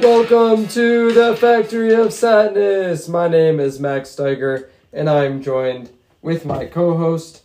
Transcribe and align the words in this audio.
Welcome 0.00 0.68
to 0.68 1.12
the 1.12 1.36
Factory 1.36 1.92
of 1.94 2.14
Sadness. 2.14 3.08
My 3.08 3.28
name 3.28 3.60
is 3.60 3.78
Max 3.78 4.16
Steiger, 4.16 4.68
and 4.90 5.08
I'm 5.08 5.42
joined 5.42 5.90
with 6.22 6.46
my 6.46 6.64
co-host. 6.64 7.42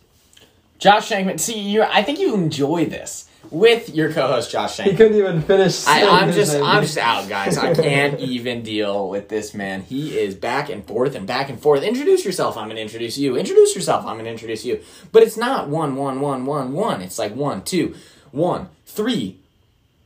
Josh 0.78 1.10
Shankman. 1.10 1.38
See, 1.38 1.58
you. 1.60 1.82
I 1.82 2.02
think 2.02 2.18
you 2.18 2.34
enjoy 2.34 2.86
this 2.86 3.28
with 3.50 3.94
your 3.94 4.10
co-host 4.10 4.50
Josh 4.50 4.78
Shankman. 4.78 4.84
He 4.84 4.96
couldn't 4.96 5.18
even 5.18 5.42
finish. 5.42 5.86
I, 5.86 6.08
I'm 6.08 6.32
just, 6.32 6.54
name. 6.54 6.64
I'm 6.64 6.82
just 6.82 6.96
out, 6.96 7.28
guys. 7.28 7.58
I 7.58 7.74
can't 7.74 8.18
even 8.20 8.62
deal 8.62 9.10
with 9.10 9.28
this 9.28 9.52
man. 9.52 9.82
He 9.82 10.18
is 10.18 10.34
back 10.34 10.70
and 10.70 10.82
forth 10.86 11.14
and 11.14 11.26
back 11.26 11.50
and 11.50 11.60
forth. 11.60 11.82
Introduce 11.82 12.24
yourself. 12.24 12.56
I'm 12.56 12.68
gonna 12.68 12.80
introduce 12.80 13.18
you. 13.18 13.36
Introduce 13.36 13.74
yourself. 13.74 14.06
I'm 14.06 14.16
gonna 14.16 14.30
introduce 14.30 14.64
you. 14.64 14.80
But 15.12 15.22
it's 15.22 15.36
not 15.36 15.68
one, 15.68 15.96
one, 15.96 16.20
one, 16.22 16.46
one, 16.46 16.72
one. 16.72 17.02
It's 17.02 17.18
like 17.18 17.36
one, 17.36 17.62
two, 17.62 17.94
one, 18.30 18.70
three, 18.86 19.38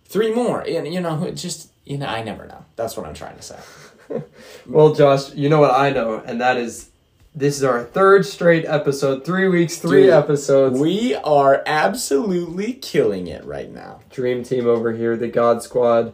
three 0.07 0.35
more. 0.35 0.61
And 0.63 0.93
you 0.93 1.01
know, 1.01 1.23
it 1.23 1.35
just 1.37 1.69
you 1.85 1.99
know, 1.99 2.07
I 2.07 2.23
never 2.23 2.47
know. 2.47 2.65
That's 2.77 2.97
what 2.97 3.07
I'm 3.07 3.15
trying 3.15 3.37
to 3.37 3.43
say. 3.43 3.59
Well, 4.67 4.95
Josh, 4.95 5.33
you 5.35 5.49
know 5.49 5.61
what 5.61 5.73
I 5.73 5.91
know, 5.91 6.23
and 6.25 6.41
that 6.41 6.59
is 6.59 6.91
this 7.35 7.57
is 7.57 7.65
our 7.65 7.83
third 7.83 8.27
straight 8.27 8.67
episode. 8.67 9.25
Three 9.25 9.49
weeks, 9.49 9.79
three 9.79 10.03
Dude, 10.03 10.11
episodes. 10.11 10.79
We 10.79 11.15
are 11.15 11.63
absolutely 11.65 12.75
killing 12.75 13.27
it 13.27 13.45
right 13.45 13.73
now. 13.73 14.01
Dream 14.11 14.45
team 14.45 14.67
over 14.67 14.93
here, 14.93 15.17
the 15.17 15.29
God 15.29 15.63
Squad. 15.63 16.13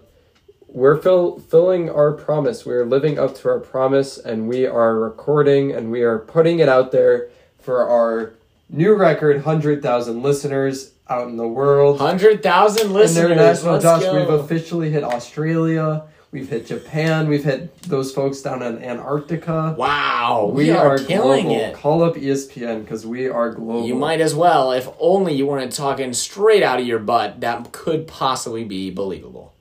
We're 0.69 1.01
fill, 1.01 1.41
filling 1.41 1.91
our 1.91 2.13
promise. 2.13 2.65
We 2.65 2.75
are 2.75 2.85
living 2.85 3.19
up 3.19 3.35
to 3.37 3.49
our 3.49 3.59
promise, 3.59 4.17
and 4.17 4.49
we 4.49 4.67
are 4.67 4.95
recording 4.97 5.73
and 5.73 5.91
we 5.91 6.03
are 6.03 6.19
putting 6.19 6.61
it 6.61 6.69
out 6.69 6.93
there 6.93 7.31
for 7.59 7.89
our 7.89 8.35
new 8.69 8.95
record, 8.95 9.43
hundred 9.43 9.83
thousand 9.83 10.23
listeners 10.23 10.93
out 11.09 11.29
in 11.29 11.37
the 11.37 11.49
world. 11.49 11.99
Hundred 11.99 12.43
thousand 12.43 12.93
listeners. 12.93 13.31
International, 13.31 13.81
Josh. 13.81 14.03
go. 14.03 14.15
We've 14.15 14.41
officially 14.41 14.91
hit 14.91 15.05
Australia. 15.05 16.05
We've 16.31 16.49
hit 16.49 16.67
Japan. 16.67 17.29
We've 17.29 17.43
hit 17.45 17.81
those 17.83 18.13
folks 18.13 18.43
down 18.43 18.63
in 18.63 18.83
Antarctica. 18.85 19.75
Wow, 19.79 20.51
We, 20.53 20.65
we, 20.65 20.71
are, 20.71 20.97
are, 20.97 20.99
killing 20.99 21.47
global. 21.47 21.61
it. 21.65 21.75
Call 21.75 22.03
up 22.03 22.17
ESPN 22.17 22.83
because 22.83 23.07
we 23.07 23.29
are 23.29 23.51
global. 23.51 23.87
You 23.87 23.95
might 23.95 24.21
as 24.21 24.35
well, 24.35 24.73
if 24.73 24.89
only 25.01 25.33
you 25.33 25.47
weren't 25.47 25.73
talking 25.73 26.13
straight 26.13 26.63
out 26.63 26.81
of 26.81 26.87
your 26.87 26.99
butt. 26.99 27.41
That 27.41 27.73
could 27.73 28.07
possibly 28.07 28.63
be 28.65 28.91
believable. 28.91 29.55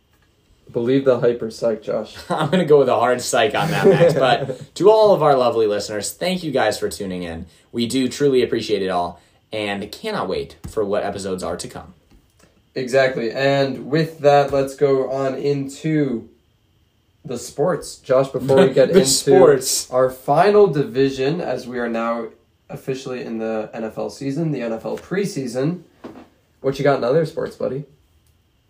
believe 0.73 1.05
the 1.05 1.21
hyper 1.21 1.49
psych, 1.49 1.83
Josh. 1.83 2.17
I'm 2.29 2.49
gonna 2.49 2.65
go 2.65 2.79
with 2.79 2.89
a 2.89 2.95
hard 2.95 3.21
psych 3.21 3.55
on 3.55 3.71
that, 3.71 3.87
Max. 3.87 4.13
but 4.13 4.73
to 4.75 4.89
all 4.91 5.13
of 5.13 5.23
our 5.23 5.37
lovely 5.37 5.67
listeners, 5.67 6.11
thank 6.11 6.43
you 6.43 6.51
guys 6.51 6.77
for 6.77 6.89
tuning 6.89 7.23
in. 7.23 7.45
We 7.71 7.87
do 7.87 8.09
truly 8.09 8.43
appreciate 8.43 8.81
it 8.81 8.89
all, 8.89 9.21
and 9.51 9.89
cannot 9.91 10.27
wait 10.27 10.57
for 10.67 10.83
what 10.83 11.03
episodes 11.03 11.43
are 11.43 11.57
to 11.57 11.67
come. 11.67 11.93
Exactly. 12.75 13.31
And 13.31 13.89
with 13.89 14.19
that, 14.19 14.51
let's 14.51 14.75
go 14.75 15.09
on 15.09 15.35
into 15.35 16.29
the 17.25 17.37
sports. 17.37 17.97
Josh, 17.97 18.29
before 18.29 18.67
we 18.67 18.73
get 18.73 18.89
into 18.89 19.05
sports. 19.05 19.89
our 19.91 20.09
final 20.09 20.67
division, 20.67 21.41
as 21.41 21.67
we 21.67 21.79
are 21.79 21.89
now 21.89 22.27
officially 22.69 23.23
in 23.23 23.37
the 23.39 23.69
NFL 23.73 24.11
season, 24.11 24.51
the 24.51 24.59
NFL 24.59 24.99
preseason, 24.99 25.83
what 26.61 26.77
you 26.77 26.83
got 26.83 26.97
in 26.97 27.03
other 27.03 27.25
sports, 27.25 27.55
buddy? 27.55 27.85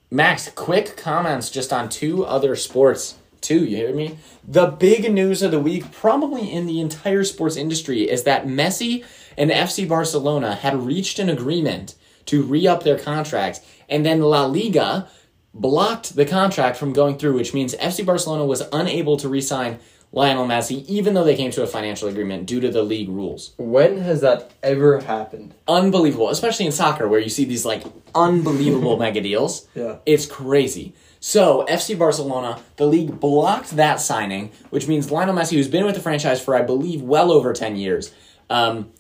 Max, 0.10 0.50
quick 0.52 0.96
comments 0.96 1.50
just 1.50 1.74
on 1.74 1.90
two 1.90 2.26
other 2.26 2.56
sports. 2.56 3.16
Two, 3.42 3.66
you 3.66 3.78
hear 3.78 3.94
me? 3.94 4.18
The 4.48 4.68
big 4.68 5.12
news 5.12 5.42
of 5.42 5.52
the 5.52 5.60
week, 5.60 5.92
probably 5.92 6.52
in 6.52 6.66
the 6.66 6.80
entire 6.80 7.24
sports 7.24 7.56
industry, 7.56 8.10
is 8.10 8.24
that 8.24 8.46
Messi 8.48 9.04
and 9.38 9.52
FC 9.52 9.88
Barcelona 9.88 10.56
had 10.56 10.76
reached 10.86 11.20
an 11.20 11.30
agreement 11.30 11.96
to 12.26 12.44
re 12.44 12.68
up 12.68 12.84
their 12.84 12.98
contract, 13.00 13.62
and 13.88 14.06
then 14.06 14.22
La 14.22 14.46
Liga 14.46 15.08
blocked 15.54 16.16
the 16.16 16.26
contract 16.26 16.78
from 16.78 16.94
going 16.94 17.18
through, 17.18 17.34
which 17.34 17.54
means 17.54 17.74
FC 17.76 18.06
Barcelona 18.06 18.46
was 18.46 18.64
unable 18.74 19.18
to 19.18 19.30
re 19.30 19.42
sign 19.42 19.80
Lionel 20.14 20.48
Messi, 20.48 20.86
even 20.86 21.14
though 21.14 21.24
they 21.26 21.36
came 21.36 21.52
to 21.52 21.64
a 21.64 21.68
financial 21.68 22.08
agreement 22.08 22.46
due 22.46 22.62
to 22.62 22.70
the 22.72 22.82
league 22.82 23.10
rules 23.10 23.54
When 23.58 23.98
has 23.98 24.22
that 24.22 24.52
ever 24.64 25.02
happened? 25.02 25.54
unbelievable, 25.68 26.30
especially 26.30 26.66
in 26.66 26.72
soccer 26.72 27.08
where 27.08 27.20
you 27.20 27.30
see 27.30 27.44
these 27.46 27.66
like 27.66 27.84
unbelievable 28.16 28.98
mega 29.04 29.22
deals. 29.22 29.68
Yeah. 29.76 29.98
It's 30.06 30.26
crazy. 30.26 30.94
So, 31.20 31.66
FC 31.68 31.98
Barcelona, 31.98 32.62
the 32.78 32.86
league 32.86 33.20
blocked 33.20 33.72
that 33.72 34.00
signing, 34.00 34.52
which 34.70 34.88
means 34.88 35.12
Lionel 35.12 35.36
Messi, 35.36 35.54
who's 35.56 35.68
been 35.68 35.84
with 35.86 35.96
the 35.96 36.02
franchise 36.02 36.40
for, 36.40 36.56
I 36.56 36.62
believe, 36.62 37.02
well 37.02 37.32
over 37.32 37.54
10 37.54 37.76
years, 37.76 38.14
um, 38.52 38.92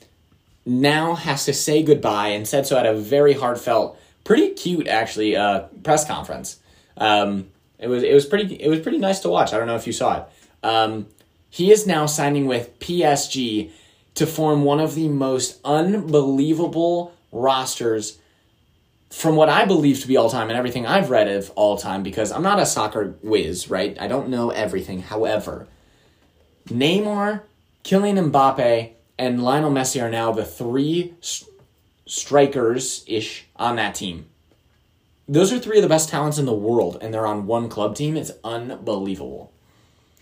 now 0.68 1.16
has 1.16 1.46
to 1.46 1.54
say 1.54 1.82
goodbye 1.82 2.30
and 2.30 2.48
said 2.48 2.68
so 2.68 2.78
at 2.78 2.86
a 2.86 2.94
very 2.94 3.34
heartfelt, 3.34 3.98
pretty 4.24 4.50
cute, 4.50 4.88
actually, 4.88 5.36
uh, 5.36 5.62
press 5.84 6.06
conference. 6.06 6.60
Um, 6.98 7.50
it 7.80 7.88
was 7.88 8.04
it 8.04 8.14
was 8.14 8.26
pretty 8.26 8.56
it 8.56 8.70
was 8.70 8.80
pretty 8.80 8.98
nice 8.98 9.20
to 9.22 9.30
watch. 9.30 9.54
I 9.54 9.58
don't 9.58 9.68
know 9.68 9.76
if 9.76 9.88
you 9.88 9.94
saw 9.94 10.18
it. 10.18 10.24
Um, 10.64 11.08
he 11.50 11.72
is 11.72 11.88
now 11.88 12.06
signing 12.06 12.46
with 12.48 12.78
PSG 12.80 13.72
to 14.16 14.26
form 14.26 14.64
one 14.64 14.80
of 14.80 14.96
the 14.96 15.08
most 15.08 15.60
unbelievable 15.64 17.14
rosters 17.32 18.20
from 19.10 19.36
what 19.36 19.48
I 19.48 19.66
believe 19.66 20.02
to 20.02 20.08
be 20.08 20.18
all 20.18 20.30
time 20.30 20.50
and 20.50 20.58
everything 20.58 20.86
I've 20.86 21.10
read 21.10 21.28
of 21.30 21.50
all 21.52 21.78
time 21.78 22.04
because 22.04 22.32
I'm 22.32 22.44
not 22.44 22.60
a 22.60 22.66
soccer 22.66 23.16
whiz, 23.24 23.70
right? 23.70 23.98
I 24.00 24.08
don't 24.08 24.30
know 24.30 24.50
everything. 24.50 25.02
However, 25.02 25.68
Neymar, 26.68 27.42
Kylian 27.84 28.32
Mbappe, 28.32 28.92
and 29.18 29.42
Lionel 29.44 29.72
Messi 29.72 30.02
are 30.02 30.10
now 30.10 30.32
the 30.32 30.46
three 30.46 31.14
s- 31.22 31.46
strikers 32.06 33.04
ish 33.08 33.48
on 33.56 33.76
that 33.78 33.96
team. 33.96 34.28
Those 35.28 35.52
are 35.52 35.60
three 35.60 35.78
of 35.78 35.84
the 35.84 35.90
best 35.90 36.10
talents 36.10 36.38
in 36.38 36.46
the 36.46 36.54
world, 36.54 36.98
and 37.02 37.14
they're 37.14 37.28
on 37.28 37.48
one 37.48 37.68
club 37.68 37.96
team. 37.96 38.16
It's 38.16 38.32
unbelievable. 38.44 39.52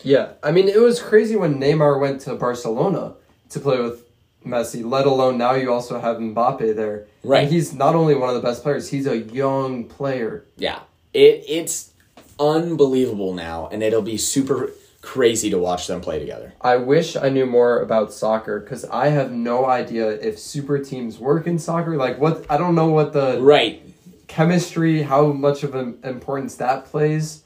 Yeah, 0.04 0.34
I 0.44 0.52
mean, 0.52 0.68
it 0.68 0.80
was 0.80 1.02
crazy 1.02 1.36
when 1.36 1.60
Neymar 1.60 2.00
went 2.00 2.22
to 2.22 2.36
Barcelona 2.36 3.14
to 3.50 3.60
play 3.60 3.80
with 3.80 4.04
Messi, 4.46 4.88
let 4.88 5.06
alone 5.06 5.38
now 5.38 5.54
you 5.54 5.72
also 5.72 6.00
have 6.00 6.18
Mbappe 6.18 6.76
there. 6.76 7.08
Right. 7.24 7.44
And 7.44 7.52
he's 7.52 7.74
not 7.74 7.96
only 7.96 8.16
one 8.16 8.30
of 8.30 8.36
the 8.36 8.42
best 8.42 8.62
players, 8.64 8.90
he's 8.90 9.08
a 9.08 9.18
young 9.18 9.86
player. 9.86 10.46
Yeah, 10.58 10.80
it 11.14 11.44
it's 11.48 11.94
unbelievable 12.40 13.34
now, 13.34 13.68
and 13.72 13.82
it'll 13.82 14.02
be 14.02 14.18
super 14.18 14.72
crazy 15.06 15.52
to 15.52 15.58
watch 15.60 15.86
them 15.86 16.02
play 16.02 16.18
together. 16.18 16.54
I 16.60 16.78
wish 16.78 17.16
I 17.16 17.30
knew 17.30 17.46
more 17.46 17.80
about 17.80 18.12
soccer 18.12 18.60
because 18.60 18.84
I 18.86 19.10
have 19.10 19.32
no 19.32 19.66
idea 19.66 20.10
if 20.10 20.40
super 20.40 20.80
teams 20.80 21.20
work 21.20 21.46
in 21.46 21.60
soccer. 21.60 21.96
Like, 21.96 22.20
what? 22.20 22.44
I 22.50 22.58
don't 22.58 22.74
know 22.74 22.90
what 22.90 23.14
the 23.14 23.40
Right. 23.40 23.82
chemistry, 24.28 25.04
how 25.04 25.28
much 25.28 25.64
of 25.64 25.76
an 25.76 26.00
importance 26.04 26.56
that 26.56 26.86
plays. 26.86 27.44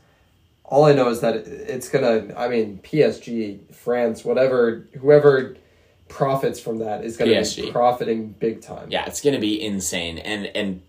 All 0.63 0.85
I 0.85 0.93
know 0.93 1.09
is 1.09 1.19
that 1.19 1.35
it's 1.35 1.89
gonna. 1.89 2.33
I 2.37 2.47
mean, 2.47 2.79
PSG, 2.81 3.59
France, 3.73 4.23
whatever, 4.23 4.87
whoever 4.99 5.57
profits 6.07 6.59
from 6.59 6.79
that 6.79 7.03
is 7.03 7.17
gonna 7.17 7.43
be 7.43 7.71
profiting 7.71 8.35
big 8.39 8.61
time. 8.61 8.87
Yeah, 8.89 9.05
it's 9.05 9.19
to 9.35 9.37
be 9.37 9.61
insane, 9.61 10.17
and 10.17 10.45
and 10.55 10.81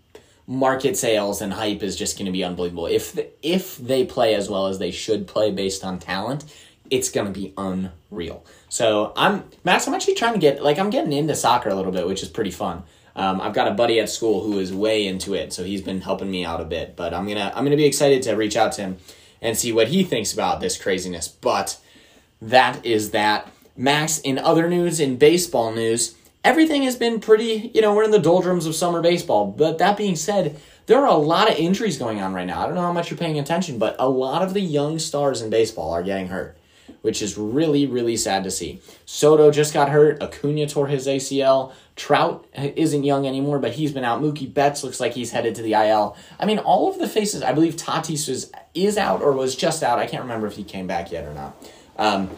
market 0.51 0.97
sales 0.97 1.41
and 1.41 1.53
hype 1.53 1.81
is 1.81 1.95
just 1.95 2.17
going 2.17 2.25
to 2.25 2.31
be 2.31 2.43
unbelievable. 2.43 2.85
If 2.85 3.13
the, 3.13 3.29
if 3.41 3.77
they 3.77 4.05
play 4.05 4.35
as 4.35 4.49
well 4.49 4.67
as 4.67 4.79
they 4.79 4.91
should 4.91 5.25
play 5.25 5.49
based 5.49 5.85
on 5.85 5.97
talent, 5.97 6.43
it's 6.89 7.09
going 7.09 7.25
to 7.25 7.31
be 7.31 7.53
unreal. 7.57 8.45
So 8.67 9.13
I'm 9.15 9.45
Max. 9.63 9.87
I'm 9.87 9.93
actually 9.93 10.15
trying 10.15 10.33
to 10.33 10.39
get 10.39 10.61
like 10.61 10.77
I'm 10.77 10.89
getting 10.89 11.13
into 11.13 11.35
soccer 11.35 11.69
a 11.69 11.75
little 11.75 11.93
bit, 11.93 12.05
which 12.05 12.21
is 12.21 12.27
pretty 12.27 12.51
fun. 12.51 12.83
Um, 13.15 13.39
I've 13.39 13.53
got 13.53 13.69
a 13.69 13.71
buddy 13.71 13.99
at 14.01 14.09
school 14.09 14.43
who 14.43 14.59
is 14.59 14.73
way 14.73 15.07
into 15.07 15.33
it, 15.33 15.53
so 15.53 15.63
he's 15.63 15.81
been 15.81 16.01
helping 16.01 16.29
me 16.29 16.43
out 16.43 16.59
a 16.59 16.65
bit. 16.65 16.97
But 16.97 17.13
I'm 17.13 17.25
gonna 17.27 17.53
I'm 17.55 17.63
gonna 17.63 17.77
be 17.77 17.85
excited 17.85 18.21
to 18.23 18.33
reach 18.33 18.57
out 18.57 18.73
to 18.73 18.81
him 18.81 18.97
and 19.41 19.57
see 19.57 19.71
what 19.71 19.87
he 19.87 20.03
thinks 20.03 20.33
about 20.33 20.59
this 20.59 20.77
craziness. 20.81 21.29
But 21.29 21.79
that 22.41 22.85
is 22.85 23.11
that. 23.11 23.49
Max, 23.77 24.19
in 24.19 24.37
other 24.37 24.69
news, 24.69 24.99
in 24.99 25.15
baseball 25.15 25.71
news, 25.71 26.15
everything 26.43 26.83
has 26.83 26.95
been 26.95 27.19
pretty, 27.19 27.71
you 27.73 27.81
know, 27.81 27.93
we're 27.93 28.03
in 28.03 28.11
the 28.11 28.19
doldrums 28.19 28.65
of 28.65 28.75
summer 28.75 29.01
baseball. 29.01 29.47
But 29.47 29.77
that 29.77 29.97
being 29.97 30.15
said, 30.15 30.59
there 30.87 30.99
are 30.99 31.07
a 31.07 31.15
lot 31.15 31.49
of 31.49 31.57
injuries 31.57 31.97
going 31.97 32.21
on 32.21 32.33
right 32.33 32.47
now. 32.47 32.61
I 32.61 32.65
don't 32.65 32.75
know 32.75 32.81
how 32.81 32.93
much 32.93 33.09
you're 33.09 33.17
paying 33.17 33.39
attention, 33.39 33.77
but 33.77 33.95
a 33.99 34.09
lot 34.09 34.41
of 34.41 34.53
the 34.53 34.61
young 34.61 34.99
stars 34.99 35.41
in 35.41 35.49
baseball 35.49 35.91
are 35.91 36.03
getting 36.03 36.27
hurt, 36.27 36.57
which 37.01 37.21
is 37.21 37.37
really, 37.37 37.85
really 37.85 38.17
sad 38.17 38.43
to 38.43 38.51
see. 38.51 38.81
Soto 39.05 39.51
just 39.51 39.73
got 39.73 39.89
hurt. 39.89 40.21
Acuna 40.21 40.67
tore 40.67 40.87
his 40.87 41.07
ACL. 41.07 41.73
Trout 41.95 42.47
isn't 42.55 43.03
young 43.03 43.27
anymore, 43.27 43.59
but 43.59 43.73
he's 43.73 43.91
been 43.91 44.03
out. 44.03 44.21
Mookie 44.21 44.51
Betts 44.51 44.83
looks 44.83 44.99
like 44.99 45.13
he's 45.13 45.31
headed 45.31 45.53
to 45.55 45.61
the 45.61 45.73
IL. 45.73 46.17
I 46.39 46.45
mean, 46.45 46.57
all 46.57 46.89
of 46.89 46.97
the 46.97 47.07
faces, 47.07 47.43
I 47.43 47.53
believe 47.53 47.75
Tatis 47.75 48.27
was, 48.27 48.51
is 48.73 48.97
out 48.97 49.21
or 49.21 49.33
was 49.33 49.55
just 49.55 49.83
out. 49.83 49.99
I 49.99 50.07
can't 50.07 50.23
remember 50.23 50.47
if 50.47 50.55
he 50.55 50.63
came 50.63 50.87
back 50.87 51.11
yet 51.11 51.25
or 51.25 51.33
not. 51.33 51.55
Um, 51.97 52.31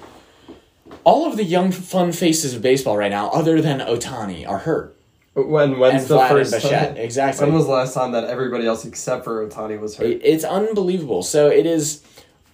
all 1.04 1.26
of 1.26 1.38
the 1.38 1.44
young, 1.44 1.72
fun 1.72 2.12
faces 2.12 2.54
of 2.54 2.62
baseball 2.62 2.98
right 2.98 3.12
now, 3.12 3.30
other 3.30 3.62
than 3.62 3.80
Otani, 3.80 4.48
are 4.48 4.60
hurt. 4.60 4.96
When 5.36 5.80
when's 5.80 6.02
And 6.04 6.10
the 6.10 6.16
Vlad 6.18 6.22
and 6.22 6.30
first 6.30 6.52
Bichette, 6.54 6.88
time? 6.90 6.98
exactly. 6.98 7.46
When 7.46 7.56
was 7.56 7.66
the 7.66 7.72
last 7.72 7.94
time 7.96 8.12
that 8.12 8.26
everybody 8.26 8.68
else 8.68 8.86
except 8.86 9.24
for 9.24 9.46
Otani 9.48 9.80
was 9.80 9.98
hurt? 9.98 10.06
It's 10.08 10.44
unbelievable. 10.44 11.24
So 11.24 11.48
it 11.50 11.66
is. 11.66 12.04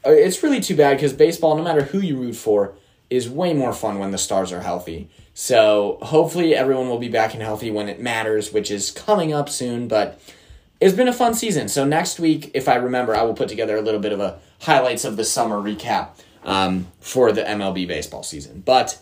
uh, 0.06 0.12
It's 0.12 0.42
really 0.44 0.62
too 0.62 0.76
bad 0.78 0.96
because 0.96 1.12
baseball, 1.12 1.58
no 1.58 1.64
matter 1.64 1.84
who 1.84 2.00
you 2.00 2.16
root 2.18 2.36
for, 2.38 2.74
is 3.10 3.30
way 3.30 3.54
more 3.54 3.74
fun 3.74 4.00
when 4.00 4.12
the 4.12 4.18
stars 4.18 4.52
are 4.54 4.62
healthy. 4.62 5.10
So 5.34 5.98
hopefully 6.02 6.56
everyone 6.56 6.88
will 6.90 7.00
be 7.00 7.10
back 7.10 7.34
and 7.34 7.44
healthy 7.44 7.70
when 7.72 7.90
it 7.90 8.00
matters, 8.00 8.54
which 8.54 8.72
is 8.72 8.92
coming 8.92 9.34
up 9.34 9.50
soon. 9.50 9.88
But 9.90 10.20
it's 10.80 10.96
been 10.96 11.08
a 11.10 11.14
fun 11.14 11.34
season. 11.34 11.68
So 11.68 11.84
next 11.84 12.18
week, 12.20 12.52
if 12.54 12.70
I 12.70 12.76
remember, 12.76 13.14
I 13.14 13.24
will 13.24 13.34
put 13.34 13.50
together 13.50 13.76
a 13.76 13.82
little 13.82 14.00
bit 14.00 14.14
of 14.14 14.22
a 14.22 14.40
highlights 14.62 15.04
of 15.04 15.18
the 15.18 15.26
summer 15.26 15.58
recap 15.58 16.10
um, 16.44 16.88
for 17.00 17.32
the 17.32 17.42
MLB 17.42 17.88
baseball 17.88 18.24
season. 18.24 18.62
But 18.66 19.00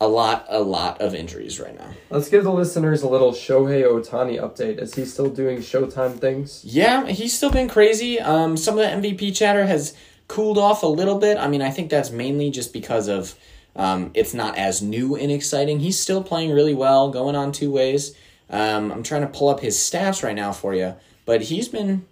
a 0.00 0.06
lot, 0.06 0.46
a 0.48 0.60
lot 0.60 1.00
of 1.00 1.14
injuries 1.14 1.58
right 1.58 1.76
now. 1.76 1.90
Let's 2.10 2.28
give 2.28 2.44
the 2.44 2.52
listeners 2.52 3.02
a 3.02 3.08
little 3.08 3.32
Shohei 3.32 3.82
Otani 3.82 4.40
update. 4.40 4.80
Is 4.80 4.94
he 4.94 5.04
still 5.04 5.28
doing 5.28 5.58
Showtime 5.58 6.18
things? 6.18 6.64
Yeah, 6.64 7.06
he's 7.06 7.36
still 7.36 7.50
been 7.50 7.68
crazy. 7.68 8.20
Um, 8.20 8.56
some 8.56 8.78
of 8.78 9.02
the 9.02 9.08
MVP 9.08 9.36
chatter 9.36 9.66
has 9.66 9.96
cooled 10.28 10.58
off 10.58 10.82
a 10.82 10.86
little 10.86 11.18
bit. 11.18 11.36
I 11.38 11.48
mean, 11.48 11.62
I 11.62 11.70
think 11.70 11.90
that's 11.90 12.10
mainly 12.10 12.50
just 12.50 12.72
because 12.72 13.08
of 13.08 13.34
um, 13.74 14.10
it's 14.14 14.34
not 14.34 14.56
as 14.56 14.82
new 14.82 15.16
and 15.16 15.32
exciting. 15.32 15.80
He's 15.80 15.98
still 15.98 16.22
playing 16.22 16.52
really 16.52 16.74
well, 16.74 17.10
going 17.10 17.34
on 17.34 17.50
two 17.50 17.70
ways. 17.70 18.14
Um, 18.50 18.92
I'm 18.92 19.02
trying 19.02 19.22
to 19.22 19.28
pull 19.28 19.48
up 19.48 19.60
his 19.60 19.76
stats 19.76 20.22
right 20.22 20.34
now 20.34 20.52
for 20.52 20.74
you, 20.74 20.94
but 21.24 21.42
he's 21.42 21.68
been 21.68 22.06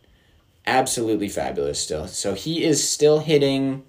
absolutely 0.67 1.29
fabulous 1.29 1.79
still. 1.79 2.09
So 2.09 2.35
he 2.35 2.65
is 2.65 2.89
still 2.89 3.21
hitting 3.21 3.85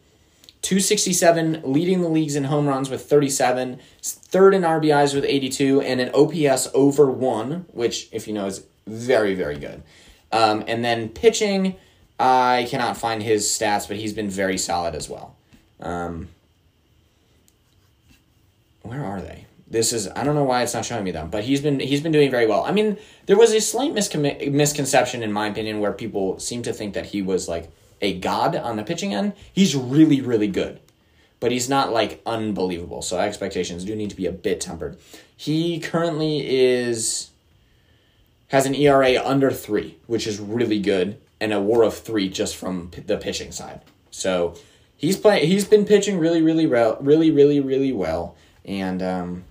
267, 0.68 1.62
leading 1.64 2.02
the 2.02 2.10
leagues 2.10 2.36
in 2.36 2.44
home 2.44 2.68
runs 2.68 2.90
with 2.90 3.06
37, 3.06 3.80
third 4.02 4.54
in 4.54 4.64
RBIs 4.64 5.16
with 5.16 5.24
82, 5.24 5.80
and 5.80 6.02
an 6.02 6.12
OPS 6.14 6.68
over 6.74 7.10
one, 7.10 7.66
which, 7.72 8.10
if 8.12 8.28
you 8.28 8.34
know, 8.34 8.48
is 8.48 8.66
very, 8.86 9.34
very 9.34 9.58
good. 9.58 9.81
Um, 10.30 10.66
and 10.68 10.84
then 10.84 11.08
pitching, 11.08 11.78
I 12.19 12.68
cannot 12.69 12.98
find 12.98 13.24
his 13.24 13.46
stats, 13.48 13.88
but 13.88 13.96
he's 13.96 14.12
been 14.12 14.30
very 14.30 14.58
solid 14.58 14.94
as 14.94 15.08
well. 15.08 15.38
Um, 15.80 16.28
where 18.81 19.06
are 19.06 19.22
they? 19.22 19.46
This 19.69 19.94
is 19.94 20.10
I 20.18 20.25
don't 20.25 20.36
know 20.36 20.44
why 20.44 20.64
it's 20.64 20.74
not 20.74 20.84
showing 20.84 21.06
me 21.06 21.12
them, 21.12 21.30
but 21.30 21.46
he's 21.46 21.62
been 21.62 21.80
he's 21.80 22.02
been 22.02 22.12
doing 22.12 22.30
very 22.30 22.46
well. 22.46 22.64
I 22.64 22.72
mean, 22.74 22.98
there 23.25 23.38
was 23.38 23.54
a 23.54 23.62
slight 23.62 23.94
miscom- 23.94 24.52
misconception 24.52 25.24
in 25.24 25.31
my 25.31 25.48
opinion 25.48 25.80
where 25.80 25.94
people 25.94 26.40
seem 26.40 26.62
to 26.64 26.74
think 26.74 26.94
that 26.94 27.08
he 27.08 27.22
was 27.22 27.48
like 27.48 27.69
a 28.01 28.17
god 28.17 28.55
on 28.55 28.77
the 28.77 28.83
pitching 28.83 29.13
end. 29.13 29.33
He's 29.51 29.75
really 29.75 30.21
really 30.21 30.47
good, 30.47 30.79
but 31.39 31.51
he's 31.51 31.69
not 31.69 31.91
like 31.91 32.21
unbelievable. 32.25 33.01
So 33.01 33.19
expectations 33.19 33.83
do 33.85 33.95
need 33.95 34.09
to 34.09 34.15
be 34.15 34.25
a 34.25 34.31
bit 34.31 34.61
tempered. 34.61 34.97
He 35.35 35.79
currently 35.79 36.47
is 36.47 37.29
has 38.49 38.65
an 38.65 38.75
ERA 38.75 39.21
under 39.23 39.51
three, 39.51 39.97
which 40.07 40.25
is 40.25 40.39
really 40.39 40.79
good, 40.79 41.19
and 41.39 41.53
a 41.53 41.61
WAR 41.61 41.83
of 41.83 41.97
three 41.97 42.29
just 42.29 42.55
from 42.55 42.89
p- 42.89 43.01
the 43.01 43.17
pitching 43.17 43.51
side. 43.51 43.81
So 44.09 44.55
he's 44.95 45.17
playing. 45.17 45.47
He's 45.47 45.65
been 45.65 45.85
pitching 45.85 46.17
really, 46.17 46.41
really 46.41 46.65
well, 46.65 46.97
really, 47.01 47.31
really, 47.31 47.59
really 47.59 47.91
well, 47.91 48.35
and 48.65 49.01
um, 49.03 49.44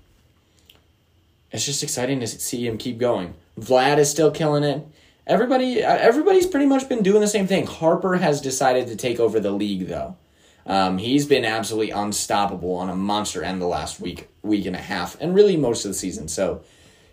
it's 1.52 1.64
just 1.64 1.82
exciting 1.82 2.20
to 2.20 2.26
see 2.26 2.66
him 2.66 2.78
keep 2.78 2.98
going. 2.98 3.34
Vlad 3.58 3.98
is 3.98 4.10
still 4.10 4.30
killing 4.30 4.64
it. 4.64 4.86
Everybody, 5.26 5.82
uh, 5.82 5.96
everybody's 5.96 6.46
pretty 6.46 6.66
much 6.66 6.88
been 6.88 7.02
doing 7.02 7.20
the 7.20 7.26
same 7.28 7.46
thing. 7.46 7.66
Harper 7.66 8.16
has 8.16 8.40
decided 8.40 8.86
to 8.88 8.96
take 8.96 9.18
over 9.18 9.40
the 9.40 9.50
league, 9.50 9.88
though. 9.88 10.16
Um, 10.66 10.98
he's 10.98 11.26
been 11.26 11.44
absolutely 11.44 11.90
unstoppable 11.90 12.74
on 12.74 12.88
a 12.90 12.94
monster 12.96 13.42
end 13.42 13.60
the 13.60 13.66
last 13.66 14.00
week, 14.00 14.28
week 14.42 14.66
and 14.66 14.74
a 14.76 14.80
half, 14.80 15.16
and 15.20 15.34
really 15.34 15.56
most 15.56 15.84
of 15.84 15.90
the 15.90 15.94
season. 15.94 16.28
So 16.28 16.62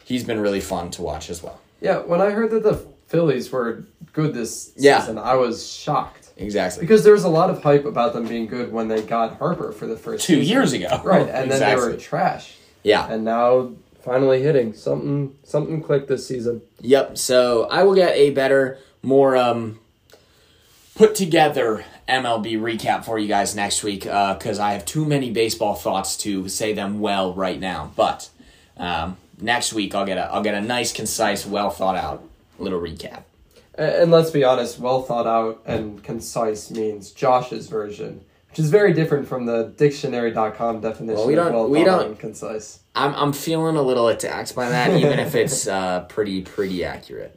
he's 0.05 0.23
been 0.23 0.39
really 0.39 0.59
fun 0.61 0.91
to 0.91 1.01
watch 1.01 1.29
as 1.29 1.41
well. 1.43 1.59
Yeah, 1.81 1.99
when 1.99 2.21
I 2.21 2.29
heard 2.31 2.51
that 2.51 2.63
the 2.63 2.75
Phillies 3.07 3.51
were 3.51 3.83
good 4.11 4.33
this 4.33 4.71
Yeah. 4.75 4.99
season, 5.01 5.17
I 5.17 5.35
was 5.35 5.67
shocked. 5.71 6.29
Exactly. 6.37 6.81
Because 6.81 7.03
there 7.03 7.13
was 7.13 7.23
a 7.25 7.29
lot 7.29 7.51
of 7.51 7.61
hype 7.61 7.85
about 7.85 8.13
them 8.13 8.27
being 8.27 8.47
good 8.47 8.71
when 8.73 8.87
they 8.87 9.01
got 9.03 9.37
Harper 9.37 9.71
for 9.71 9.85
the 9.85 9.95
first 9.97 10.25
Two 10.25 10.35
season. 10.41 10.51
years 10.51 10.73
ago. 10.73 11.01
Right, 11.03 11.27
and 11.29 11.51
then 11.51 11.59
they 11.59 11.75
were 11.75 11.95
trash. 11.95 12.53
Yeah. 12.81 13.07
And 13.07 13.23
now 13.23 13.69
finally 14.03 14.41
hitting. 14.41 14.73
Something 14.73 15.35
something 15.43 15.81
clicked 15.81 16.07
this 16.07 16.27
season. 16.27 16.61
Yep. 16.81 17.17
So 17.17 17.67
I 17.69 17.83
will 17.83 17.95
get 17.95 18.15
a 18.15 18.31
better, 18.31 18.77
more 19.01 19.35
um, 19.35 19.79
put 20.95 21.15
together 21.15 21.85
MLB 22.07 22.59
recap 22.59 23.05
for 23.05 23.17
you 23.17 23.27
guys 23.27 23.55
next 23.55 23.83
week 23.83 24.01
because 24.03 24.59
I 24.59 24.73
have 24.73 24.85
too 24.85 25.05
many 25.05 25.31
baseball 25.31 25.75
thoughts 25.75 26.17
to 26.17 26.47
say 26.49 26.73
them 26.73 26.99
well 26.99 27.33
right 27.33 27.59
now. 27.59 27.91
But 27.95 28.29
um, 28.77 29.17
next 29.39 29.73
week 29.73 29.95
I'll 29.95 30.05
get 30.05 30.17
a 30.17 30.23
I'll 30.31 30.43
get 30.43 30.53
a 30.55 30.61
nice, 30.61 30.91
concise, 30.93 31.45
well 31.45 31.69
thought 31.69 31.95
out 31.95 32.23
little 32.59 32.79
recap. 32.79 33.23
A- 33.77 34.01
And 34.01 34.11
let's 34.11 34.31
be 34.31 34.43
honest, 34.43 34.79
well 34.79 35.01
thought 35.01 35.25
out 35.27 35.61
and 35.65 36.03
concise 36.03 36.69
means 36.69 37.11
Josh's 37.11 37.67
version, 37.67 38.23
which 38.53 38.59
is 38.59 38.69
very 38.69 38.93
different 38.93 39.27
from 39.27 39.47
the 39.47 39.73
dictionary.com 39.77 40.79
definition 40.79 41.15
Well, 41.17 41.25
we 41.25 41.33
don't- 41.33 41.53
well 41.53 41.67
we 41.67 41.83
don't- 41.83 42.19
concise. 42.19 42.81
I'm 42.93 43.15
I'm 43.15 43.33
feeling 43.33 43.77
a 43.77 43.81
little 43.81 44.07
attacked 44.09 44.53
by 44.53 44.69
that, 44.69 44.91
even 44.95 45.17
if 45.17 45.33
it's 45.33 45.67
uh, 45.79 46.01
pretty 46.01 46.43
pretty 46.43 46.85
accurate. 46.85 47.35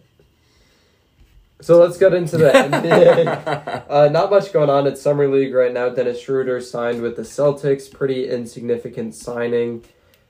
So 1.62 1.78
let's 1.80 1.96
get 1.96 2.12
into 2.12 2.36
the 2.36 2.50
NBA. 2.54 3.84
Uh, 3.88 4.08
not 4.10 4.28
much 4.28 4.52
going 4.52 4.68
on 4.68 4.86
at 4.86 4.98
Summer 4.98 5.26
League 5.26 5.54
right 5.54 5.72
now. 5.72 5.88
Dennis 5.88 6.20
Schroeder 6.20 6.60
signed 6.60 7.00
with 7.00 7.16
the 7.16 7.22
Celtics. 7.22 7.90
Pretty 7.90 8.28
insignificant 8.28 9.14
signing. 9.14 9.84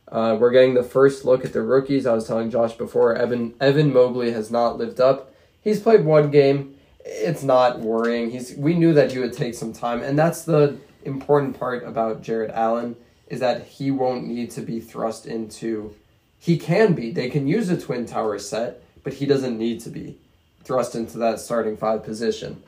Uh, 0.06 0.37
we're 0.38 0.53
getting 0.53 0.75
the 0.75 0.85
first 0.85 1.25
look 1.25 1.44
at 1.44 1.53
the 1.53 1.62
rookies. 1.62 2.06
I 2.06 2.12
was 2.12 2.29
telling 2.29 2.49
Josh 2.49 2.75
before, 2.75 3.17
Evan 3.17 3.55
Evan 3.61 3.93
Mobley 3.93 4.31
has 4.31 4.53
not 4.53 4.79
lived 4.79 5.00
up. 5.00 5.35
He's 5.61 5.81
played 5.81 6.05
one 6.05 6.31
game. 6.31 6.75
It's 7.08 7.44
not 7.44 7.81
worrying. 7.81 8.31
He's 8.31 8.55
we 8.56 8.75
knew 8.75 8.93
that 8.94 9.12
he 9.12 9.19
would 9.19 9.32
take 9.32 9.55
some 9.55 9.73
time, 9.73 10.03
and 10.03 10.19
that's 10.19 10.43
the 10.43 10.76
important 11.05 11.58
part 11.58 11.85
about 11.85 12.23
Jarrett 12.23 12.50
Allen 12.50 12.97
is 13.29 13.41
that 13.41 13.67
he 13.67 13.91
won't 13.91 14.26
need 14.26 14.50
to 14.53 14.61
be 14.61 14.81
thrust 14.81 15.26
into. 15.26 15.94
He 16.38 16.58
can 16.58 16.94
be. 16.94 17.11
They 17.11 17.29
can 17.29 17.47
use 17.49 17.69
a 17.70 17.81
twin 17.81 18.06
tower 18.06 18.38
set, 18.38 18.82
but 19.03 19.14
he 19.14 19.26
doesn't 19.26 19.58
need 19.58 19.81
to 19.81 19.91
be 19.91 20.19
thrust 20.64 20.94
into 20.94 21.19
that 21.19 21.41
starting 21.41 21.76
five 21.76 22.05
position. 22.05 22.62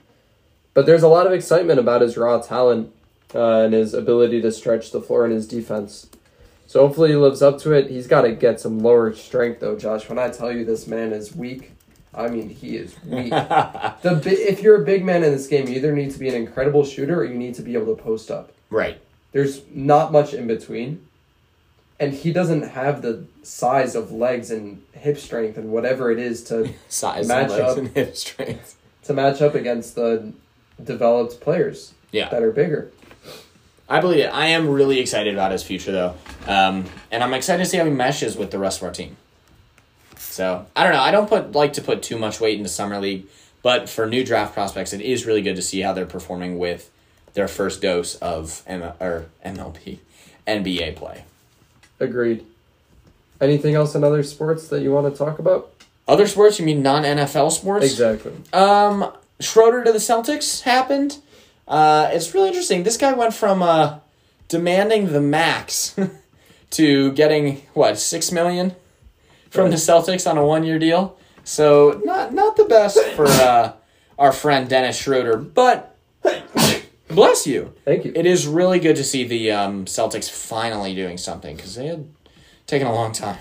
But 0.73 0.87
there's 0.87 1.03
a 1.03 1.09
lot 1.09 1.27
of 1.27 1.33
excitement 1.33 1.81
about 1.81 2.01
his 2.01 2.17
raw 2.17 2.41
talent 2.41 2.93
uh, 3.35 3.63
and 3.63 3.75
his 3.75 3.95
ability 3.95 4.41
to 4.43 4.53
stretch 4.53 4.93
the 4.93 5.01
floor 5.01 5.25
in 5.25 5.33
his 5.33 5.47
defense. 5.47 6.09
So 6.67 6.87
hopefully 6.87 7.11
he 7.11 7.17
lives 7.17 7.43
up 7.43 7.59
to 7.61 7.73
it. 7.73 7.91
He's 7.91 8.07
got 8.07 8.23
to 8.23 8.33
get 8.33 8.61
some 8.61 8.79
lower 8.79 9.13
strength 9.15 9.61
though, 9.61 9.77
Josh. 9.77 10.09
When 10.09 10.19
I 10.19 10.29
tell 10.31 10.53
you 10.53 10.65
this 10.65 10.87
man 10.87 11.13
is 11.13 11.35
weak, 11.35 11.73
I 12.19 12.29
mean 12.29 12.49
he 12.51 12.77
is 12.77 12.95
weak. 13.05 13.31
the 13.31 14.21
bi- 14.25 14.31
if 14.31 14.63
you're 14.63 14.83
a 14.83 14.85
big 14.85 15.05
man 15.05 15.23
in 15.23 15.33
this 15.33 15.47
game, 15.47 15.69
you 15.69 15.77
either 15.77 15.93
need 15.95 16.11
to 16.11 16.19
be 16.19 16.29
an 16.29 16.35
incredible 16.35 16.85
shooter 16.85 17.21
or 17.21 17.25
you 17.25 17.35
need 17.39 17.55
to 17.55 17.63
be 17.63 17.75
able 17.75 17.95
to 17.97 18.03
post 18.03 18.31
up. 18.31 18.53
Right. 18.71 19.01
There's 19.33 19.63
not 19.73 20.11
much 20.13 20.35
in 20.35 20.47
between. 20.47 21.07
And 22.01 22.13
he 22.15 22.33
doesn't 22.33 22.63
have 22.63 23.03
the 23.03 23.25
size 23.43 23.95
of 23.97 24.13
legs 24.13 24.51
and 24.51 24.83
hip 24.93 25.19
strength 25.19 25.57
and 25.59 25.71
whatever 25.73 26.11
it 26.13 26.19
is 26.19 26.45
to 26.45 26.71
Size, 26.89 27.27
Match 27.27 27.51
legs, 27.51 27.61
up. 27.63 27.77
and 27.79 27.89
hip 27.89 28.15
strength. 28.17 28.77
to 29.05 29.13
match 29.15 29.41
up 29.43 29.55
against 29.55 29.95
the 29.97 30.33
developed 30.83 31.41
players 31.41 31.95
Yeah. 32.13 32.29
that 32.29 32.43
are 32.43 32.53
bigger. 32.53 32.91
I 33.89 34.01
believe 34.01 34.21
it. 34.21 34.29
I 34.29 34.47
am 34.49 34.69
really 34.69 35.01
excited 35.01 35.33
about 35.35 35.51
his 35.51 35.63
future, 35.63 35.91
though, 35.93 36.15
um, 36.47 36.85
and 37.11 37.23
I'm 37.25 37.33
excited 37.35 37.65
to 37.65 37.69
see 37.69 37.79
how 37.79 37.85
he 37.87 37.91
meshes 37.91 38.37
with 38.37 38.51
the 38.51 38.59
rest 38.59 38.79
of 38.81 38.85
our 38.85 38.93
team. 38.93 39.17
So 40.39 40.65
I 40.77 40.85
don't 40.85 40.93
know. 40.93 41.01
I 41.01 41.11
don't 41.11 41.29
put 41.29 41.51
like 41.51 41.73
to 41.73 41.83
put 41.83 42.01
too 42.01 42.17
much 42.17 42.41
weight 42.41 42.59
into 42.59 42.69
summer 42.69 43.01
league, 43.01 43.27
but 43.61 43.89
for 43.89 44.07
new 44.07 44.25
draft 44.25 44.55
prospects, 44.55 44.93
it 44.93 45.01
is 45.01 45.27
really 45.27 45.43
good 45.43 45.57
to 45.57 45.63
see 45.63 45.81
how 45.81 45.93
they're 45.93 46.07
performing 46.07 46.61
with 46.61 46.93
their 47.35 47.49
first 47.49 47.83
dose 47.83 48.15
of 48.15 48.63
M- 48.65 48.93
or 49.01 49.27
MLB, 49.45 49.99
NBA 50.47 50.95
play. 50.95 51.25
Agreed. 51.99 52.47
Anything 53.41 53.75
else 53.75 53.97
in 53.97 54.05
other 54.05 54.23
sports 54.23 54.69
that 54.69 54.81
you 54.81 54.93
want 54.93 55.13
to 55.13 55.19
talk 55.19 55.41
about? 55.41 55.73
Other 56.07 56.29
sports? 56.29 56.61
You 56.61 56.67
mean 56.67 56.85
non 56.85 57.03
NFL 57.03 57.51
sports? 57.51 57.87
Exactly. 57.87 58.31
Um, 58.53 59.13
Schroeder 59.41 59.83
to 59.83 59.91
the 59.91 59.99
Celtics 59.99 60.63
happened. 60.63 61.19
Uh, 61.67 62.11
it's 62.13 62.33
really 62.33 62.47
interesting. 62.47 62.85
This 62.85 62.97
guy 62.97 63.13
went 63.13 63.35
from 63.35 63.61
uh, 63.61 63.99
demanding 64.47 65.13
the 65.13 65.21
max 65.21 65.99
to 66.71 67.11
getting 67.15 67.63
what 67.75 67.99
six 67.99 68.31
million 68.31 68.77
from 69.51 69.71
the 69.71 69.77
Celtics 69.77 70.29
on 70.29 70.39
a 70.39 70.45
one-year 70.45 70.79
deal. 70.79 71.19
So 71.45 72.01
not 72.05 72.35
not 72.35 72.57
the 72.57 72.65
best 72.65 72.99
for 73.17 73.27
uh, 73.29 73.73
our 74.19 74.33
friend 74.33 74.69
Dennis 74.69 74.99
Schroeder, 74.99 75.37
but 75.37 75.97
bless 77.09 77.47
you. 77.47 77.73
Thank 77.85 78.05
you. 78.05 78.13
It 78.15 78.27
is 78.27 78.47
really 78.47 78.79
good 78.79 78.97
to 78.97 79.05
see 79.05 79.25
the 79.25 79.51
um, 79.53 79.85
Celtics 79.87 80.31
finally 80.31 80.95
doing 80.95 81.17
something 81.17 81.57
because 81.57 81.75
they 81.75 81.87
had 81.87 82.07
taken 82.67 82.87
a 82.87 82.95
long 82.95 83.13
time. 83.13 83.39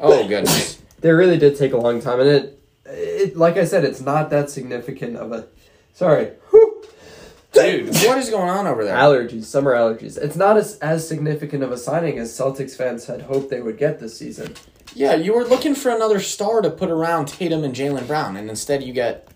Oh 0.00 0.26
goodness. 0.28 0.80
They 1.00 1.12
really 1.12 1.38
did 1.38 1.56
take 1.56 1.72
a 1.72 1.76
long 1.76 2.00
time, 2.00 2.20
and 2.20 2.28
it, 2.28 2.60
it 2.86 3.36
like 3.36 3.56
I 3.56 3.64
said, 3.64 3.84
it's 3.84 4.00
not 4.00 4.30
that 4.30 4.50
significant 4.50 5.16
of 5.16 5.32
a. 5.32 5.46
Sorry. 5.92 6.30
Dude, 7.62 7.88
what 8.06 8.18
is 8.18 8.30
going 8.30 8.48
on 8.48 8.66
over 8.66 8.84
there? 8.84 8.96
allergies, 8.96 9.44
summer 9.44 9.74
allergies. 9.74 10.16
It's 10.18 10.36
not 10.36 10.56
as 10.56 10.78
as 10.78 11.06
significant 11.06 11.62
of 11.62 11.72
a 11.72 11.76
signing 11.76 12.18
as 12.18 12.30
Celtics 12.36 12.76
fans 12.76 13.06
had 13.06 13.22
hoped 13.22 13.50
they 13.50 13.60
would 13.60 13.78
get 13.78 14.00
this 14.00 14.16
season. 14.18 14.54
Yeah, 14.94 15.14
you 15.14 15.34
were 15.34 15.44
looking 15.44 15.74
for 15.74 15.90
another 15.94 16.18
star 16.20 16.62
to 16.62 16.70
put 16.70 16.90
around 16.90 17.26
Tatum 17.26 17.62
and 17.64 17.74
Jaylen 17.74 18.06
Brown, 18.06 18.36
and 18.36 18.48
instead 18.48 18.82
you 18.82 18.92
get 18.92 19.28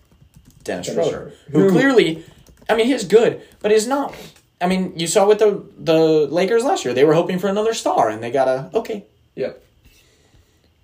Dennis 0.63 0.87
Dennis 0.87 1.07
Schroeder, 1.07 1.33
who 1.51 1.59
Who- 1.61 1.69
clearly, 1.71 2.25
I 2.69 2.75
mean, 2.75 2.87
he's 2.87 3.03
good, 3.05 3.41
but 3.61 3.71
he's 3.71 3.87
not. 3.87 4.15
I 4.59 4.67
mean, 4.67 4.97
you 4.97 5.07
saw 5.07 5.27
with 5.27 5.39
the 5.39 5.63
the 5.77 6.27
Lakers 6.27 6.63
last 6.63 6.85
year; 6.85 6.93
they 6.93 7.03
were 7.03 7.13
hoping 7.13 7.37
for 7.39 7.47
another 7.47 7.73
star, 7.73 8.09
and 8.09 8.23
they 8.23 8.31
got 8.31 8.47
a 8.47 8.69
okay. 8.73 9.05
Yep. 9.35 9.61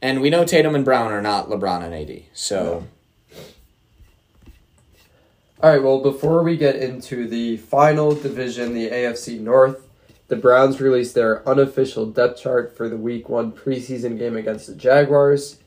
And 0.01 0.21
we 0.21 0.29
know 0.29 0.45
Tatum 0.45 0.75
and 0.75 0.85
Brown 0.85 1.11
are 1.11 1.21
not 1.21 1.49
LeBron 1.49 1.83
and 1.83 1.93
AD, 1.93 2.23
so 2.33 2.85
All 5.61 5.69
right, 5.69 5.83
well, 5.83 5.99
before 5.99 6.41
we 6.41 6.55
get 6.55 6.77
into 6.77 7.27
the 7.27 7.57
final 7.57 8.15
division, 8.15 8.73
the 8.73 8.89
AFC 8.89 9.41
North, 9.41 9.87
the 10.29 10.37
Browns 10.37 10.79
released 10.79 11.15
their 11.15 11.47
unofficial 11.47 12.05
depth 12.05 12.41
chart 12.41 12.77
for 12.77 12.87
the 12.87 12.95
week 12.95 13.27
one 13.27 13.51
preseason 13.51 14.17
game 14.17 14.37
against 14.37 14.67
the 14.67 14.75
Jaguars. 14.75 15.57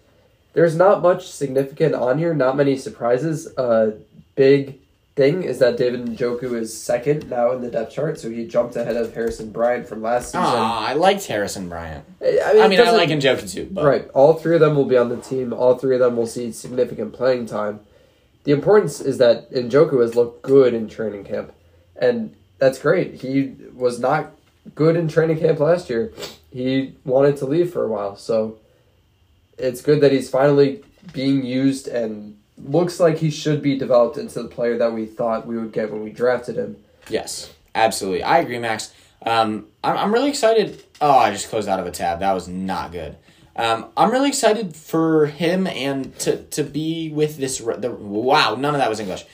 There's 0.55 0.77
not 0.77 1.03
much 1.03 1.29
significant 1.29 1.95
on 1.95 2.19
here, 2.19 2.33
not 2.33 2.57
many 2.57 2.79
surprises. 2.79 3.55
Uh, 3.59 3.99
big 4.35 4.79
thing 5.15 5.43
is 5.43 5.59
that 5.59 5.77
David 5.77 6.07
Njoku 6.07 6.55
is 6.55 6.75
second 6.75 7.29
now 7.29 7.53
in 7.53 7.61
the 7.61 7.71
depth 7.71 7.93
chart, 7.93 8.19
so 8.19 8.31
he 8.31 8.47
jumped 8.47 8.77
ahead 8.77 8.97
of 8.97 9.13
Harrison 9.13 9.51
Bryant 9.51 9.87
from 9.87 10.01
last 10.01 10.29
season. 10.29 10.41
Ah, 10.43 10.87
I 10.87 10.95
liked 10.95 11.27
Harrison 11.27 11.69
Bryant. 11.69 12.05
I 12.23 12.61
I 12.63 12.69
mean, 12.69 12.81
I 12.81 12.91
like 12.93 13.11
Njoku 13.11 13.51
too, 13.53 13.69
but 13.71 13.85
Right. 13.85 14.09
All 14.15 14.35
three 14.35 14.55
of 14.55 14.63
them 14.63 14.75
will 14.75 14.87
be 14.87 14.97
on 14.97 15.11
the 15.11 15.19
team. 15.19 15.53
All 15.53 15.77
three 15.77 15.97
of 15.97 16.01
them 16.01 16.17
will 16.17 16.27
see 16.27 16.51
significant 16.51 17.13
playing 17.13 17.45
time. 17.45 17.81
The 18.45 18.53
importance 18.53 19.01
is 19.01 19.19
that 19.19 19.51
Njoku 19.53 20.01
has 20.01 20.15
looked 20.15 20.43
good 20.43 20.75
in 20.75 20.89
training 20.89 21.25
camp. 21.25 21.53
And 21.97 22.35
that's 22.59 22.79
great. 22.79 23.21
He 23.21 23.55
was 23.75 24.01
not 24.01 24.33
good 24.75 24.97
in 24.97 25.09
training 25.09 25.39
camp 25.39 25.61
last 25.61 25.89
year. 25.91 26.13
He 26.51 26.95
wanted 27.05 27.37
to 27.39 27.47
leave 27.47 27.73
for 27.73 27.85
a 27.85 27.89
while. 27.89 28.17
So 28.17 28.59
it's 29.59 29.81
good 29.81 30.01
that 30.01 30.13
he's 30.13 30.31
finally 30.31 30.83
being 31.13 31.45
used 31.45 31.89
and 31.89 32.39
looks 32.59 33.01
like 33.01 33.19
he 33.19 33.31
should 33.31 33.63
be 33.63 33.77
developed 33.77 34.17
into 34.17 34.43
the 34.43 34.49
player 34.49 34.79
that 34.79 34.93
we 34.93 35.07
thought 35.07 35.47
we 35.47 35.57
would 35.57 35.73
get 35.73 35.91
when 35.91 36.03
we 36.03 36.11
drafted 36.11 36.57
him. 36.57 36.77
Yes, 37.09 37.53
absolutely. 37.75 38.23
I 38.23 38.39
agree, 38.39 38.59
Max. 38.59 38.93
Um, 39.25 39.67
I'm, 39.83 39.97
I'm 39.97 40.13
really 40.13 40.29
excited. 40.29 40.85
Oh, 41.01 41.11
I 41.11 41.31
just 41.33 41.49
closed 41.49 41.69
out 41.69 41.81
of 41.81 41.87
a 41.87 41.91
tab. 41.91 42.21
That 42.21 42.33
was 42.33 42.49
not 42.49 42.93
good. 42.93 43.17
Um, 43.55 43.87
I'm 43.97 44.11
really 44.11 44.29
excited 44.29 44.75
for 44.75 45.27
him 45.27 45.67
and 45.67 46.19
to, 46.21 46.43
to 46.45 46.63
be 46.65 47.11
with 47.11 47.37
this. 47.37 47.59
The 47.59 47.91
wow, 47.91 48.55
none 48.55 48.75
of 48.75 48.81
that 48.81 48.89
was 48.89 48.99
English. 49.01 49.25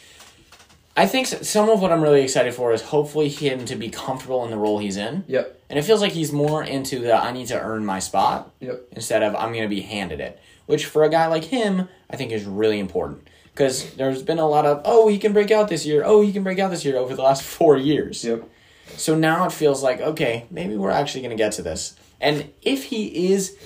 I 0.96 1.06
think 1.06 1.28
some 1.28 1.68
of 1.68 1.80
what 1.80 1.92
I'm 1.92 2.02
really 2.02 2.22
excited 2.22 2.52
for 2.54 2.72
is 2.72 2.82
hopefully 2.82 3.28
him 3.28 3.64
to 3.66 3.76
be 3.76 3.88
comfortable 3.88 4.44
in 4.44 4.50
the 4.50 4.56
role 4.56 4.78
he's 4.80 4.96
in, 4.96 5.24
Yep. 5.28 5.60
and 5.70 5.78
it 5.78 5.82
feels 5.82 6.00
like 6.00 6.10
he's 6.10 6.32
more 6.32 6.64
into 6.64 6.98
the 6.98 7.14
I 7.14 7.30
need 7.30 7.46
to 7.48 7.60
earn 7.60 7.86
my 7.86 8.00
spot 8.00 8.50
Yep. 8.58 8.88
instead 8.92 9.22
of 9.22 9.36
I'm 9.36 9.52
going 9.52 9.62
to 9.62 9.68
be 9.68 9.82
handed 9.82 10.18
it, 10.18 10.40
which 10.66 10.86
for 10.86 11.04
a 11.04 11.08
guy 11.08 11.28
like 11.28 11.44
him, 11.44 11.88
I 12.10 12.16
think 12.16 12.32
is 12.32 12.44
really 12.44 12.80
important 12.80 13.28
because 13.54 13.94
there's 13.94 14.24
been 14.24 14.40
a 14.40 14.48
lot 14.48 14.66
of 14.66 14.82
oh 14.84 15.06
he 15.06 15.18
can 15.18 15.32
break 15.32 15.52
out 15.52 15.68
this 15.68 15.86
year, 15.86 16.02
oh 16.04 16.20
he 16.22 16.32
can 16.32 16.42
break 16.42 16.58
out 16.58 16.72
this 16.72 16.84
year 16.84 16.96
over 16.96 17.14
the 17.14 17.22
last 17.22 17.42
four 17.56 17.76
years. 17.76 18.24
Yep. 18.24 18.48
So 18.96 19.14
now 19.14 19.44
it 19.46 19.52
feels 19.52 19.84
like, 19.84 20.00
okay, 20.00 20.46
maybe 20.50 20.76
we're 20.76 20.90
actually 20.90 21.20
going 21.20 21.30
to 21.30 21.36
get 21.36 21.52
to 21.52 21.62
this. 21.62 21.94
And 22.20 22.50
if 22.62 22.84
he 22.86 23.30
is 23.32 23.56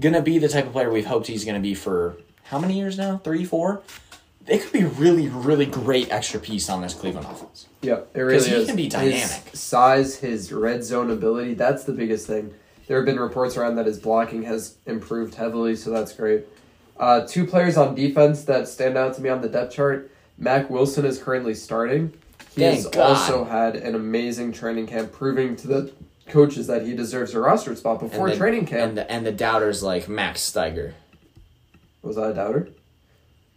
to 0.00 0.22
be 0.22 0.38
the 0.38 0.48
type 0.48 0.66
of 0.66 0.72
player 0.72 0.90
we've 0.90 1.06
hoped 1.06 1.26
he's 1.26 1.44
to 1.44 1.60
be 1.60 1.74
for 1.74 2.16
how 2.44 2.58
many 2.58 2.74
years 2.78 2.98
now? 2.98 3.18
Three, 3.18 3.44
four? 3.44 3.82
It 4.46 4.62
could 4.62 4.72
be 4.72 4.84
really, 4.84 5.28
really 5.28 5.64
great 5.64 6.10
extra 6.12 6.38
piece 6.38 6.68
on 6.68 6.82
this 6.82 6.92
Cleveland 6.92 7.26
offense. 7.26 7.66
Yeah, 7.80 8.00
it 8.12 8.20
really 8.20 8.46
he 8.48 8.54
is. 8.54 8.66
can 8.66 8.76
be 8.76 8.84
His 8.84 8.92
dynamic. 8.92 9.56
size, 9.56 10.18
his 10.18 10.52
red 10.52 10.84
zone 10.84 11.10
ability, 11.10 11.54
that's 11.54 11.84
the 11.84 11.92
biggest 11.92 12.26
thing. 12.26 12.52
There 12.86 12.98
have 12.98 13.06
been 13.06 13.18
reports 13.18 13.56
around 13.56 13.76
that 13.76 13.86
his 13.86 13.98
blocking 13.98 14.42
has 14.42 14.76
improved 14.84 15.34
heavily, 15.34 15.74
so 15.76 15.90
that's 15.90 16.12
great. 16.12 16.44
Uh, 16.98 17.26
two 17.26 17.46
players 17.46 17.78
on 17.78 17.94
defense 17.94 18.44
that 18.44 18.68
stand 18.68 18.98
out 18.98 19.14
to 19.14 19.22
me 19.22 19.30
on 19.30 19.40
the 19.40 19.48
depth 19.48 19.72
chart. 19.74 20.10
Mack 20.36 20.68
Wilson 20.68 21.06
is 21.06 21.18
currently 21.18 21.54
starting. 21.54 22.12
He 22.54 22.60
Thank 22.60 22.74
has 22.76 22.86
God. 22.88 23.16
also 23.16 23.44
had 23.44 23.76
an 23.76 23.94
amazing 23.94 24.52
training 24.52 24.86
camp, 24.86 25.10
proving 25.12 25.56
to 25.56 25.66
the 25.66 25.92
coaches 26.26 26.66
that 26.66 26.86
he 26.86 26.94
deserves 26.94 27.34
a 27.34 27.40
roster 27.40 27.74
spot 27.76 28.00
before 28.00 28.30
the, 28.30 28.36
training 28.36 28.66
camp. 28.66 28.90
And 28.90 28.98
the, 28.98 29.10
and 29.10 29.26
the 29.26 29.32
doubters 29.32 29.82
like 29.82 30.08
Max 30.08 30.40
Steiger. 30.40 30.94
Was 32.02 32.18
I 32.18 32.30
a 32.30 32.34
doubter? 32.34 32.68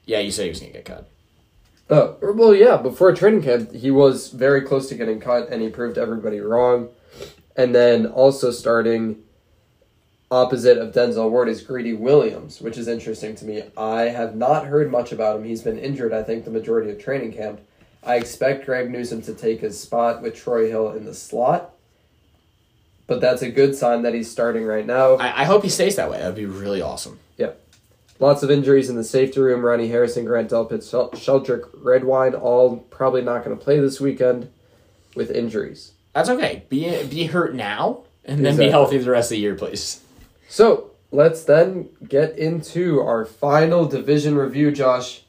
Yeah, 0.05 0.19
you 0.19 0.31
said 0.31 0.43
he 0.43 0.49
was 0.49 0.59
going 0.59 0.71
to 0.71 0.77
get 0.77 0.85
cut. 0.85 1.09
Oh, 1.89 2.17
well, 2.21 2.53
yeah, 2.53 2.77
before 2.77 3.13
training 3.13 3.43
camp, 3.43 3.73
he 3.73 3.91
was 3.91 4.29
very 4.29 4.61
close 4.61 4.89
to 4.89 4.95
getting 4.95 5.19
cut, 5.19 5.49
and 5.49 5.61
he 5.61 5.69
proved 5.69 5.97
everybody 5.97 6.39
wrong. 6.39 6.89
And 7.55 7.73
then 7.73 8.05
also 8.05 8.51
starting 8.51 9.23
opposite 10.29 10.77
of 10.77 10.93
Denzel 10.93 11.31
Ward 11.31 11.47
is 11.47 11.61
Greedy 11.61 11.93
Williams, 11.93 12.61
which 12.61 12.77
is 12.77 12.87
interesting 12.87 13.35
to 13.35 13.45
me. 13.45 13.63
I 13.77 14.01
have 14.03 14.35
not 14.35 14.65
heard 14.67 14.91
much 14.91 15.11
about 15.13 15.37
him. 15.37 15.45
He's 15.45 15.61
been 15.61 15.79
injured, 15.79 16.13
I 16.13 16.23
think, 16.23 16.43
the 16.43 16.51
majority 16.51 16.91
of 16.91 16.99
training 16.99 17.33
camp. 17.33 17.61
I 18.03 18.15
expect 18.15 18.65
Greg 18.65 18.91
Newsome 18.91 19.21
to 19.23 19.33
take 19.33 19.61
his 19.61 19.79
spot 19.79 20.21
with 20.21 20.35
Troy 20.35 20.69
Hill 20.69 20.91
in 20.91 21.05
the 21.05 21.13
slot, 21.13 21.73
but 23.07 23.19
that's 23.21 23.41
a 23.41 23.49
good 23.49 23.75
sign 23.75 24.03
that 24.03 24.13
he's 24.13 24.29
starting 24.29 24.63
right 24.65 24.85
now. 24.85 25.15
I, 25.15 25.41
I 25.41 25.43
hope 25.45 25.63
he 25.63 25.69
stays 25.69 25.95
that 25.95 26.09
way. 26.11 26.19
That'd 26.19 26.35
be 26.35 26.45
really 26.45 26.81
awesome. 26.81 27.19
Yep. 27.37 27.61
Lots 28.19 28.43
of 28.43 28.49
injuries 28.51 28.89
in 28.89 28.95
the 28.95 29.03
safety 29.03 29.39
room. 29.39 29.63
Ronnie 29.65 29.87
Harrison, 29.87 30.25
Grant 30.25 30.49
Delpit, 30.49 30.89
Shel- 30.89 31.11
Sheldrick 31.11 31.69
Redwine, 31.73 32.33
all 32.33 32.77
probably 32.77 33.21
not 33.21 33.43
going 33.43 33.57
to 33.57 33.63
play 33.63 33.79
this 33.79 33.99
weekend 34.01 34.49
with 35.15 35.29
injuries. 35.31 35.93
That's 36.13 36.29
okay. 36.29 36.63
Be 36.69 37.03
be 37.05 37.25
hurt 37.25 37.53
now 37.53 38.03
and 38.25 38.39
then 38.39 38.53
Exactly. 38.53 38.65
be 38.65 38.71
healthy 38.71 38.97
the 38.97 39.11
rest 39.11 39.27
of 39.31 39.35
the 39.35 39.39
year, 39.39 39.55
please. 39.55 40.01
So 40.49 40.91
let's 41.11 41.43
then 41.43 41.89
get 42.07 42.37
into 42.37 42.99
our 43.01 43.23
final 43.25 43.85
division 43.85 44.35
review, 44.35 44.71
Josh. 44.71 45.21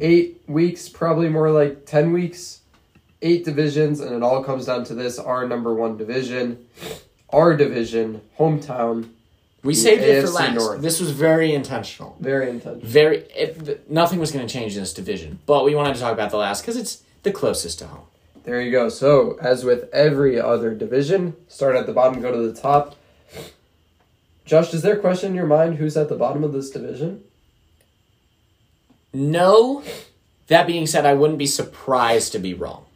Eight 0.00 0.42
weeks, 0.46 0.88
probably 0.88 1.28
more 1.28 1.50
like 1.50 1.86
10 1.86 2.12
weeks, 2.12 2.60
eight 3.20 3.44
divisions, 3.44 3.98
and 3.98 4.14
it 4.14 4.22
all 4.22 4.44
comes 4.44 4.66
down 4.66 4.84
to 4.84 4.94
this 4.94 5.18
our 5.18 5.44
number 5.48 5.74
one 5.74 5.96
division, 5.96 6.64
our 7.30 7.56
division, 7.56 8.22
hometown. 8.38 9.10
We 9.62 9.74
The 9.74 9.80
saved 9.80 10.02
it 10.02 10.24
for 10.24 10.30
last. 10.30 10.54
North. 10.54 10.82
This 10.82 11.00
was 11.00 11.10
very 11.10 11.52
intentional. 11.52 12.16
Very 12.20 12.48
intentional. 12.48 12.86
Very, 12.88 13.18
it, 13.34 13.90
nothing 13.90 14.18
was 14.18 14.30
going 14.30 14.46
to 14.46 14.52
change 14.52 14.74
in 14.76 14.82
this 14.82 14.92
division, 14.92 15.40
but 15.46 15.64
we 15.64 15.74
wanted 15.74 15.94
to 15.94 16.00
talk 16.00 16.12
about 16.12 16.30
the 16.30 16.36
last 16.36 16.62
because 16.62 16.76
it's 16.76 17.02
the 17.24 17.32
closest 17.32 17.80
to 17.80 17.88
home. 17.88 18.06
There 18.44 18.62
you 18.62 18.70
go. 18.70 18.88
So, 18.88 19.36
as 19.42 19.64
with 19.64 19.92
every 19.92 20.40
other 20.40 20.74
division, 20.74 21.34
start 21.48 21.76
at 21.76 21.86
the 21.86 21.92
bottom, 21.92 22.22
go 22.22 22.32
to 22.32 22.50
the 22.50 22.58
top. 22.58 22.96
Josh, 24.46 24.72
is 24.72 24.80
there 24.80 24.96
a 24.96 25.00
question 25.00 25.30
in 25.30 25.36
your 25.36 25.46
mind 25.46 25.76
who's 25.76 25.96
at 25.96 26.08
the 26.08 26.14
bottom 26.14 26.42
of 26.42 26.52
this 26.54 26.70
division? 26.70 27.24
No, 29.12 29.82
that 30.46 30.66
being 30.66 30.86
said, 30.86 31.04
I 31.04 31.14
wouldn't 31.14 31.38
be 31.38 31.46
surprised 31.46 32.32
to 32.32 32.38
be 32.38 32.54
wrong. 32.54 32.86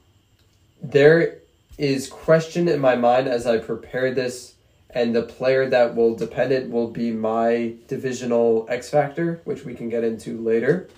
There 0.83 1.39
is 1.79 2.09
question 2.09 2.69
in 2.69 2.81
my 2.81 2.97
mind 2.97 3.29
as 3.29 3.47
I 3.47 3.59
prepare 3.59 4.12
this, 4.12 4.55
and 4.91 5.14
the 5.14 5.23
player 5.23 5.69
that 5.71 5.95
will 5.95 6.14
depend 6.14 6.52
it 6.52 6.71
will 6.71 6.88
be 6.88 7.11
my 7.11 7.75
divisional 7.88 8.67
X 8.69 8.91
factor, 8.91 9.41
which 9.45 9.64
we 9.64 9.75
can 9.75 9.88
get 9.88 10.05
into 10.05 10.38
later. 10.38 10.88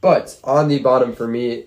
But 0.00 0.38
on 0.44 0.68
the 0.68 0.78
bottom 0.78 1.14
for 1.14 1.26
me, 1.26 1.66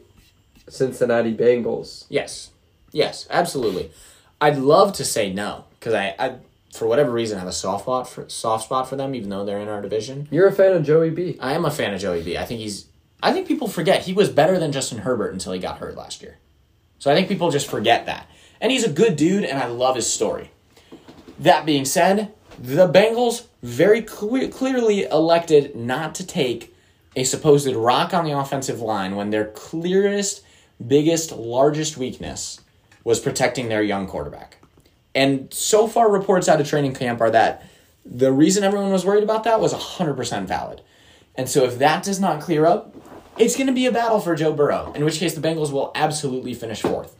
Cincinnati 0.70 1.34
Bengals. 1.34 2.05
Yes, 2.10 2.51
yes, 2.91 3.27
absolutely. 3.29 3.91
I'd 4.39 4.58
love 4.58 4.93
to 4.93 5.05
say 5.05 5.31
no 5.31 5.65
because 5.79 5.93
I, 5.93 6.15
I, 6.17 6.36
for 6.74 6.88
whatever 6.88 7.12
reason, 7.12 7.39
have 7.39 7.48
a 7.48 7.53
soft 7.53 7.84
spot 7.84 8.10
for 8.10 8.27
soft 8.29 8.65
spot 8.65 8.89
for 8.89 8.96
them, 8.96 9.13
even 9.15 9.29
though 9.29 9.46
they're 9.46 9.60
in 9.60 9.67
our 9.67 9.81
division. 9.81 10.27
You're 10.31 10.48
a 10.48 10.51
fan 10.51 10.74
of 10.74 10.84
Joey 10.84 11.10
B. 11.10 11.38
I 11.39 11.53
am 11.53 11.65
a 11.65 11.72
fan 11.72 11.93
of 11.93 12.01
Joey 12.01 12.24
B. 12.24 12.38
I 12.38 12.46
think 12.46 12.60
he's. 12.60 12.88
I 13.24 13.34
think 13.34 13.48
people 13.48 13.67
forget 13.67 14.03
he 14.03 14.13
was 14.13 14.29
better 14.29 14.58
than 14.58 14.72
Justin 14.72 15.00
Herbert 15.00 15.31
until 15.34 15.53
he 15.53 15.60
got 15.60 15.77
hurt 15.77 15.96
last 15.96 16.24
year. 16.24 16.39
So 16.98 17.12
I 17.12 17.15
think 17.15 17.27
people 17.27 17.51
just 17.51 17.70
forget 17.70 18.05
that. 18.08 18.27
And 18.62 18.72
he's 18.72 18.86
a 18.86 18.91
good 18.91 19.15
dude, 19.18 19.44
and 19.44 19.60
I 19.60 19.65
love 19.65 19.96
his 19.96 20.12
story. 20.12 20.51
That 21.39 21.65
being 21.65 21.84
said, 21.84 22.32
the 22.60 22.88
Bengals 22.88 23.48
very 23.63 24.03
cle- 24.03 24.50
clearly 24.50 25.03
elected 25.03 25.75
not 25.75 26.13
to 26.15 26.25
take 26.25 26.74
a 27.15 27.24
supposed 27.24 27.68
rock 27.75 28.13
on 28.13 28.24
the 28.24 28.38
offensive 28.38 28.80
line 28.80 29.15
when 29.15 29.32
their 29.32 29.46
clearest, 29.46 30.44
biggest, 30.86 31.32
largest 31.32 31.98
weakness 31.98 32.62
was 33.03 33.20
protecting 33.20 33.68
their 33.68 33.82
young 33.82 34.08
quarterback. 34.08 34.58
And 35.15 35.51
so 35.53 35.88
far, 35.88 36.10
reports 36.10 36.48
out 36.48 36.62
of 36.62 36.70
training 36.70 36.94
camp 36.94 37.20
are 37.20 37.32
that 37.32 37.68
the 38.06 38.32
reason 38.32 38.63
everyone 38.63 38.91
was 38.91 39.03
worried 39.03 39.24
about 39.24 39.44
that 39.44 39.60
was 39.60 39.74
100% 39.74 40.46
valid. 40.46 40.82
And 41.36 41.50
so 41.50 41.65
if 41.65 41.80
that 41.80 42.03
does 42.03 42.20
not 42.20 42.41
clear 42.41 42.65
up, 42.65 42.96
it's 43.38 43.56
going 43.56 43.68
to 43.68 43.74
be 43.74 43.86
a 43.88 43.91
battle 43.91 44.20
for 44.20 44.36
Joe 44.36 44.53
Burrow, 44.53 44.91
in 44.94 45.03
which 45.03 45.18
case 45.18 45.34
the 45.34 45.41
Bengals 45.41 45.72
will 45.72 45.91
absolutely 45.96 46.53
finish 46.53 46.82
fourth. 46.82 47.15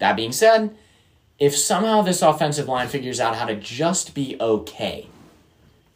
That 0.00 0.16
being 0.16 0.32
said, 0.32 0.76
if 1.38 1.56
somehow 1.56 2.02
this 2.02 2.22
offensive 2.22 2.68
line 2.68 2.88
figures 2.88 3.20
out 3.20 3.36
how 3.36 3.46
to 3.46 3.54
just 3.54 4.14
be 4.14 4.36
okay, 4.40 5.08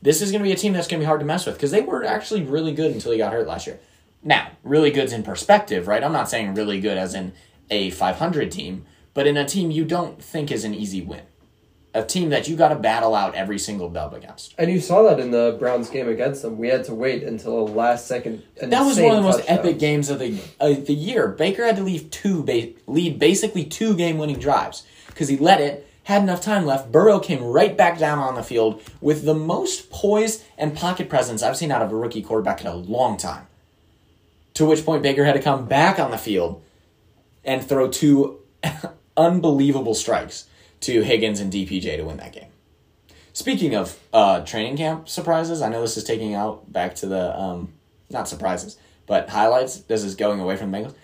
this 0.00 0.23
is 0.23 0.30
going 0.30 0.42
to 0.42 0.49
be 0.49 0.52
a 0.52 0.56
team 0.56 0.73
that's 0.73 0.87
going 0.87 1.00
to 1.00 1.04
be 1.04 1.06
hard 1.06 1.20
to 1.20 1.26
mess 1.26 1.46
with 1.46 1.56
because 1.56 1.70
they 1.70 1.80
were 1.80 2.04
actually 2.04 2.42
really 2.42 2.73
good 2.73 2.92
until 2.92 3.12
he 3.12 3.18
got 3.18 3.32
hurt 3.32 3.49
last 3.49 3.66
year. 3.66 3.80
Now, 4.23 4.52
really 4.62 4.90
good's 4.90 5.12
in 5.12 5.23
perspective, 5.23 5.88
right? 5.88 6.04
I'm 6.04 6.12
not 6.12 6.30
saying 6.30 6.54
really 6.54 6.80
good 6.80 6.96
as 6.96 7.14
in 7.14 7.32
a 7.70 7.90
500 7.90 8.50
team, 8.50 8.87
but 9.12 9.26
in 9.26 9.37
a 9.37 9.46
team 9.46 9.70
you 9.70 9.84
don't 9.84 10.23
think 10.23 10.52
is 10.52 10.64
an 10.64 10.75
easy 10.75 11.02
win. 11.02 11.23
A 11.94 12.02
team 12.02 12.30
that 12.30 12.48
you 12.48 12.56
got 12.56 12.70
to 12.70 12.74
battle 12.74 13.14
out 13.14 13.36
every 13.36 13.58
single 13.58 13.88
dub 13.88 14.14
against. 14.14 14.52
And 14.58 14.68
you 14.68 14.80
saw 14.80 15.04
that 15.04 15.20
in 15.20 15.30
the 15.30 15.56
Browns 15.60 15.88
game 15.88 16.08
against 16.08 16.42
them. 16.42 16.58
We 16.58 16.66
had 16.66 16.82
to 16.84 16.94
wait 16.94 17.22
until 17.22 17.64
the 17.66 17.72
last 17.72 18.08
second. 18.08 18.42
That 18.60 18.82
was 18.82 18.98
one 18.98 19.12
of 19.12 19.16
the 19.18 19.22
most 19.22 19.38
touchdown. 19.38 19.58
epic 19.58 19.78
games 19.78 20.10
of 20.10 20.18
the 20.18 20.40
of 20.58 20.86
the 20.86 20.94
year. 20.94 21.28
Baker 21.28 21.64
had 21.64 21.76
to 21.76 21.84
leave 21.84 22.10
two 22.10 22.42
ba- 22.42 22.72
lead 22.88 23.20
basically 23.20 23.64
two 23.64 23.94
game 23.94 24.18
winning 24.18 24.40
drives 24.40 24.84
because 25.06 25.28
he 25.28 25.36
let 25.36 25.60
it. 25.60 25.88
Had 26.02 26.20
enough 26.22 26.42
time 26.42 26.66
left. 26.66 26.92
Burrow 26.92 27.18
came 27.18 27.42
right 27.42 27.74
back 27.74 27.98
down 27.98 28.18
on 28.18 28.34
the 28.34 28.42
field 28.42 28.82
with 29.00 29.24
the 29.24 29.32
most 29.32 29.88
poise 29.88 30.44
and 30.58 30.76
pocket 30.76 31.08
presence 31.08 31.42
I've 31.42 31.56
seen 31.56 31.70
out 31.70 31.80
of 31.80 31.90
a 31.92 31.96
rookie 31.96 32.20
quarterback 32.20 32.60
in 32.60 32.66
a 32.66 32.74
long 32.74 33.16
time. 33.16 33.46
To 34.54 34.66
which 34.66 34.84
point 34.84 35.02
Baker 35.02 35.24
had 35.24 35.32
to 35.32 35.40
come 35.40 35.66
back 35.66 35.98
on 35.98 36.10
the 36.10 36.18
field 36.18 36.62
and 37.42 37.64
throw 37.64 37.88
two 37.88 38.40
unbelievable 39.16 39.94
strikes 39.94 40.46
to 40.85 41.03
Higgins 41.03 41.41
and 41.41 41.53
DPJ 41.53 41.97
to 41.97 42.03
win 42.05 42.17
that 42.19 42.33
game. 42.33 42.49
Speaking 43.33 43.75
of 43.75 43.99
uh, 44.12 44.45
training 44.45 44.76
camp 44.76 45.09
surprises, 45.09 45.61
I 45.62 45.69
know 45.69 45.81
this 45.81 45.97
is 45.97 46.05
taking 46.05 46.35
out 46.35 46.73
back 46.73 46.95
to 46.97 47.07
the 47.07 47.38
um, 47.38 47.73
not 48.11 48.29
surprises, 48.29 48.76
but 49.07 49.29
highlights. 49.29 49.79
This 49.79 50.05
is 50.05 50.14
going 50.14 50.41
away 50.41 50.57
from 50.57 50.71
the 50.71 50.79
Bengals. 50.79 50.95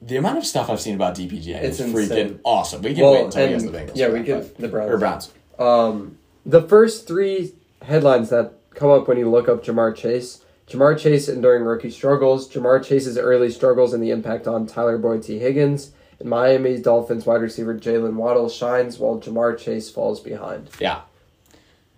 The 0.00 0.16
amount 0.16 0.38
of 0.38 0.46
stuff 0.46 0.70
I've 0.70 0.80
seen 0.80 0.94
about 0.94 1.14
DPJ 1.16 1.48
It's 1.62 1.80
is 1.80 1.92
freaking 1.92 2.02
insane. 2.10 2.40
awesome. 2.44 2.82
We 2.82 2.94
can 2.94 3.02
Well, 3.02 3.12
wait 3.14 3.24
until 3.26 3.46
he 3.46 3.52
and- 3.54 3.62
has 3.62 3.64
the 3.64 3.78
Bengals. 3.78 3.92
yeah, 3.96 4.08
we 4.08 4.22
could 4.22 4.56
the 4.56 4.68
Browns. 4.68 4.90
or 4.90 4.98
Browns. 4.98 5.30
Um, 5.58 6.18
the 6.44 6.62
first 6.62 7.06
three 7.08 7.54
headlines 7.82 8.30
that 8.30 8.52
come 8.74 8.90
up 8.90 9.08
when 9.08 9.18
you 9.18 9.28
look 9.30 9.48
up 9.48 9.64
Ja'Marr 9.64 9.94
Chase. 9.96 10.42
Ja'Marr 10.68 10.98
Chase 10.98 11.28
enduring 11.28 11.64
rookie 11.64 11.90
struggles. 11.90 12.48
Ja'Marr 12.50 12.84
Chase's 12.84 13.16
early 13.18 13.50
struggles 13.50 13.92
and 13.94 14.02
the 14.02 14.10
impact 14.10 14.46
on 14.46 14.66
Tyler 14.66 14.98
Boyd 14.98 15.22
Tee 15.22 15.38
Higgins. 15.38 15.92
And 16.18 16.28
Miami 16.30 16.78
Dolphins 16.78 17.26
wide 17.26 17.42
receiver 17.42 17.74
Jaylen 17.74 18.14
Waddle 18.14 18.48
shines 18.48 18.98
while 18.98 19.18
Ja'Marr 19.20 19.58
Chase 19.58 19.90
falls 19.90 20.20
behind. 20.20 20.70
Yeah, 20.80 21.02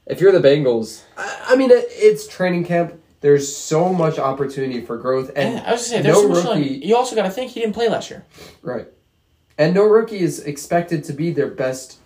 If 0.07 0.21
you're 0.21 0.33
the 0.33 0.47
Bengals, 0.47 1.03
I, 1.17 1.47
I 1.51 1.57
mean, 1.57 1.71
it, 1.71 1.85
it's 1.91 2.27
training 2.27 2.65
camp. 2.65 2.95
There's 3.21 3.55
so 3.55 3.93
much 3.93 4.19
opportunity 4.19 4.81
for 4.81 4.97
growth, 4.97 5.31
and 5.35 5.55
yeah. 5.55 5.65
I 5.67 5.73
was 5.73 5.89
gonna 5.89 6.03
say 6.03 6.03
there's 6.03 6.17
no 6.17 6.23
so 6.23 6.29
much 6.29 6.45
rookie, 6.59 6.71
like- 6.77 6.85
You 6.85 6.97
also 6.97 7.17
got 7.17 7.25
to 7.25 7.31
think 7.31 7.51
he 7.53 7.61
didn't 7.61 7.75
play 7.75 7.89
last 7.89 8.11
year. 8.11 8.25
right? 8.63 8.87
And 9.57 9.75
no 9.75 9.85
rookie 9.85 10.21
is 10.21 10.39
expected 10.41 11.03
to 11.05 11.13
be 11.13 11.33
their 11.33 11.49
best 11.49 11.99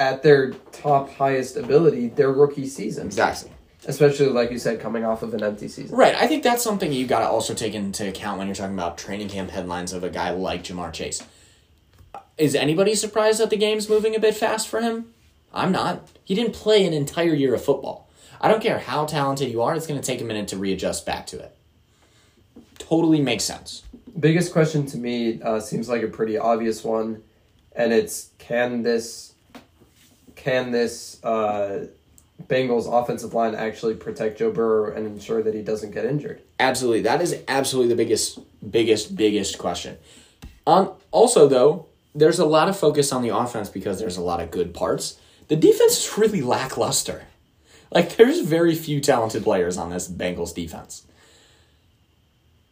at 0.00 0.22
their 0.24 0.50
top 0.72 1.10
highest 1.10 1.56
ability 1.56 2.08
their 2.08 2.32
rookie 2.32 2.66
season. 2.66 3.06
Exactly. 3.06 3.50
Especially, 3.86 4.26
like 4.26 4.50
you 4.50 4.58
said, 4.58 4.80
coming 4.80 5.04
off 5.04 5.22
of 5.22 5.32
an 5.32 5.42
empty 5.42 5.68
season. 5.68 5.96
Right. 5.96 6.14
I 6.14 6.26
think 6.26 6.42
that's 6.42 6.62
something 6.62 6.92
you 6.92 7.06
got 7.06 7.20
to 7.20 7.28
also 7.28 7.54
take 7.54 7.74
into 7.74 8.08
account 8.08 8.38
when 8.38 8.48
you're 8.48 8.56
talking 8.56 8.74
about 8.74 8.98
training 8.98 9.28
camp 9.28 9.50
headlines 9.50 9.92
of 9.92 10.02
a 10.02 10.10
guy 10.10 10.30
like 10.30 10.64
Ja'Marr 10.64 10.92
Chase. 10.92 11.22
Is 12.36 12.54
anybody 12.54 12.94
surprised 12.94 13.40
that 13.40 13.50
the 13.50 13.56
game's 13.56 13.88
moving 13.88 14.14
a 14.14 14.20
bit 14.20 14.34
fast 14.34 14.68
for 14.68 14.80
him? 14.80 15.14
I'm 15.54 15.72
not. 15.72 16.08
He 16.24 16.34
didn't 16.34 16.52
play 16.52 16.84
an 16.84 16.92
entire 16.92 17.32
year 17.32 17.54
of 17.54 17.64
football. 17.64 18.10
I 18.40 18.48
don't 18.48 18.62
care 18.62 18.78
how 18.78 19.06
talented 19.06 19.50
you 19.50 19.62
are, 19.62 19.74
it's 19.74 19.86
going 19.86 20.00
to 20.00 20.06
take 20.06 20.20
a 20.20 20.24
minute 20.24 20.48
to 20.48 20.58
readjust 20.58 21.06
back 21.06 21.26
to 21.28 21.38
it. 21.38 21.56
Totally 22.78 23.20
makes 23.20 23.44
sense. 23.44 23.82
Biggest 24.18 24.52
question 24.52 24.86
to 24.86 24.98
me 24.98 25.40
uh, 25.42 25.60
seems 25.60 25.88
like 25.88 26.02
a 26.02 26.08
pretty 26.08 26.36
obvious 26.36 26.84
one, 26.84 27.22
and 27.74 27.92
it's 27.92 28.30
can 28.38 28.82
this 28.82 29.34
can 30.34 30.70
this 30.70 31.22
uh, 31.24 31.86
Bengals 32.44 32.86
offensive 32.90 33.34
line 33.34 33.54
actually 33.54 33.94
protect 33.94 34.38
Joe 34.38 34.50
Burrow 34.50 34.94
and 34.94 35.06
ensure 35.06 35.42
that 35.42 35.54
he 35.54 35.62
doesn't 35.62 35.92
get 35.92 36.04
injured? 36.04 36.42
Absolutely. 36.60 37.02
That 37.02 37.20
is 37.20 37.42
absolutely 37.48 37.94
the 37.94 37.96
biggest, 37.96 38.38
biggest, 38.70 39.16
biggest 39.16 39.58
question. 39.58 39.96
Um, 40.66 40.92
also, 41.10 41.48
though, 41.48 41.86
there's 42.14 42.38
a 42.38 42.46
lot 42.46 42.68
of 42.68 42.78
focus 42.78 43.12
on 43.12 43.22
the 43.22 43.36
offense 43.36 43.68
because 43.68 43.98
there's 43.98 44.16
a 44.16 44.22
lot 44.22 44.40
of 44.40 44.50
good 44.50 44.74
parts. 44.74 45.18
The 45.48 45.56
defense 45.56 45.98
is 45.98 46.18
really 46.18 46.42
lackluster. 46.42 47.24
Like, 47.90 48.16
there's 48.16 48.40
very 48.40 48.74
few 48.74 49.00
talented 49.00 49.44
players 49.44 49.76
on 49.76 49.90
this 49.90 50.08
Bengals 50.08 50.54
defense. 50.54 51.06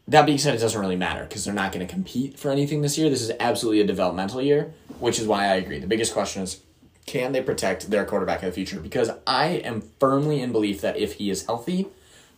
That 0.06 0.26
being 0.26 0.38
said, 0.38 0.54
it 0.54 0.58
doesn't 0.58 0.80
really 0.80 0.96
matter 0.96 1.24
because 1.24 1.44
they're 1.44 1.54
not 1.54 1.72
going 1.72 1.86
to 1.86 1.92
compete 1.92 2.38
for 2.38 2.50
anything 2.50 2.82
this 2.82 2.98
year. 2.98 3.08
This 3.08 3.22
is 3.22 3.32
absolutely 3.40 3.80
a 3.80 3.86
developmental 3.86 4.42
year, 4.42 4.74
which 4.98 5.18
is 5.18 5.26
why 5.26 5.46
I 5.46 5.54
agree. 5.54 5.78
The 5.78 5.86
biggest 5.86 6.12
question 6.12 6.42
is 6.42 6.60
can 7.06 7.32
they 7.32 7.42
protect 7.42 7.90
their 7.90 8.04
quarterback 8.04 8.42
in 8.42 8.48
the 8.48 8.54
future? 8.54 8.80
Because 8.80 9.10
I 9.26 9.46
am 9.46 9.82
firmly 10.00 10.40
in 10.40 10.52
belief 10.52 10.80
that 10.80 10.96
if 10.96 11.14
he 11.14 11.30
is 11.30 11.46
healthy, 11.46 11.86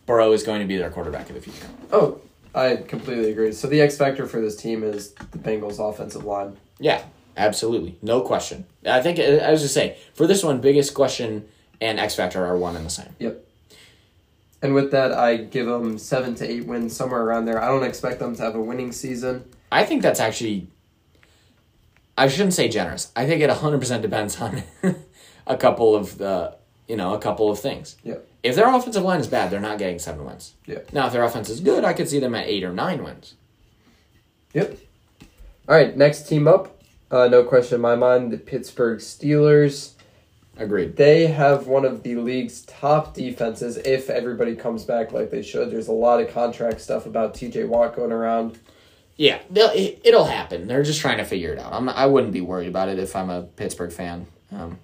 Burrow 0.05 0.31
is 0.31 0.43
going 0.43 0.61
to 0.61 0.67
be 0.67 0.77
their 0.77 0.89
quarterback 0.89 1.29
in 1.29 1.35
the 1.35 1.41
future. 1.41 1.67
Oh, 1.91 2.19
I 2.53 2.77
completely 2.77 3.31
agree. 3.31 3.51
So 3.51 3.67
the 3.67 3.81
X 3.81 3.97
factor 3.97 4.25
for 4.25 4.41
this 4.41 4.55
team 4.55 4.83
is 4.83 5.13
the 5.13 5.37
Bengals 5.37 5.79
offensive 5.79 6.25
line. 6.25 6.57
Yeah, 6.79 7.03
absolutely. 7.35 7.97
No 8.01 8.21
question. 8.21 8.65
I 8.85 9.01
think, 9.01 9.19
uh, 9.19 9.43
I 9.45 9.51
was 9.51 9.61
just 9.61 9.73
say, 9.73 9.97
for 10.13 10.27
this 10.27 10.43
one, 10.43 10.59
biggest 10.59 10.93
question 10.93 11.47
and 11.79 11.99
X 11.99 12.15
Factor 12.15 12.45
are 12.45 12.57
one 12.57 12.75
and 12.75 12.85
the 12.85 12.89
same. 12.89 13.15
Yep. 13.19 13.43
And 14.61 14.73
with 14.73 14.91
that, 14.91 15.11
I 15.11 15.37
give 15.37 15.67
them 15.67 15.99
seven 15.99 16.33
to 16.35 16.49
eight 16.49 16.65
wins, 16.65 16.95
somewhere 16.95 17.21
around 17.21 17.45
there. 17.45 17.61
I 17.61 17.67
don't 17.67 17.83
expect 17.83 18.19
them 18.19 18.35
to 18.35 18.41
have 18.41 18.55
a 18.55 18.61
winning 18.61 18.91
season. 18.91 19.45
I 19.71 19.83
think 19.83 20.01
that's 20.01 20.19
actually, 20.19 20.67
I 22.17 22.27
shouldn't 22.27 22.53
say 22.53 22.67
generous. 22.67 23.11
I 23.15 23.27
think 23.27 23.41
it 23.41 23.49
100% 23.49 24.01
depends 24.01 24.41
on 24.41 24.63
a 25.47 25.55
couple 25.57 25.95
of 25.95 26.17
the, 26.17 26.55
you 26.87 26.95
know, 26.95 27.13
a 27.13 27.19
couple 27.19 27.51
of 27.51 27.59
things. 27.59 27.95
Yep. 28.03 28.27
If 28.43 28.55
their 28.55 28.73
offensive 28.73 29.03
line 29.03 29.19
is 29.19 29.27
bad, 29.27 29.51
they're 29.51 29.59
not 29.59 29.77
getting 29.77 29.99
seven 29.99 30.25
wins. 30.25 30.53
Yeah. 30.65 30.79
Now, 30.91 31.07
if 31.07 31.13
their 31.13 31.23
offense 31.23 31.49
is 31.49 31.59
good, 31.59 31.83
I 31.83 31.93
could 31.93 32.09
see 32.09 32.19
them 32.19 32.33
at 32.33 32.47
eight 32.47 32.63
or 32.63 32.73
nine 32.73 33.03
wins. 33.03 33.35
Yep. 34.53 34.77
All 35.69 35.75
right, 35.75 35.95
next 35.95 36.23
team 36.23 36.47
up. 36.47 36.81
Uh, 37.11 37.27
no 37.27 37.43
question 37.43 37.75
in 37.75 37.81
my 37.81 37.95
mind, 37.95 38.31
the 38.31 38.37
Pittsburgh 38.37 38.99
Steelers. 38.99 39.93
Agreed. 40.57 40.95
They 40.95 41.27
have 41.27 41.67
one 41.67 41.85
of 41.85 42.01
the 42.01 42.15
league's 42.15 42.63
top 42.63 43.13
defenses 43.13 43.77
if 43.77 44.09
everybody 44.09 44.55
comes 44.55 44.85
back 44.85 45.11
like 45.11 45.29
they 45.29 45.43
should. 45.43 45.69
There's 45.69 45.87
a 45.87 45.93
lot 45.93 46.19
of 46.19 46.33
contract 46.33 46.81
stuff 46.81 47.05
about 47.05 47.35
TJ 47.35 47.67
Watt 47.67 47.95
going 47.95 48.11
around. 48.11 48.57
Yeah, 49.17 49.39
they'll- 49.49 49.71
it, 49.73 50.01
it'll 50.03 50.25
happen. 50.25 50.67
They're 50.67 50.83
just 50.83 51.01
trying 51.01 51.17
to 51.17 51.25
figure 51.25 51.51
it 51.51 51.59
out. 51.59 51.73
I'm 51.73 51.85
not, 51.85 51.95
I 51.97 52.05
wouldn't 52.05 52.33
be 52.33 52.41
worried 52.41 52.67
about 52.69 52.89
it 52.89 52.99
if 52.99 53.15
I'm 53.15 53.29
a 53.29 53.41
Pittsburgh 53.43 53.91
fan. 53.91 54.27
Um, 54.51 54.77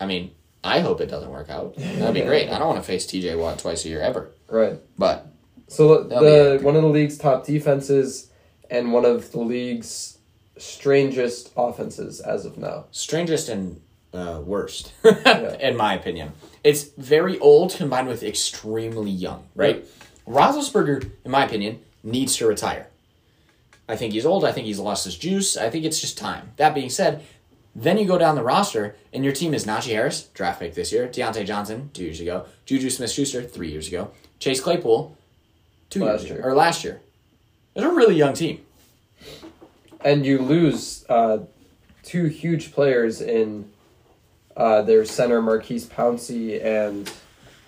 I 0.00 0.06
mean, 0.06 0.30
I 0.62 0.80
hope 0.80 1.00
it 1.00 1.06
doesn't 1.06 1.30
work 1.30 1.50
out. 1.50 1.76
That'd 1.76 2.14
be 2.14 2.20
great. 2.22 2.48
I 2.50 2.58
don't 2.58 2.68
want 2.68 2.80
to 2.80 2.86
face 2.86 3.06
TJ 3.06 3.38
Watt 3.38 3.58
twice 3.58 3.84
a 3.84 3.88
year 3.88 4.00
ever. 4.00 4.30
Right. 4.48 4.78
But 4.98 5.26
So 5.68 6.04
the 6.04 6.58
one 6.62 6.76
of 6.76 6.82
the 6.82 6.88
league's 6.88 7.18
top 7.18 7.44
defenses 7.46 8.30
and 8.70 8.92
one 8.92 9.04
of 9.04 9.32
the 9.32 9.40
league's 9.40 10.18
strangest 10.58 11.52
offenses 11.56 12.20
as 12.20 12.44
of 12.46 12.56
now. 12.58 12.86
strangest 12.90 13.48
and 13.48 13.80
uh, 14.14 14.40
worst, 14.44 14.92
in 15.60 15.76
my 15.76 15.94
opinion. 15.94 16.32
It's 16.64 16.84
very 16.96 17.38
old 17.38 17.72
combined 17.74 18.08
with 18.08 18.22
extremely 18.22 19.10
young, 19.10 19.44
right? 19.54 19.84
Roethlisberger, 20.26 21.10
in 21.24 21.30
my 21.30 21.44
opinion, 21.44 21.80
needs 22.02 22.36
to 22.36 22.46
retire. 22.46 22.88
I 23.88 23.96
think 23.96 24.12
he's 24.12 24.26
old. 24.26 24.44
I 24.44 24.52
think 24.52 24.66
he's 24.66 24.78
lost 24.78 25.04
his 25.04 25.16
juice. 25.16 25.56
I 25.56 25.70
think 25.70 25.84
it's 25.84 26.00
just 26.00 26.18
time. 26.18 26.52
That 26.56 26.74
being 26.74 26.90
said, 26.90 27.24
then 27.74 27.98
you 27.98 28.06
go 28.06 28.18
down 28.18 28.34
the 28.34 28.42
roster, 28.42 28.96
and 29.12 29.22
your 29.22 29.32
team 29.34 29.52
is 29.54 29.66
Najee 29.66 29.92
Harris, 29.92 30.22
draft 30.34 30.60
pick 30.60 30.74
this 30.74 30.92
year, 30.92 31.06
Diontae 31.08 31.46
Johnson, 31.46 31.90
two 31.92 32.04
years 32.04 32.20
ago, 32.20 32.46
Juju 32.64 32.90
Smith 32.90 33.10
Schuster, 33.10 33.42
three 33.42 33.70
years 33.70 33.86
ago, 33.88 34.10
Chase 34.38 34.60
Claypool, 34.60 35.16
two 35.90 36.04
Last 36.04 36.20
years 36.20 36.30
year. 36.30 36.38
ago, 36.40 36.48
or 36.48 36.54
last 36.54 36.84
year. 36.84 37.00
It's 37.74 37.84
a 37.84 37.90
really 37.90 38.16
young 38.16 38.32
team. 38.32 38.62
And 40.00 40.24
you 40.24 40.38
lose 40.38 41.04
uh, 41.08 41.38
two 42.02 42.26
huge 42.26 42.72
players 42.72 43.20
in 43.20 43.70
uh, 44.56 44.82
their 44.82 45.04
center 45.04 45.42
Maurkice 45.42 45.84
Pouncey 45.86 46.64
and 46.64 47.10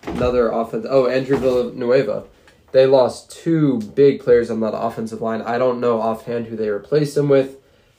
another 0.05 0.51
offense. 0.51 0.87
Oh, 0.89 1.07
Andrew 1.07 1.37
Villanueva. 1.37 2.25
They 2.73 2.87
lost 2.87 3.31
two 3.31 3.79
big 3.79 4.21
players 4.21 4.51
on 4.51 4.61
that 4.61 4.77
offensive 4.77 5.23
line. 5.23 5.43
I 5.43 5.59
don't 5.59 5.81
know 5.81 6.01
offhand 6.01 6.47
who 6.47 6.57
they 6.57 6.69
replaced 6.69 7.15
them 7.15 7.29
with, 7.29 7.57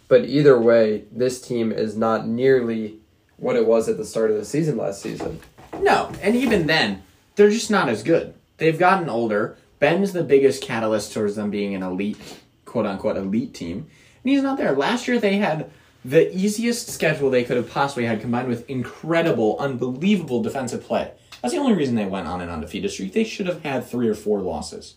but 0.08 0.26
either 0.26 0.60
way, 0.60 1.06
this 1.12 1.42
team 1.42 1.72
is 1.72 1.98
not 1.98 2.28
nearly 2.28 3.00
what 3.38 3.56
it 3.56 3.66
was 3.66 3.90
at 3.90 3.98
the 3.98 4.06
start 4.06 4.32
of 4.32 4.38
the 4.38 4.46
season 4.46 4.78
last 4.78 5.02
season. 5.02 5.40
No, 5.82 6.12
and 6.22 6.36
even 6.36 6.68
then, 6.68 7.04
they're 7.36 7.50
just 7.50 7.72
not 7.72 7.90
as 7.90 8.04
good. 8.04 8.34
They've 8.58 8.78
gotten 8.78 9.10
older. 9.10 9.58
Ben's 9.80 10.12
the 10.12 10.24
biggest 10.24 10.62
catalyst 10.62 11.14
towards 11.14 11.36
them 11.36 11.50
being 11.50 11.74
an 11.74 11.84
elite, 11.84 12.18
quote 12.66 12.86
unquote, 12.86 13.18
elite 13.18 13.54
team. 13.54 13.88
And 14.24 14.32
he's 14.32 14.44
not 14.44 14.58
there. 14.58 14.74
Last 14.74 15.08
year, 15.08 15.20
they 15.20 15.38
had 15.38 15.72
the 16.04 16.36
easiest 16.36 16.90
schedule 16.90 17.30
they 17.30 17.44
could 17.44 17.58
have 17.58 17.70
possibly 17.70 18.06
had 18.06 18.22
combined 18.22 18.48
with 18.50 18.70
incredible, 18.70 19.58
unbelievable 19.60 20.44
defensive 20.44 20.84
play. 20.84 21.12
That's 21.42 21.54
the 21.54 21.60
only 21.60 21.74
reason 21.74 21.96
they 21.96 22.06
went 22.06 22.28
on 22.28 22.42
an 22.42 22.50
undefeated 22.50 22.92
streak. 22.92 23.14
They 23.14 23.24
should 23.24 23.48
have 23.48 23.64
had 23.64 23.86
three 23.86 24.10
or 24.10 24.16
four 24.16 24.42
losses. 24.42 24.96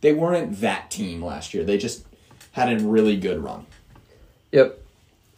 They 0.00 0.12
weren't 0.12 0.60
that 0.60 0.90
team 0.90 1.22
last 1.22 1.54
year. 1.54 1.64
They 1.64 1.78
just 1.78 2.04
had 2.52 2.72
a 2.72 2.84
really 2.84 3.16
good 3.16 3.42
run. 3.42 3.66
Yep. 4.52 4.78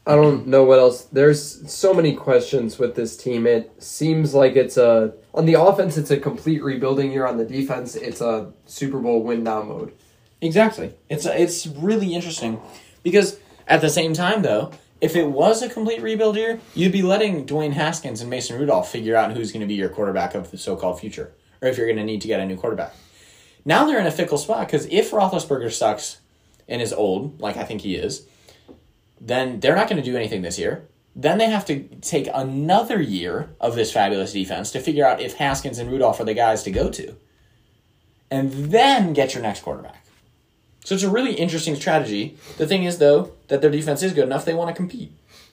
I 0.06 0.16
don't 0.16 0.48
know 0.48 0.64
what 0.64 0.80
else. 0.80 1.04
There's 1.04 1.70
so 1.70 1.94
many 1.94 2.14
questions 2.14 2.78
with 2.78 2.96
this 2.96 3.16
team. 3.16 3.46
It 3.46 3.72
seems 3.82 4.34
like 4.34 4.56
it's 4.56 4.76
a 4.76 5.14
on 5.32 5.46
the 5.46 5.54
offense, 5.54 5.96
it's 5.96 6.10
a 6.10 6.16
complete 6.18 6.62
rebuilding 6.62 7.12
year. 7.12 7.24
On 7.24 7.36
the 7.36 7.44
defense, 7.44 7.94
it's 7.94 8.20
a 8.20 8.52
Super 8.66 8.98
Bowl 8.98 9.22
win 9.22 9.44
now 9.44 9.62
mode. 9.62 9.94
Exactly. 10.40 10.92
It's 11.08 11.24
it's 11.24 11.68
really 11.68 12.14
interesting 12.14 12.60
because 13.04 13.38
at 13.68 13.80
the 13.80 13.90
same 13.90 14.12
time 14.12 14.42
though, 14.42 14.72
if 15.02 15.16
it 15.16 15.26
was 15.26 15.62
a 15.62 15.68
complete 15.68 16.00
rebuild 16.00 16.36
year, 16.36 16.60
you'd 16.76 16.92
be 16.92 17.02
letting 17.02 17.44
Dwayne 17.44 17.72
Haskins 17.72 18.20
and 18.20 18.30
Mason 18.30 18.56
Rudolph 18.56 18.88
figure 18.88 19.16
out 19.16 19.32
who's 19.32 19.50
going 19.50 19.60
to 19.60 19.66
be 19.66 19.74
your 19.74 19.88
quarterback 19.88 20.36
of 20.36 20.52
the 20.52 20.56
so-called 20.56 21.00
future, 21.00 21.34
or 21.60 21.66
if 21.66 21.76
you're 21.76 21.88
going 21.88 21.98
to 21.98 22.04
need 22.04 22.20
to 22.20 22.28
get 22.28 22.38
a 22.38 22.46
new 22.46 22.56
quarterback. 22.56 22.94
Now 23.64 23.84
they're 23.84 23.98
in 23.98 24.06
a 24.06 24.12
fickle 24.12 24.38
spot 24.38 24.68
because 24.68 24.86
if 24.86 25.10
Roethlisberger 25.10 25.72
sucks 25.72 26.20
and 26.68 26.80
is 26.80 26.92
old, 26.92 27.40
like 27.40 27.56
I 27.56 27.64
think 27.64 27.80
he 27.80 27.96
is, 27.96 28.26
then 29.20 29.58
they're 29.58 29.74
not 29.74 29.88
going 29.88 30.00
to 30.00 30.08
do 30.08 30.16
anything 30.16 30.42
this 30.42 30.58
year. 30.58 30.88
Then 31.16 31.38
they 31.38 31.50
have 31.50 31.66
to 31.66 31.82
take 32.00 32.28
another 32.32 33.02
year 33.02 33.56
of 33.60 33.74
this 33.74 33.92
fabulous 33.92 34.32
defense 34.32 34.70
to 34.70 34.80
figure 34.80 35.04
out 35.04 35.20
if 35.20 35.34
Haskins 35.34 35.78
and 35.78 35.90
Rudolph 35.90 36.20
are 36.20 36.24
the 36.24 36.32
guys 36.32 36.62
to 36.62 36.70
go 36.70 36.90
to. 36.90 37.16
And 38.30 38.52
then 38.52 39.14
get 39.14 39.34
your 39.34 39.42
next 39.42 39.62
quarterback. 39.62 40.01
So 40.84 40.94
it's 40.94 41.04
a 41.04 41.10
really 41.10 41.34
interesting 41.34 41.76
strategy. 41.76 42.36
The 42.58 42.66
thing 42.66 42.84
is, 42.84 42.98
though, 42.98 43.32
that 43.48 43.60
their 43.60 43.70
defense 43.70 44.02
is 44.02 44.12
good 44.12 44.24
enough; 44.24 44.44
they 44.44 44.54
want 44.54 44.68
to 44.68 44.74
compete. 44.74 45.12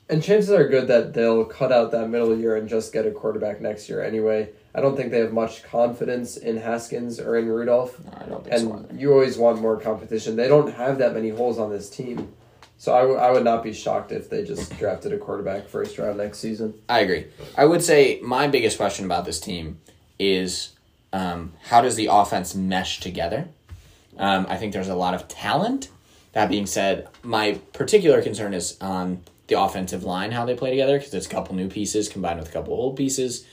And 0.10 0.24
chances 0.24 0.50
are 0.52 0.68
good 0.68 0.88
that 0.88 1.13
they'll 1.13 1.46
cut 1.46 1.72
out 1.72 1.92
that 1.92 2.10
middle 2.10 2.36
year 2.36 2.56
and 2.56 2.68
just 2.68 2.92
get 2.92 3.06
a 3.06 3.12
quarterback 3.12 3.62
next 3.62 3.88
year 3.89 4.04
anyway. 4.04 4.50
I 4.74 4.82
don't 4.82 4.96
think 4.96 5.12
they 5.12 5.20
have 5.20 5.32
much 5.32 5.62
confidence 5.62 6.36
in 6.36 6.58
Haskins 6.58 7.20
or 7.20 7.38
in 7.38 7.48
Rudolph. 7.48 8.00
I 8.20 8.26
don't 8.26 8.44
think 8.44 8.58
so. 8.58 8.74
And 8.89 9.00
you 9.00 9.13
always 9.13 9.38
want 9.38 9.62
more 9.62 9.80
competition. 9.80 10.36
They 10.36 10.48
don't 10.48 10.74
have 10.74 10.98
that 10.98 11.13
many 11.13 11.30
holes 11.30 11.60
on 11.60 11.70
this 11.70 11.92
team. 11.92 12.34
So 12.80 12.96
I, 12.96 13.02
w- 13.02 13.20
I 13.20 13.30
would 13.30 13.44
not 13.44 13.62
be 13.63 13.74
shocked 13.74 14.12
if 14.12 14.30
they 14.32 14.44
just 14.44 14.76
drafted 14.80 15.12
a 15.13 15.18
quarterback 15.18 15.68
first 15.68 15.98
round 16.00 16.18
next 16.18 16.39
season. 16.39 16.74
I 16.88 17.02
agree. 17.02 17.28
I 17.56 17.65
would 17.65 17.84
say 17.84 18.20
my 18.24 18.48
biggest 18.48 18.78
question 18.78 19.06
about 19.06 19.26
this 19.26 19.39
team 19.39 19.80
is 20.18 20.70
um, 21.13 21.54
how 21.65 21.82
does 21.82 21.96
the 21.98 22.08
offense 22.12 22.56
mesh 22.56 23.00
together? 23.00 23.50
Um, 24.19 24.45
I 24.49 24.58
think 24.58 24.73
there's 24.73 24.89
a 24.89 24.95
lot 24.95 25.13
of 25.15 25.27
talent. 25.27 25.89
That 26.34 26.49
being 26.49 26.67
said, 26.67 27.08
my 27.23 27.53
particular 27.73 28.21
concern 28.21 28.53
is 28.53 28.77
on 28.82 29.21
the 29.47 29.60
offensive 29.60 30.03
line, 30.03 30.32
how 30.32 30.45
they 30.45 30.53
play 30.53 30.69
together, 30.69 30.99
because 30.99 31.13
it's 31.13 31.25
a 31.25 31.29
couple 31.29 31.55
new 31.55 31.69
pieces 31.69 32.08
combined 32.08 32.38
with 32.39 32.49
a 32.49 32.51
couple 32.51 32.73
old 32.73 32.95
pieces. 32.97 33.45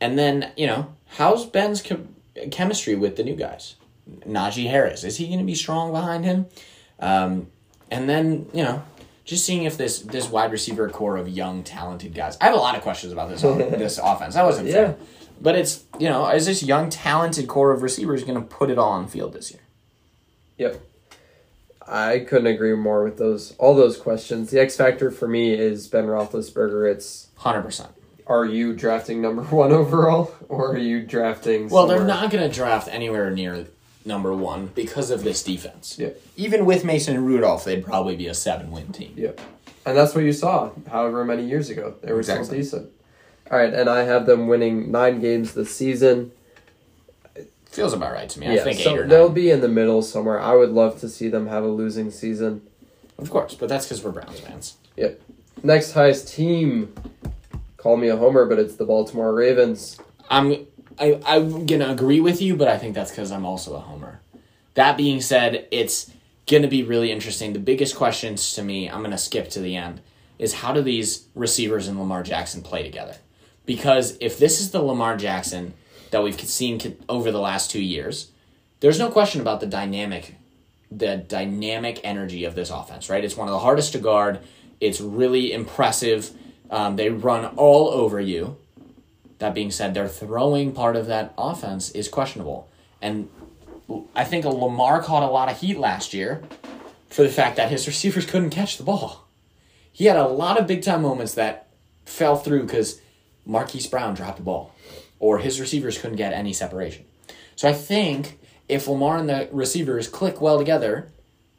And 0.00 0.18
then, 0.18 0.50
you 0.56 0.66
know, 0.66 0.92
how's 1.16 1.46
Ben's 1.46 1.82
chem- 1.82 2.16
chemistry 2.50 2.96
with 2.96 3.14
the 3.16 3.22
new 3.22 3.36
guys? 3.36 3.76
Najee 4.26 4.68
Harris, 4.68 5.04
is 5.04 5.18
he 5.18 5.26
going 5.28 5.38
to 5.38 5.44
be 5.44 5.54
strong 5.54 5.92
behind 5.92 6.24
him? 6.24 6.46
Um, 6.98 7.46
and 7.90 8.08
then, 8.08 8.46
you 8.52 8.64
know, 8.64 8.82
just 9.24 9.44
seeing 9.44 9.62
if 9.64 9.76
this 9.76 10.00
this 10.00 10.28
wide 10.28 10.50
receiver 10.50 10.88
core 10.88 11.16
of 11.16 11.28
young, 11.28 11.62
talented 11.62 12.14
guys. 12.14 12.36
I 12.40 12.46
have 12.46 12.54
a 12.54 12.58
lot 12.58 12.74
of 12.74 12.82
questions 12.82 13.12
about 13.12 13.28
this 13.28 13.42
this 13.42 13.98
offense. 14.02 14.34
I 14.34 14.42
wasn't 14.42 14.66
Yeah. 14.68 14.74
fair. 14.74 14.96
But 15.40 15.54
it's, 15.54 15.84
you 15.98 16.08
know, 16.08 16.28
is 16.28 16.46
this 16.46 16.62
young, 16.62 16.90
talented 16.90 17.46
core 17.46 17.70
of 17.70 17.82
receivers 17.82 18.24
going 18.24 18.34
to 18.40 18.44
put 18.46 18.68
it 18.70 18.78
all 18.78 18.90
on 18.90 19.04
the 19.04 19.10
field 19.10 19.32
this 19.32 19.50
year? 19.52 19.60
Yep. 20.60 20.78
I 21.88 22.18
couldn't 22.20 22.46
agree 22.46 22.74
more 22.76 23.02
with 23.02 23.16
those 23.16 23.56
all 23.56 23.74
those 23.74 23.96
questions. 23.96 24.50
The 24.50 24.60
X 24.60 24.76
factor 24.76 25.10
for 25.10 25.26
me 25.26 25.54
is 25.54 25.88
Ben 25.88 26.04
Roethlisberger. 26.04 26.92
It's 26.92 27.28
100%. 27.38 27.88
are 28.26 28.44
you 28.44 28.74
drafting 28.74 29.22
number 29.22 29.42
one 29.62 29.72
overall 29.72 30.34
or 30.48 30.72
are 30.72 30.78
you 30.78 31.00
drafting? 31.02 31.68
Well, 31.70 31.86
they're 31.86 32.04
not 32.04 32.30
going 32.30 32.48
to 32.48 32.54
draft 32.54 32.88
anywhere 32.88 33.30
near 33.30 33.66
number 34.04 34.34
one 34.34 34.66
because 34.74 35.10
of 35.10 35.24
this 35.24 35.42
defense. 35.42 35.96
Yeah. 35.98 36.10
Even 36.36 36.66
with 36.66 36.84
Mason 36.84 37.16
and 37.16 37.26
Rudolph, 37.26 37.64
they'd 37.64 37.84
probably 37.84 38.16
be 38.16 38.26
a 38.28 38.34
seven 38.34 38.70
win 38.70 38.92
team. 38.92 39.14
Yeah, 39.16 39.32
and 39.86 39.96
that's 39.96 40.14
what 40.14 40.24
you 40.24 40.32
saw. 40.34 40.70
However 40.90 41.24
many 41.24 41.44
years 41.46 41.70
ago, 41.70 41.94
they 42.02 42.12
were 42.12 42.22
still 42.22 42.44
decent. 42.44 42.90
All 43.50 43.58
right, 43.58 43.72
and 43.72 43.88
I 43.88 44.02
have 44.02 44.26
them 44.26 44.46
winning 44.46 44.92
nine 44.92 45.20
games 45.20 45.54
this 45.54 45.74
season. 45.74 46.32
Feels 47.70 47.92
about 47.92 48.12
right 48.12 48.28
to 48.28 48.40
me. 48.40 48.48
I 48.48 48.54
yeah, 48.54 48.64
think 48.64 48.80
so 48.80 48.96
or 48.96 49.06
they'll 49.06 49.28
be 49.28 49.50
in 49.50 49.60
the 49.60 49.68
middle 49.68 50.02
somewhere. 50.02 50.40
I 50.40 50.56
would 50.56 50.70
love 50.70 50.98
to 51.00 51.08
see 51.08 51.28
them 51.28 51.46
have 51.46 51.62
a 51.62 51.68
losing 51.68 52.10
season. 52.10 52.62
Of 53.16 53.30
course, 53.30 53.54
but 53.54 53.68
that's 53.68 53.86
because 53.86 54.02
we're 54.02 54.10
Browns 54.10 54.40
fans. 54.40 54.76
Yep. 54.96 55.20
Next 55.62 55.92
highest 55.92 56.34
team. 56.34 56.92
Call 57.76 57.96
me 57.96 58.08
a 58.08 58.16
homer, 58.16 58.44
but 58.46 58.58
it's 58.58 58.74
the 58.74 58.84
Baltimore 58.84 59.32
Ravens. 59.32 59.98
I'm 60.28 60.66
I, 60.98 61.20
I'm 61.24 61.64
gonna 61.66 61.90
agree 61.90 62.20
with 62.20 62.42
you, 62.42 62.56
but 62.56 62.66
I 62.66 62.76
think 62.76 62.94
that's 62.94 63.10
because 63.10 63.30
I'm 63.30 63.46
also 63.46 63.76
a 63.76 63.80
homer. 63.80 64.20
That 64.74 64.96
being 64.96 65.20
said, 65.20 65.68
it's 65.70 66.10
gonna 66.50 66.68
be 66.68 66.82
really 66.82 67.12
interesting. 67.12 67.52
The 67.52 67.60
biggest 67.60 67.94
questions 67.94 68.52
to 68.54 68.62
me, 68.62 68.90
I'm 68.90 69.02
gonna 69.02 69.16
skip 69.16 69.48
to 69.50 69.60
the 69.60 69.76
end, 69.76 70.00
is 70.40 70.54
how 70.54 70.72
do 70.72 70.82
these 70.82 71.28
receivers 71.36 71.86
and 71.86 71.98
Lamar 71.98 72.22
Jackson 72.24 72.62
play 72.62 72.82
together? 72.82 73.16
Because 73.64 74.18
if 74.20 74.38
this 74.38 74.60
is 74.60 74.72
the 74.72 74.82
Lamar 74.82 75.16
Jackson 75.16 75.74
that 76.10 76.22
we've 76.22 76.38
seen 76.40 76.96
over 77.08 77.30
the 77.30 77.40
last 77.40 77.70
two 77.70 77.82
years, 77.82 78.30
there's 78.80 78.98
no 78.98 79.10
question 79.10 79.40
about 79.40 79.60
the 79.60 79.66
dynamic, 79.66 80.36
the 80.90 81.16
dynamic 81.16 82.00
energy 82.02 82.44
of 82.44 82.54
this 82.54 82.70
offense. 82.70 83.08
Right, 83.08 83.24
it's 83.24 83.36
one 83.36 83.48
of 83.48 83.52
the 83.52 83.60
hardest 83.60 83.92
to 83.92 83.98
guard. 83.98 84.40
It's 84.80 85.00
really 85.00 85.52
impressive. 85.52 86.30
Um, 86.70 86.96
they 86.96 87.10
run 87.10 87.46
all 87.56 87.90
over 87.90 88.20
you. 88.20 88.56
That 89.38 89.54
being 89.54 89.70
said, 89.70 89.94
their 89.94 90.08
throwing 90.08 90.72
part 90.72 90.96
of 90.96 91.06
that 91.06 91.34
offense 91.38 91.90
is 91.90 92.08
questionable. 92.08 92.68
And 93.00 93.28
I 94.14 94.24
think 94.24 94.44
Lamar 94.44 95.02
caught 95.02 95.22
a 95.22 95.30
lot 95.30 95.50
of 95.50 95.60
heat 95.60 95.78
last 95.78 96.12
year 96.12 96.42
for 97.08 97.22
the 97.22 97.28
fact 97.28 97.56
that 97.56 97.70
his 97.70 97.86
receivers 97.86 98.26
couldn't 98.26 98.50
catch 98.50 98.76
the 98.76 98.84
ball. 98.84 99.26
He 99.92 100.06
had 100.06 100.16
a 100.16 100.28
lot 100.28 100.58
of 100.58 100.66
big 100.66 100.82
time 100.82 101.02
moments 101.02 101.34
that 101.34 101.68
fell 102.04 102.36
through 102.36 102.62
because 102.62 103.00
Marquise 103.44 103.86
Brown 103.86 104.14
dropped 104.14 104.38
the 104.38 104.42
ball 104.42 104.74
or 105.20 105.38
his 105.38 105.60
receivers 105.60 105.98
couldn't 105.98 106.16
get 106.16 106.32
any 106.32 106.52
separation. 106.52 107.04
So 107.54 107.68
I 107.68 107.72
think 107.72 108.40
if 108.68 108.88
Lamar 108.88 109.18
and 109.18 109.28
the 109.28 109.48
receivers 109.52 110.08
click 110.08 110.40
well 110.40 110.58
together, 110.58 111.12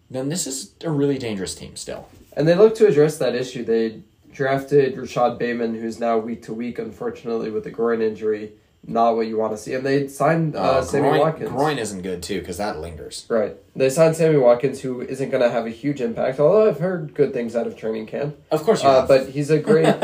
then 0.09 0.27
this 0.27 0.45
is 0.45 0.73
a 0.83 0.89
really 0.89 1.17
dangerous 1.17 1.55
team 1.55 1.77
still. 1.77 2.09
And 2.35 2.47
they 2.47 2.55
look 2.55 2.75
to 2.75 2.87
address 2.87 3.17
that 3.19 3.35
issue. 3.35 3.63
They 3.63 4.01
drafted 4.33 4.97
Rashod 4.97 5.37
Bateman, 5.37 5.75
who's 5.75 5.99
now 5.99 6.17
week 6.17 6.43
to 6.43 6.53
week, 6.53 6.79
unfortunately, 6.79 7.51
with 7.51 7.65
a 7.67 7.71
groin 7.71 8.01
injury. 8.01 8.53
Not 8.87 9.15
what 9.15 9.27
you 9.27 9.37
want 9.37 9.53
to 9.53 9.57
see. 9.57 9.73
And 9.75 9.85
they 9.85 10.07
signed 10.07 10.55
uh, 10.55 10.59
Uh, 10.59 10.81
Sammy 10.81 11.09
groin, 11.09 11.19
Watkins. 11.19 11.49
groin 11.51 11.77
isn't 11.77 12.01
good 12.01 12.23
too 12.23 12.39
because 12.39 12.57
that 12.57 12.79
lingers. 12.79 13.25
Right. 13.29 13.55
They 13.75 13.89
signed 13.91 14.15
Sammy 14.15 14.37
Watkins, 14.37 14.81
who 14.81 15.01
isn't 15.01 15.29
going 15.29 15.43
to 15.43 15.49
have 15.51 15.65
a 15.67 15.69
huge 15.69 16.01
impact, 16.01 16.39
although 16.39 16.67
I've 16.67 16.79
heard 16.79 17.13
good 17.13 17.31
things 17.31 17.55
out 17.55 17.67
of 17.67 17.77
training 17.77 18.07
camp. 18.07 18.37
Of 18.49 18.63
course 18.63 18.83
Uh, 18.83 19.05
but 19.05 19.29
he's 19.29 19.49
a 19.51 19.59
great 19.59 19.95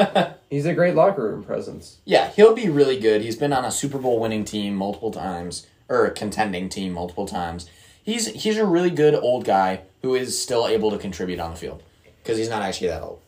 he's 0.50 0.66
a 0.68 0.74
great 0.76 0.94
locker 0.96 1.24
room 1.24 1.44
presence. 1.44 1.98
Yeah, 2.06 2.30
he'll 2.32 2.54
be 2.54 2.70
really 2.70 3.00
good. 3.00 3.22
He's 3.24 3.36
been 3.36 3.52
on 3.52 3.66
a 3.66 3.72
Super 3.72 3.98
Bowl 3.98 4.20
winning 4.20 4.46
team 4.46 4.76
multiple 4.76 5.12
times, 5.12 5.66
or 5.90 6.06
a 6.06 6.12
contending 6.12 6.70
team 6.70 6.94
multiple 6.94 7.26
times. 7.26 7.68
He's 8.04 8.28
he's 8.28 8.58
a 8.58 8.66
really 8.66 8.92
good 8.92 9.16
old 9.16 9.44
guy 9.44 9.82
who 10.04 10.14
is 10.14 10.40
still 10.40 10.68
able 10.68 10.92
to 10.92 10.98
contribute 11.00 11.40
on 11.40 11.50
the 11.52 11.58
field 11.58 11.82
because 12.22 12.38
he's 12.38 12.50
not 12.50 12.62
actually 12.62 12.88
that 12.90 13.02
old. 13.02 13.20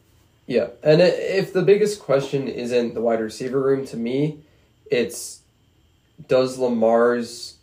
Yeah. 0.46 0.68
And 0.84 1.02
if 1.02 1.52
the 1.54 1.64
biggest 1.64 2.00
question 2.02 2.48
isn't 2.48 2.94
the 2.94 3.02
wide 3.02 3.20
receiver 3.20 3.60
room 3.60 3.86
to 3.88 3.98
me, 3.98 4.40
it's 4.90 5.39
does 6.28 6.58
Lamar's 6.58 7.58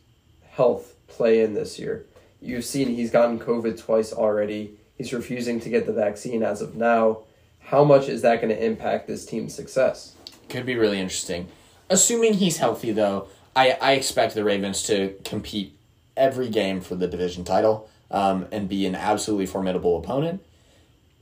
health 0.50 0.94
play 1.08 1.42
in 1.42 1.54
this 1.54 1.78
year? 1.78 2.06
You've 2.40 2.64
seen 2.64 2.88
he's 2.88 3.10
gotten 3.10 3.38
COVID 3.38 3.78
twice 3.78 4.12
already. 4.12 4.78
He's 4.96 5.12
refusing 5.12 5.60
to 5.60 5.68
get 5.68 5.86
the 5.86 5.92
vaccine 5.92 6.42
as 6.42 6.62
of 6.62 6.74
now. 6.74 7.20
How 7.60 7.84
much 7.84 8.08
is 8.08 8.22
that 8.22 8.40
going 8.40 8.54
to 8.54 8.64
impact 8.64 9.06
this 9.06 9.26
team's 9.26 9.54
success? 9.54 10.14
Could 10.48 10.66
be 10.66 10.76
really 10.76 11.00
interesting. 11.00 11.48
Assuming 11.90 12.34
he's 12.34 12.58
healthy, 12.58 12.92
though, 12.92 13.28
I, 13.54 13.72
I 13.80 13.92
expect 13.92 14.34
the 14.34 14.44
Ravens 14.44 14.82
to 14.84 15.14
compete 15.24 15.76
every 16.16 16.48
game 16.48 16.80
for 16.80 16.94
the 16.94 17.06
division 17.06 17.44
title 17.44 17.88
um, 18.10 18.46
and 18.52 18.68
be 18.68 18.86
an 18.86 18.94
absolutely 18.94 19.46
formidable 19.46 19.98
opponent. 19.98 20.42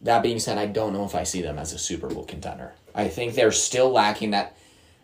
That 0.03 0.23
being 0.23 0.39
said, 0.39 0.59
I 0.59 0.67
don't 0.67 0.93
know 0.93 1.05
if 1.05 1.15
I 1.15 1.25
see 1.25 1.41
them 1.41 1.59
as 1.59 1.73
a 1.73 1.79
Super 1.79 2.09
Bowl 2.09 2.25
contender. 2.25 2.75
I 2.95 3.09
think 3.09 3.35
they're 3.35 3.53
still 3.53 3.91
lacking 3.91 4.33
that, 4.33 4.57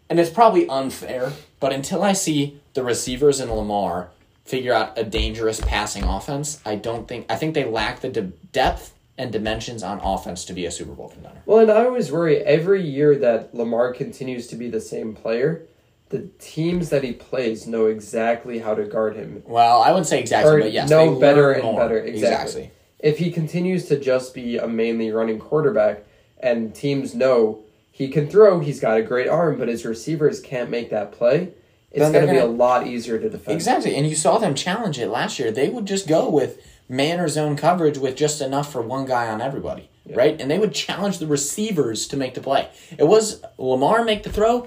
and 0.08 0.20
it's 0.20 0.30
probably 0.30 0.68
unfair, 0.68 1.32
but 1.60 1.72
until 1.72 2.02
I 2.02 2.12
see 2.14 2.60
the 2.74 2.82
receivers 2.82 3.40
in 3.40 3.50
Lamar 3.52 4.10
figure 4.44 4.72
out 4.72 4.98
a 4.98 5.04
dangerous 5.04 5.60
passing 5.60 6.02
offense, 6.02 6.60
I 6.66 6.74
don't 6.76 7.06
think, 7.06 7.26
I 7.30 7.36
think 7.36 7.54
they 7.54 7.64
lack 7.64 8.00
the 8.00 8.08
de- 8.08 8.22
depth 8.52 8.94
and 9.16 9.30
dimensions 9.30 9.82
on 9.82 10.00
offense 10.00 10.44
to 10.46 10.52
be 10.54 10.64
a 10.66 10.70
Super 10.70 10.92
Bowl 10.92 11.08
contender. 11.10 11.42
Well, 11.46 11.58
and 11.60 11.70
I 11.70 11.84
always 11.84 12.10
worry 12.10 12.38
every 12.38 12.82
year 12.82 13.16
that 13.18 13.54
Lamar 13.54 13.92
continues 13.92 14.46
to 14.48 14.56
be 14.56 14.68
the 14.70 14.80
same 14.80 15.14
player, 15.14 15.66
the 16.08 16.28
teams 16.40 16.88
that 16.88 17.04
he 17.04 17.12
plays 17.12 17.66
know 17.66 17.86
exactly 17.86 18.58
how 18.60 18.74
to 18.74 18.84
guard 18.84 19.14
him. 19.16 19.42
Well, 19.46 19.82
I 19.82 19.90
wouldn't 19.90 20.06
say 20.08 20.18
exactly, 20.20 20.52
Or 20.52 20.60
but 20.60 20.72
yes, 20.72 20.88
know 20.90 21.14
they 21.14 21.20
better 21.20 21.52
and 21.52 21.62
more. 21.62 21.80
better, 21.80 21.98
exactly. 21.98 22.70
If 22.98 23.18
he 23.18 23.30
continues 23.30 23.86
to 23.86 24.00
just 24.00 24.34
be 24.34 24.56
a 24.56 24.66
mainly 24.66 25.10
running 25.12 25.38
quarterback 25.38 26.02
and 26.38 26.74
teams 26.74 27.14
know 27.14 27.62
he 28.00 28.08
can 28.08 28.26
throw, 28.30 28.60
he's 28.60 28.80
got 28.80 28.96
a 28.96 29.02
great 29.02 29.28
arm, 29.28 29.58
but 29.58 29.68
his 29.68 29.84
receivers 29.84 30.40
can't 30.40 30.70
make 30.70 30.88
that 30.88 31.12
play, 31.12 31.50
it's 31.92 32.10
going 32.10 32.26
to 32.26 32.32
be 32.32 32.38
a 32.38 32.46
lot 32.46 32.86
easier 32.86 33.18
to 33.18 33.28
defend. 33.28 33.54
Exactly, 33.54 33.94
and 33.94 34.08
you 34.08 34.14
saw 34.14 34.38
them 34.38 34.54
challenge 34.54 34.98
it 34.98 35.08
last 35.08 35.38
year. 35.38 35.52
They 35.52 35.68
would 35.68 35.84
just 35.84 36.08
go 36.08 36.30
with 36.30 36.66
man 36.88 37.20
or 37.20 37.28
zone 37.28 37.56
coverage 37.56 37.98
with 37.98 38.16
just 38.16 38.40
enough 38.40 38.72
for 38.72 38.80
one 38.80 39.04
guy 39.04 39.28
on 39.28 39.42
everybody, 39.42 39.90
right? 40.14 40.40
And 40.40 40.50
they 40.50 40.58
would 40.58 40.72
challenge 40.72 41.18
the 41.18 41.26
receivers 41.26 42.08
to 42.08 42.16
make 42.16 42.32
the 42.32 42.40
play. 42.40 42.70
It 42.96 43.04
was 43.06 43.42
Lamar 43.58 44.02
make 44.02 44.22
the 44.22 44.32
throw, 44.32 44.66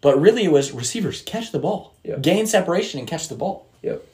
but 0.00 0.20
really 0.20 0.44
it 0.44 0.52
was 0.52 0.70
receivers 0.70 1.20
catch 1.22 1.50
the 1.50 1.58
ball, 1.58 1.94
Yeah. 2.04 2.18
gain 2.18 2.46
separation, 2.46 3.00
and 3.00 3.08
catch 3.08 3.26
the 3.26 3.34
ball. 3.34 3.66
Yep. 3.82 4.04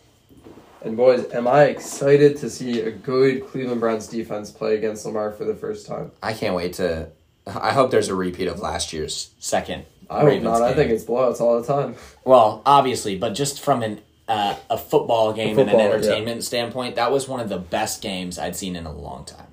And 0.82 0.96
boys, 0.96 1.30
am 1.34 1.46
I 1.46 1.64
excited 1.64 2.38
to 2.38 2.48
see 2.48 2.80
a 2.80 2.90
good 2.90 3.46
Cleveland 3.46 3.80
Browns 3.82 4.06
defense 4.06 4.50
play 4.50 4.74
against 4.76 5.04
Lamar 5.04 5.32
for 5.32 5.44
the 5.44 5.54
first 5.54 5.86
time? 5.86 6.12
I 6.22 6.32
can't 6.32 6.54
wait 6.54 6.72
to. 6.74 7.08
I 7.46 7.72
hope 7.72 7.90
there's 7.90 8.08
a 8.08 8.14
repeat 8.14 8.48
of 8.48 8.60
last 8.60 8.92
year's 8.92 9.30
second. 9.38 9.84
I 10.08 10.20
hope 10.20 10.26
Ravens 10.26 10.44
not. 10.44 10.62
I 10.62 10.68
game. 10.68 10.76
think 10.76 10.90
it's 10.90 11.04
blowouts 11.04 11.40
all 11.40 11.60
the 11.60 11.66
time. 11.66 11.96
Well, 12.24 12.62
obviously, 12.64 13.16
but 13.16 13.34
just 13.34 13.60
from 13.60 13.82
an 13.82 14.00
uh, 14.28 14.56
a 14.70 14.78
football 14.78 15.32
game 15.32 15.54
football, 15.54 15.78
and 15.78 15.80
yeah. 15.80 15.86
an 15.86 15.92
entertainment 15.92 16.44
standpoint, 16.44 16.96
that 16.96 17.12
was 17.12 17.28
one 17.28 17.40
of 17.40 17.48
the 17.48 17.58
best 17.58 18.00
games 18.02 18.38
I'd 18.38 18.56
seen 18.56 18.76
in 18.76 18.86
a 18.86 18.92
long 18.92 19.24
time. 19.24 19.46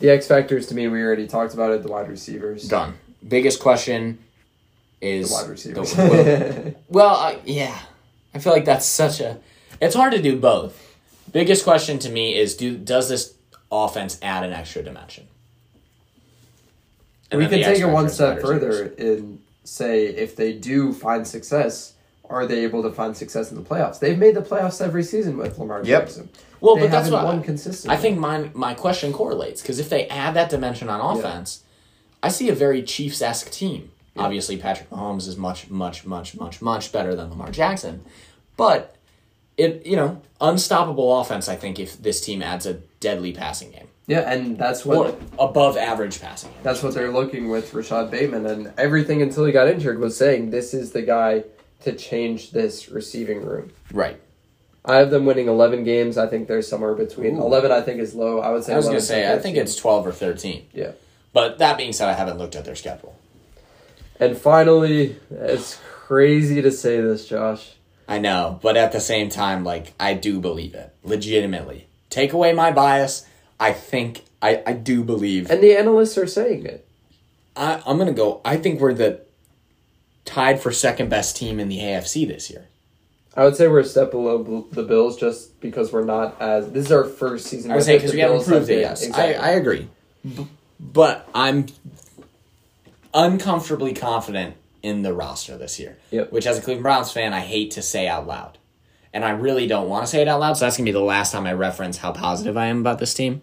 The 0.00 0.10
X 0.10 0.26
factors 0.26 0.66
to 0.66 0.74
me, 0.74 0.88
we 0.88 1.02
already 1.02 1.26
talked 1.26 1.54
about 1.54 1.72
it. 1.72 1.82
The 1.82 1.88
wide 1.88 2.08
receivers. 2.08 2.68
Done. 2.68 2.94
Biggest 3.26 3.60
question 3.60 4.18
is 5.00 5.30
The 5.30 5.34
wide 5.34 5.50
receivers. 5.50 5.96
well, 5.96 6.74
well 6.88 7.16
uh, 7.16 7.38
yeah, 7.44 7.78
I 8.34 8.38
feel 8.38 8.52
like 8.52 8.64
that's 8.64 8.86
such 8.86 9.20
a. 9.20 9.38
It's 9.80 9.94
hard 9.94 10.12
to 10.12 10.22
do 10.22 10.38
both. 10.38 10.84
Biggest 11.32 11.64
question 11.64 11.98
to 12.00 12.10
me 12.10 12.36
is 12.36 12.56
do 12.56 12.76
does 12.76 13.08
this 13.08 13.34
offense 13.70 14.18
add 14.22 14.44
an 14.44 14.52
extra 14.52 14.82
dimension? 14.82 15.28
And 17.30 17.38
we 17.40 17.46
then 17.46 17.62
can 17.62 17.72
take 17.74 17.82
it 17.82 17.86
one 17.86 18.08
step 18.08 18.40
further 18.40 18.94
and 18.98 19.40
say 19.64 20.06
if 20.06 20.34
they 20.36 20.52
do 20.54 20.92
find 20.92 21.26
success, 21.26 21.94
are 22.30 22.46
they 22.46 22.64
able 22.64 22.82
to 22.82 22.90
find 22.90 23.16
success 23.16 23.50
in 23.50 23.56
the 23.56 23.62
playoffs? 23.68 23.98
They've 23.98 24.18
made 24.18 24.34
the 24.34 24.40
playoffs 24.42 24.80
every 24.80 25.02
season 25.02 25.36
with 25.36 25.58
Lamar 25.58 25.82
Yep. 25.84 26.02
Jackson. 26.04 26.28
Well, 26.60 26.74
they 26.76 26.82
but 26.82 26.90
that's 26.90 27.04
haven't 27.08 27.12
what 27.24 27.24
won 27.26 27.38
I- 27.40 27.42
consistently. 27.42 27.96
I 27.96 28.00
think 28.00 28.18
my 28.18 28.50
my 28.54 28.74
question 28.74 29.12
correlates 29.12 29.60
because 29.62 29.78
if 29.78 29.88
they 29.88 30.06
add 30.08 30.34
that 30.34 30.50
dimension 30.50 30.88
on 30.88 31.16
offense, 31.16 31.62
I 32.22 32.28
see 32.30 32.48
a 32.48 32.54
very 32.54 32.82
Chiefs 32.82 33.22
esque 33.22 33.50
team. 33.50 33.90
Obviously, 34.16 34.56
Patrick 34.56 34.90
Mahomes 34.90 35.28
is 35.28 35.36
much, 35.36 35.70
much, 35.70 36.04
much, 36.04 36.34
much, 36.34 36.60
much 36.60 36.90
better 36.90 37.14
than 37.14 37.30
Lamar 37.30 37.52
Jackson, 37.52 38.04
but 38.56 38.96
it 39.56 39.86
you 39.86 39.94
know 39.96 40.20
unstoppable 40.40 41.20
offense. 41.20 41.48
I 41.48 41.54
think 41.56 41.78
if 41.78 42.00
this 42.02 42.20
team 42.20 42.42
adds 42.42 42.66
a 42.66 42.74
deadly 43.00 43.32
passing 43.32 43.70
game 43.70 43.87
Yeah, 44.08 44.20
and 44.20 44.56
that's 44.56 44.86
what 44.86 44.96
or 44.96 45.18
above 45.38 45.76
average 45.76 46.20
passing. 46.20 46.50
That's 46.62 46.82
what 46.82 46.94
they're 46.94 47.12
looking 47.12 47.50
with 47.50 47.74
Rashod 47.74 48.10
Bateman, 48.10 48.46
and 48.46 48.72
everything 48.78 49.20
until 49.20 49.44
he 49.44 49.52
got 49.52 49.68
injured 49.68 49.98
was 50.00 50.16
saying 50.16 50.50
this 50.50 50.72
is 50.72 50.92
the 50.92 51.02
guy 51.02 51.44
to 51.82 51.92
change 51.94 52.50
this 52.50 52.88
receiving 52.88 53.44
room. 53.44 53.70
Right. 53.92 54.18
I 54.82 54.96
have 54.96 55.10
them 55.10 55.26
winning 55.26 55.46
eleven 55.46 55.84
games. 55.84 56.16
I 56.16 56.26
think 56.26 56.48
they're 56.48 56.62
somewhere 56.62 56.94
between 56.94 57.36
Ooh. 57.36 57.42
eleven. 57.42 57.70
I 57.70 57.82
think 57.82 58.00
is 58.00 58.14
low. 58.14 58.40
I 58.40 58.50
would 58.50 58.64
say. 58.64 58.72
I 58.72 58.76
was 58.76 58.86
gonna 58.86 59.00
say 59.02 59.30
I 59.30 59.38
think 59.38 59.58
it's 59.58 59.76
twelve 59.76 60.06
or 60.06 60.12
thirteen. 60.12 60.66
yeah. 60.72 60.92
But 61.34 61.58
that 61.58 61.76
being 61.76 61.92
said, 61.92 62.08
I 62.08 62.14
haven't 62.14 62.38
looked 62.38 62.56
at 62.56 62.64
their 62.64 62.74
schedule. 62.74 63.14
And 64.18 64.36
finally, 64.38 65.16
it's 65.30 65.78
crazy 65.92 66.62
to 66.62 66.70
say 66.70 67.02
this, 67.02 67.28
Josh. 67.28 67.74
I 68.08 68.18
know, 68.18 68.58
but 68.62 68.78
at 68.78 68.92
the 68.92 69.00
same 69.00 69.28
time, 69.28 69.64
like 69.64 69.92
I 70.00 70.14
do 70.14 70.40
believe 70.40 70.74
it 70.74 70.94
legitimately. 71.04 71.88
Take 72.08 72.32
away 72.32 72.54
my 72.54 72.72
bias. 72.72 73.26
I 73.60 73.72
think 73.72 74.24
I, 74.40 74.62
I 74.66 74.72
do 74.72 75.02
believe. 75.02 75.50
And 75.50 75.62
the 75.62 75.76
analysts 75.76 76.16
are 76.18 76.26
saying 76.26 76.66
it. 76.66 76.86
I, 77.56 77.82
I'm 77.86 77.98
gonna 77.98 78.12
go. 78.12 78.40
I 78.44 78.56
think 78.56 78.80
we're 78.80 78.94
the 78.94 79.20
tied 80.24 80.60
for 80.60 80.70
second 80.72 81.08
best 81.08 81.36
team 81.36 81.58
in 81.58 81.68
the 81.68 81.78
AFC 81.78 82.26
this 82.26 82.50
year. 82.50 82.68
I 83.34 83.44
would 83.44 83.56
say 83.56 83.68
we're 83.68 83.80
a 83.80 83.84
step 83.84 84.10
below 84.10 84.42
bl- 84.42 84.60
the 84.72 84.82
Bills 84.82 85.16
just 85.16 85.60
because 85.60 85.92
we're 85.92 86.04
not 86.04 86.40
as. 86.40 86.70
This 86.72 86.86
is 86.86 86.92
our 86.92 87.04
first 87.04 87.46
season. 87.46 87.70
I 87.70 87.76
would 87.76 87.84
say 87.84 87.96
because 87.96 88.12
we 88.12 88.20
haven't 88.20 88.44
proved 88.44 88.68
it. 88.70 88.80
Yes, 88.80 89.02
exactly. 89.02 89.36
I, 89.36 89.48
I 89.48 89.50
agree. 89.52 89.88
B- 90.24 90.46
but 90.80 91.28
I'm 91.34 91.66
uncomfortably 93.14 93.94
confident 93.94 94.56
in 94.82 95.02
the 95.02 95.12
roster 95.12 95.56
this 95.56 95.78
year. 95.78 95.98
Yep. 96.10 96.32
Which, 96.32 96.46
as 96.46 96.58
a 96.58 96.62
Cleveland 96.62 96.82
Browns 96.82 97.12
fan, 97.12 97.32
I 97.32 97.40
hate 97.40 97.72
to 97.72 97.82
say 97.82 98.06
out 98.08 98.26
loud, 98.26 98.57
and 99.18 99.24
I 99.24 99.30
really 99.30 99.66
don't 99.66 99.88
want 99.88 100.04
to 100.04 100.06
say 100.06 100.22
it 100.22 100.28
out 100.28 100.38
loud. 100.38 100.52
So 100.52 100.64
that's 100.64 100.76
gonna 100.76 100.84
be 100.84 100.92
the 100.92 101.00
last 101.00 101.32
time 101.32 101.44
I 101.44 101.52
reference 101.52 101.96
how 101.96 102.12
positive 102.12 102.56
I 102.56 102.66
am 102.66 102.78
about 102.78 103.00
this 103.00 103.14
team. 103.14 103.42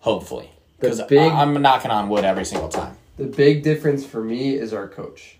Hopefully, 0.00 0.50
because 0.78 1.00
I'm 1.10 1.54
knocking 1.62 1.90
on 1.90 2.10
wood 2.10 2.26
every 2.26 2.44
single 2.44 2.68
time. 2.68 2.94
The 3.16 3.24
big 3.24 3.62
difference 3.62 4.04
for 4.04 4.22
me 4.22 4.54
is 4.54 4.74
our 4.74 4.86
coach. 4.86 5.38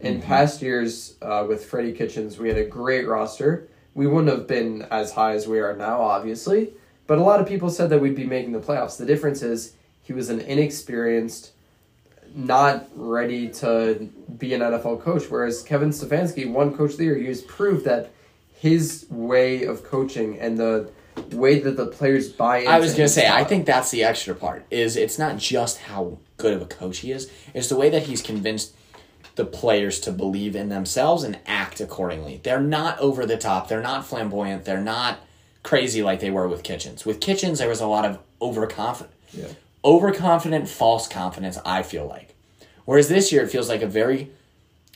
In 0.00 0.14
Mm-hmm. 0.14 0.26
past 0.26 0.62
years, 0.62 1.16
uh, 1.20 1.44
with 1.46 1.66
Freddie 1.66 1.92
Kitchens, 1.92 2.38
we 2.38 2.48
had 2.48 2.56
a 2.56 2.64
great 2.64 3.06
roster. 3.06 3.68
We 3.92 4.06
wouldn't 4.06 4.34
have 4.34 4.46
been 4.46 4.82
as 4.90 5.12
high 5.12 5.34
as 5.34 5.46
we 5.46 5.60
are 5.60 5.76
now, 5.76 6.00
obviously, 6.00 6.72
but 7.06 7.18
a 7.18 7.22
lot 7.22 7.40
of 7.40 7.46
people 7.46 7.68
said 7.68 7.90
that 7.90 7.98
we'd 8.00 8.16
be 8.16 8.24
making 8.24 8.52
the 8.52 8.58
playoffs. 8.58 8.96
The 8.96 9.04
difference 9.06 9.42
is 9.42 9.74
he 10.02 10.14
was 10.14 10.30
an 10.30 10.40
inexperienced, 10.40 11.52
not 12.34 12.88
ready 12.96 13.48
to 13.50 14.08
be 14.38 14.54
an 14.54 14.62
NFL 14.62 15.02
coach, 15.02 15.24
whereas 15.30 15.62
Kevin 15.62 15.90
Stefanski, 15.90 16.50
one 16.50 16.74
coach 16.74 16.92
of 16.92 16.96
the 16.96 17.04
year, 17.04 17.16
he 17.18 17.26
has 17.26 17.42
proved 17.42 17.84
that 17.84 18.10
his 18.64 19.04
way 19.10 19.64
of 19.64 19.84
coaching 19.84 20.40
and 20.40 20.56
the 20.56 20.88
way 21.32 21.58
that 21.58 21.76
the 21.76 21.84
players 21.84 22.30
buy 22.32 22.60
into 22.60 22.70
I 22.70 22.80
was 22.80 22.94
gonna 22.94 23.08
say, 23.08 23.28
I 23.28 23.44
think 23.44 23.66
that's 23.66 23.90
the 23.90 24.02
extra 24.04 24.34
part. 24.34 24.64
Is 24.70 24.96
it's 24.96 25.18
not 25.18 25.36
just 25.36 25.80
how 25.80 26.16
good 26.38 26.54
of 26.54 26.62
a 26.62 26.64
coach 26.64 27.00
he 27.00 27.12
is; 27.12 27.30
it's 27.52 27.68
the 27.68 27.76
way 27.76 27.90
that 27.90 28.04
he's 28.04 28.22
convinced 28.22 28.74
the 29.34 29.44
players 29.44 30.00
to 30.00 30.12
believe 30.12 30.56
in 30.56 30.70
themselves 30.70 31.24
and 31.24 31.38
act 31.44 31.78
accordingly. 31.78 32.40
They're 32.42 32.58
not 32.78 32.98
over 33.00 33.26
the 33.26 33.36
top. 33.36 33.68
They're 33.68 33.82
not 33.82 34.06
flamboyant. 34.06 34.64
They're 34.64 34.80
not 34.80 35.18
crazy 35.62 36.02
like 36.02 36.20
they 36.20 36.30
were 36.30 36.48
with 36.48 36.62
Kitchens. 36.62 37.04
With 37.04 37.20
Kitchens, 37.20 37.58
there 37.58 37.68
was 37.68 37.82
a 37.82 37.86
lot 37.86 38.06
of 38.06 38.18
overconfident, 38.40 39.14
Yeah. 39.34 39.48
overconfident, 39.84 40.70
false 40.70 41.06
confidence. 41.06 41.58
I 41.66 41.82
feel 41.82 42.06
like, 42.06 42.34
whereas 42.86 43.08
this 43.08 43.30
year 43.30 43.42
it 43.42 43.50
feels 43.50 43.68
like 43.68 43.82
a 43.82 43.86
very 43.86 44.30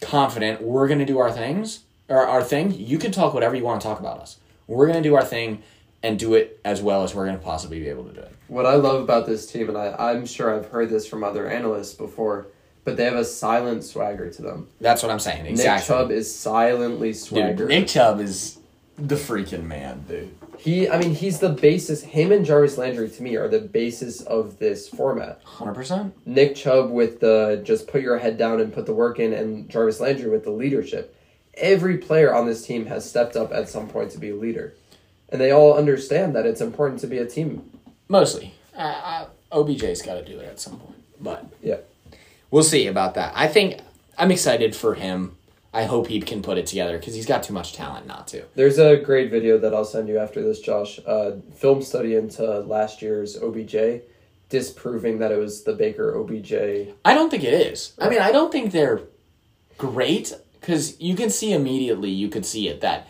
confident. 0.00 0.62
We're 0.62 0.88
gonna 0.88 1.04
do 1.04 1.18
our 1.18 1.30
things 1.30 1.80
or 2.08 2.26
our 2.26 2.42
thing. 2.42 2.72
You 2.74 2.98
can 2.98 3.12
talk 3.12 3.34
whatever 3.34 3.54
you 3.54 3.64
want 3.64 3.80
to 3.80 3.86
talk 3.86 4.00
about 4.00 4.18
us. 4.20 4.38
We're 4.66 4.86
gonna 4.86 5.02
do 5.02 5.14
our 5.14 5.24
thing 5.24 5.62
and 6.02 6.18
do 6.18 6.34
it 6.34 6.60
as 6.64 6.80
well 6.82 7.02
as 7.04 7.14
we're 7.14 7.26
gonna 7.26 7.38
possibly 7.38 7.80
be 7.80 7.88
able 7.88 8.04
to 8.04 8.12
do 8.12 8.20
it. 8.20 8.34
What 8.48 8.66
I 8.66 8.74
love 8.74 9.02
about 9.02 9.26
this 9.26 9.50
team, 9.50 9.68
and 9.68 9.76
I, 9.76 9.94
I'm 9.98 10.24
sure 10.26 10.54
I've 10.54 10.66
heard 10.70 10.88
this 10.90 11.06
from 11.06 11.22
other 11.24 11.46
analysts 11.48 11.94
before, 11.94 12.46
but 12.84 12.96
they 12.96 13.04
have 13.04 13.16
a 13.16 13.24
silent 13.24 13.84
swagger 13.84 14.30
to 14.30 14.42
them. 14.42 14.68
That's 14.80 15.02
what 15.02 15.12
I'm 15.12 15.18
saying. 15.18 15.46
Exactly. 15.46 15.76
Nick 15.76 15.86
Chubb 15.86 16.10
is 16.10 16.34
silently 16.34 17.12
swagger. 17.12 17.54
Dude, 17.54 17.68
Nick 17.68 17.88
Chubb 17.88 18.20
is 18.20 18.58
the 18.96 19.16
freaking 19.16 19.64
man, 19.64 20.04
dude. 20.08 20.34
he, 20.58 20.88
I 20.88 20.98
mean, 20.98 21.14
he's 21.14 21.38
the 21.40 21.50
basis. 21.50 22.02
Him 22.02 22.32
and 22.32 22.44
Jarvis 22.44 22.78
Landry 22.78 23.08
to 23.10 23.22
me 23.22 23.36
are 23.36 23.46
the 23.48 23.60
basis 23.60 24.22
of 24.22 24.58
this 24.58 24.88
format. 24.88 25.40
Hundred 25.44 25.74
percent. 25.74 26.14
Nick 26.26 26.54
Chubb 26.56 26.90
with 26.90 27.20
the 27.20 27.60
just 27.64 27.86
put 27.86 28.00
your 28.02 28.18
head 28.18 28.38
down 28.38 28.60
and 28.60 28.72
put 28.72 28.86
the 28.86 28.94
work 28.94 29.18
in, 29.18 29.32
and 29.34 29.68
Jarvis 29.68 30.00
Landry 30.00 30.30
with 30.30 30.44
the 30.44 30.50
leadership. 30.50 31.14
Every 31.58 31.98
player 31.98 32.34
on 32.34 32.46
this 32.46 32.64
team 32.66 32.86
has 32.86 33.08
stepped 33.08 33.36
up 33.36 33.52
at 33.52 33.68
some 33.68 33.88
point 33.88 34.10
to 34.12 34.18
be 34.18 34.30
a 34.30 34.36
leader, 34.36 34.74
and 35.28 35.40
they 35.40 35.50
all 35.50 35.74
understand 35.76 36.34
that 36.36 36.46
it's 36.46 36.60
important 36.60 37.00
to 37.00 37.06
be 37.06 37.18
a 37.18 37.26
team. 37.26 37.70
Mostly. 38.08 38.54
Uh, 38.76 38.80
uh, 38.80 39.26
OBJ's 39.52 40.02
got 40.02 40.14
to 40.14 40.24
do 40.24 40.38
it 40.38 40.44
at 40.46 40.60
some 40.60 40.78
point, 40.78 40.96
but 41.20 41.44
Yeah. 41.62 41.78
we'll 42.50 42.62
see 42.62 42.86
about 42.86 43.14
that. 43.14 43.32
I 43.34 43.48
think 43.48 43.78
I'm 44.16 44.30
excited 44.30 44.74
for 44.76 44.94
him. 44.94 45.34
I 45.74 45.84
hope 45.84 46.06
he 46.06 46.20
can 46.20 46.42
put 46.42 46.56
it 46.58 46.66
together 46.66 46.96
because 46.98 47.14
he's 47.14 47.26
got 47.26 47.42
too 47.42 47.52
much 47.52 47.74
talent 47.74 48.06
not 48.06 48.26
to. 48.28 48.42
There's 48.54 48.78
a 48.78 48.96
great 48.96 49.30
video 49.30 49.58
that 49.58 49.74
I'll 49.74 49.84
send 49.84 50.08
you 50.08 50.18
after 50.18 50.42
this, 50.42 50.60
Josh. 50.60 50.98
Uh, 51.06 51.32
film 51.56 51.82
study 51.82 52.14
into 52.14 52.42
last 52.60 53.02
year's 53.02 53.36
OBJ, 53.36 54.00
disproving 54.48 55.18
that 55.18 55.30
it 55.30 55.38
was 55.38 55.64
the 55.64 55.74
Baker 55.74 56.14
OBJ. 56.16 56.52
I 57.04 57.14
don't 57.14 57.30
think 57.30 57.44
it 57.44 57.52
is. 57.52 57.92
I 57.98 58.08
mean, 58.08 58.20
I 58.20 58.32
don't 58.32 58.50
think 58.50 58.72
they're 58.72 59.02
great 59.76 60.34
because 60.60 61.00
you 61.00 61.14
can 61.14 61.30
see 61.30 61.52
immediately. 61.52 62.10
You 62.10 62.28
could 62.28 62.46
see 62.46 62.68
it 62.68 62.80
that 62.80 63.08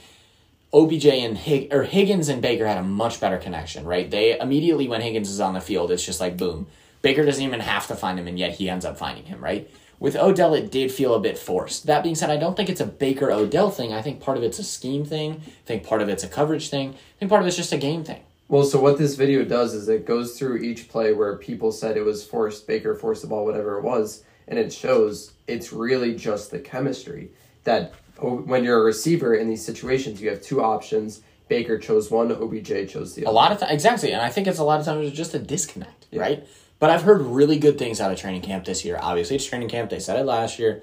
OBJ 0.72 1.06
and 1.06 1.38
Hig- 1.38 1.72
or 1.72 1.84
Higgins 1.84 2.28
and 2.28 2.42
Baker 2.42 2.66
had 2.66 2.78
a 2.78 2.82
much 2.82 3.20
better 3.20 3.38
connection, 3.38 3.84
right? 3.84 4.11
They 4.11 4.38
immediately 4.38 4.88
when 4.88 5.00
Higgins 5.00 5.30
is 5.30 5.40
on 5.40 5.54
the 5.54 5.61
field, 5.61 5.90
it's 5.90 6.04
just 6.04 6.20
like 6.20 6.37
boom. 6.37 6.66
Baker 7.00 7.24
doesn't 7.24 7.42
even 7.42 7.61
have 7.61 7.87
to 7.87 7.94
find 7.94 8.18
him, 8.18 8.26
and 8.26 8.38
yet 8.38 8.52
he 8.56 8.68
ends 8.68 8.84
up 8.84 8.98
finding 8.98 9.24
him, 9.24 9.42
right? 9.42 9.70
With 10.00 10.16
Odell, 10.16 10.54
it 10.54 10.70
did 10.70 10.92
feel 10.92 11.14
a 11.14 11.20
bit 11.20 11.38
forced. 11.38 11.87
That 11.87 12.02
being 12.02 12.14
said, 12.14 12.30
I 12.30 12.37
don't 12.37 12.56
think 12.56 12.68
it's 12.68 12.80
a 12.80 12.87
Baker 12.87 13.32
Odell 13.32 13.70
thing. 13.70 13.92
I 13.92 14.02
think 14.02 14.20
part 14.20 14.37
of 14.37 14.44
it's 14.44 14.58
a 14.58 14.64
scheme 14.64 15.04
thing. 15.04 15.40
I 15.44 15.66
think 15.66 15.84
part 15.84 16.02
of 16.02 16.08
it's 16.08 16.22
a 16.22 16.28
coverage 16.28 16.68
thing. 16.68 16.90
I 16.90 17.18
think 17.18 17.30
part 17.30 17.42
of 17.42 17.48
it's 17.48 17.56
just 17.56 17.72
a 17.72 17.78
game 17.78 18.04
thing. 18.04 18.22
Well, 18.48 18.64
so 18.64 18.80
what 18.80 18.96
this 18.96 19.14
video 19.14 19.44
does 19.44 19.74
is 19.74 19.88
it 19.88 20.06
goes 20.06 20.38
through 20.38 20.58
each 20.58 20.88
play 20.88 21.12
where 21.12 21.37
people 21.37 21.72
said 21.72 21.96
it 21.96 22.04
was 22.04 22.24
forced, 22.24 22.66
Baker 22.66 22.94
forced 22.94 23.22
the 23.22 23.28
ball, 23.28 23.44
whatever 23.44 23.76
it 23.76 23.84
was, 23.84 24.24
and 24.48 24.58
it 24.58 24.72
shows 24.72 25.32
it's 25.46 25.72
really 25.72 26.14
just 26.14 26.50
the 26.50 26.58
chemistry. 26.58 27.30
That 27.64 27.92
oh, 28.20 28.37
when 28.37 28.64
you're 28.64 28.80
a 28.80 28.84
receiver 28.84 29.34
in 29.34 29.48
these 29.48 29.64
situations, 29.64 30.20
you 30.20 30.30
have 30.30 30.42
two 30.42 30.62
options. 30.62 31.20
Baker 31.48 31.78
chose 31.78 32.11
one, 32.11 32.30
OBJ 32.30 32.90
chose 32.90 33.14
the 33.14 33.22
other. 33.24 33.30
A 33.30 33.34
lot 33.34 33.52
of 33.52 33.58
times, 33.58 33.72
exactly, 33.72 34.12
and 34.12 34.20
I 34.20 34.28
think 34.28 34.46
it's 34.46 34.58
a 34.58 34.64
lot 34.64 34.80
of 34.80 34.87
times 34.87 35.06
it's 35.06 35.16
just 35.16 35.34
a 35.34 35.38
disconnect, 35.38 36.06
right? 36.12 36.46
But 36.78 36.90
I've 36.90 37.02
heard 37.02 37.22
really 37.22 37.58
good 37.58 37.78
things 37.78 38.00
out 38.00 38.12
of 38.12 38.18
training 38.18 38.42
camp 38.42 38.64
this 38.64 38.84
year. 38.84 38.98
Obviously, 39.00 39.37
it's 39.37 39.46
training 39.46 39.68
camp. 39.68 39.90
They 39.90 39.98
said 39.98 40.18
it 40.18 40.24
last 40.24 40.58
year, 40.58 40.82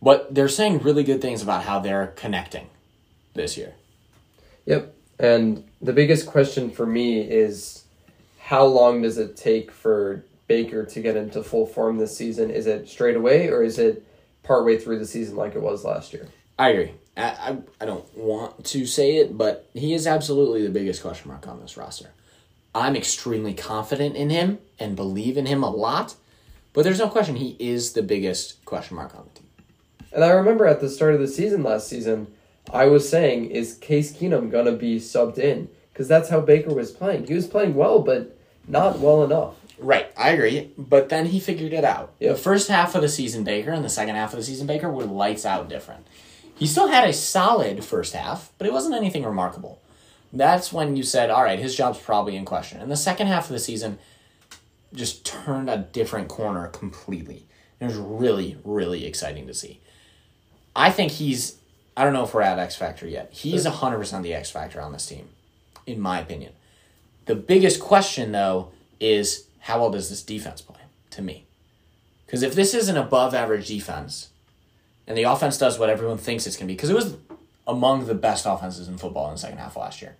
but 0.00 0.34
they're 0.34 0.48
saying 0.48 0.78
really 0.78 1.04
good 1.04 1.20
things 1.20 1.42
about 1.42 1.64
how 1.64 1.78
they're 1.78 2.08
connecting 2.08 2.68
this 3.34 3.56
year. 3.56 3.74
Yep. 4.64 4.94
And 5.18 5.64
the 5.80 5.92
biggest 5.92 6.26
question 6.26 6.70
for 6.70 6.86
me 6.86 7.20
is 7.20 7.84
how 8.38 8.64
long 8.64 9.02
does 9.02 9.18
it 9.18 9.36
take 9.36 9.70
for 9.70 10.24
Baker 10.46 10.84
to 10.84 11.00
get 11.00 11.16
into 11.16 11.42
full 11.42 11.66
form 11.66 11.98
this 11.98 12.16
season? 12.16 12.50
Is 12.50 12.66
it 12.66 12.88
straight 12.88 13.16
away 13.16 13.48
or 13.48 13.62
is 13.62 13.78
it 13.78 14.06
partway 14.42 14.78
through 14.78 14.98
the 14.98 15.06
season 15.06 15.36
like 15.36 15.54
it 15.54 15.62
was 15.62 15.84
last 15.84 16.12
year? 16.12 16.28
I 16.58 16.70
agree. 16.70 16.92
I, 17.16 17.22
I, 17.22 17.58
I 17.80 17.84
don't 17.84 18.16
want 18.16 18.64
to 18.66 18.86
say 18.86 19.16
it, 19.16 19.36
but 19.36 19.68
he 19.74 19.92
is 19.94 20.06
absolutely 20.06 20.62
the 20.62 20.70
biggest 20.70 21.02
question 21.02 21.30
mark 21.30 21.46
on 21.48 21.60
this 21.60 21.76
roster. 21.76 22.10
I'm 22.74 22.96
extremely 22.96 23.54
confident 23.54 24.16
in 24.16 24.30
him 24.30 24.58
and 24.78 24.96
believe 24.96 25.36
in 25.36 25.46
him 25.46 25.62
a 25.62 25.70
lot, 25.70 26.14
but 26.72 26.84
there's 26.84 26.98
no 26.98 27.08
question 27.08 27.36
he 27.36 27.56
is 27.58 27.92
the 27.92 28.02
biggest 28.02 28.62
question 28.64 28.96
mark 28.96 29.14
on 29.14 29.24
the 29.24 29.40
team. 29.40 29.48
And 30.12 30.24
I 30.24 30.30
remember 30.30 30.66
at 30.66 30.80
the 30.80 30.90
start 30.90 31.14
of 31.14 31.20
the 31.20 31.28
season 31.28 31.62
last 31.62 31.88
season, 31.88 32.28
I 32.72 32.86
was 32.86 33.08
saying, 33.08 33.50
is 33.50 33.74
Case 33.74 34.14
Keenum 34.14 34.50
going 34.50 34.66
to 34.66 34.72
be 34.72 34.98
subbed 34.98 35.38
in? 35.38 35.68
Because 35.92 36.08
that's 36.08 36.28
how 36.28 36.40
Baker 36.40 36.74
was 36.74 36.90
playing. 36.90 37.26
He 37.26 37.34
was 37.34 37.46
playing 37.46 37.74
well, 37.74 38.00
but 38.00 38.36
not 38.68 38.98
well 38.98 39.24
enough. 39.24 39.54
Right, 39.78 40.10
I 40.16 40.30
agree. 40.30 40.70
But 40.78 41.08
then 41.08 41.26
he 41.26 41.40
figured 41.40 41.72
it 41.72 41.84
out. 41.84 42.12
Yeah. 42.18 42.32
The 42.32 42.38
first 42.38 42.68
half 42.68 42.94
of 42.94 43.02
the 43.02 43.08
season, 43.08 43.44
Baker, 43.44 43.72
and 43.72 43.84
the 43.84 43.90
second 43.90 44.16
half 44.16 44.32
of 44.32 44.38
the 44.38 44.44
season, 44.44 44.66
Baker 44.66 44.90
were 44.90 45.04
lights 45.04 45.44
out 45.44 45.68
different. 45.68 46.06
He 46.54 46.66
still 46.66 46.88
had 46.88 47.08
a 47.08 47.12
solid 47.12 47.84
first 47.84 48.14
half, 48.14 48.50
but 48.56 48.66
it 48.66 48.72
wasn't 48.72 48.94
anything 48.94 49.24
remarkable. 49.24 49.80
That's 50.32 50.72
when 50.72 50.96
you 50.96 51.02
said, 51.02 51.30
all 51.30 51.44
right, 51.44 51.58
his 51.58 51.76
job's 51.76 51.98
probably 51.98 52.36
in 52.36 52.44
question. 52.44 52.80
And 52.80 52.90
the 52.90 52.96
second 52.96 53.26
half 53.26 53.44
of 53.44 53.52
the 53.52 53.58
season 53.58 53.98
just 54.94 55.24
turned 55.26 55.68
a 55.68 55.76
different 55.76 56.28
corner 56.28 56.68
completely. 56.68 57.46
It 57.80 57.84
was 57.84 57.96
really, 57.96 58.56
really 58.64 59.04
exciting 59.04 59.46
to 59.46 59.54
see. 59.54 59.80
I 60.74 60.90
think 60.90 61.12
he's, 61.12 61.56
I 61.96 62.04
don't 62.04 62.12
know 62.14 62.24
if 62.24 62.32
we're 62.32 62.42
at 62.42 62.58
X 62.58 62.74
Factor 62.76 63.06
yet. 63.06 63.32
He's 63.32 63.66
100% 63.66 64.22
the 64.22 64.34
X 64.34 64.50
Factor 64.50 64.80
on 64.80 64.92
this 64.92 65.06
team, 65.06 65.28
in 65.86 66.00
my 66.00 66.20
opinion. 66.20 66.52
The 67.26 67.34
biggest 67.34 67.80
question, 67.80 68.32
though, 68.32 68.70
is 68.98 69.46
how 69.66 69.80
well 69.80 69.90
does 69.90 70.08
this 70.10 70.22
defense 70.22 70.60
play, 70.60 70.78
to 71.10 71.20
me? 71.20 71.44
Because 72.24 72.44
if 72.44 72.54
this 72.54 72.72
is 72.72 72.88
an 72.88 72.96
above 72.96 73.34
average 73.34 73.66
defense, 73.66 74.28
and 75.08 75.18
the 75.18 75.24
offense 75.24 75.58
does 75.58 75.76
what 75.76 75.90
everyone 75.90 76.18
thinks 76.18 76.46
it's 76.46 76.56
going 76.56 76.68
to 76.68 76.72
be, 76.72 76.76
because 76.76 76.90
it 76.90 76.94
was 76.94 77.16
among 77.66 78.06
the 78.06 78.14
best 78.14 78.46
offenses 78.46 78.86
in 78.86 78.96
football 78.96 79.26
in 79.26 79.34
the 79.34 79.38
second 79.38 79.58
half 79.58 79.76
last 79.76 80.00
year. 80.00 80.14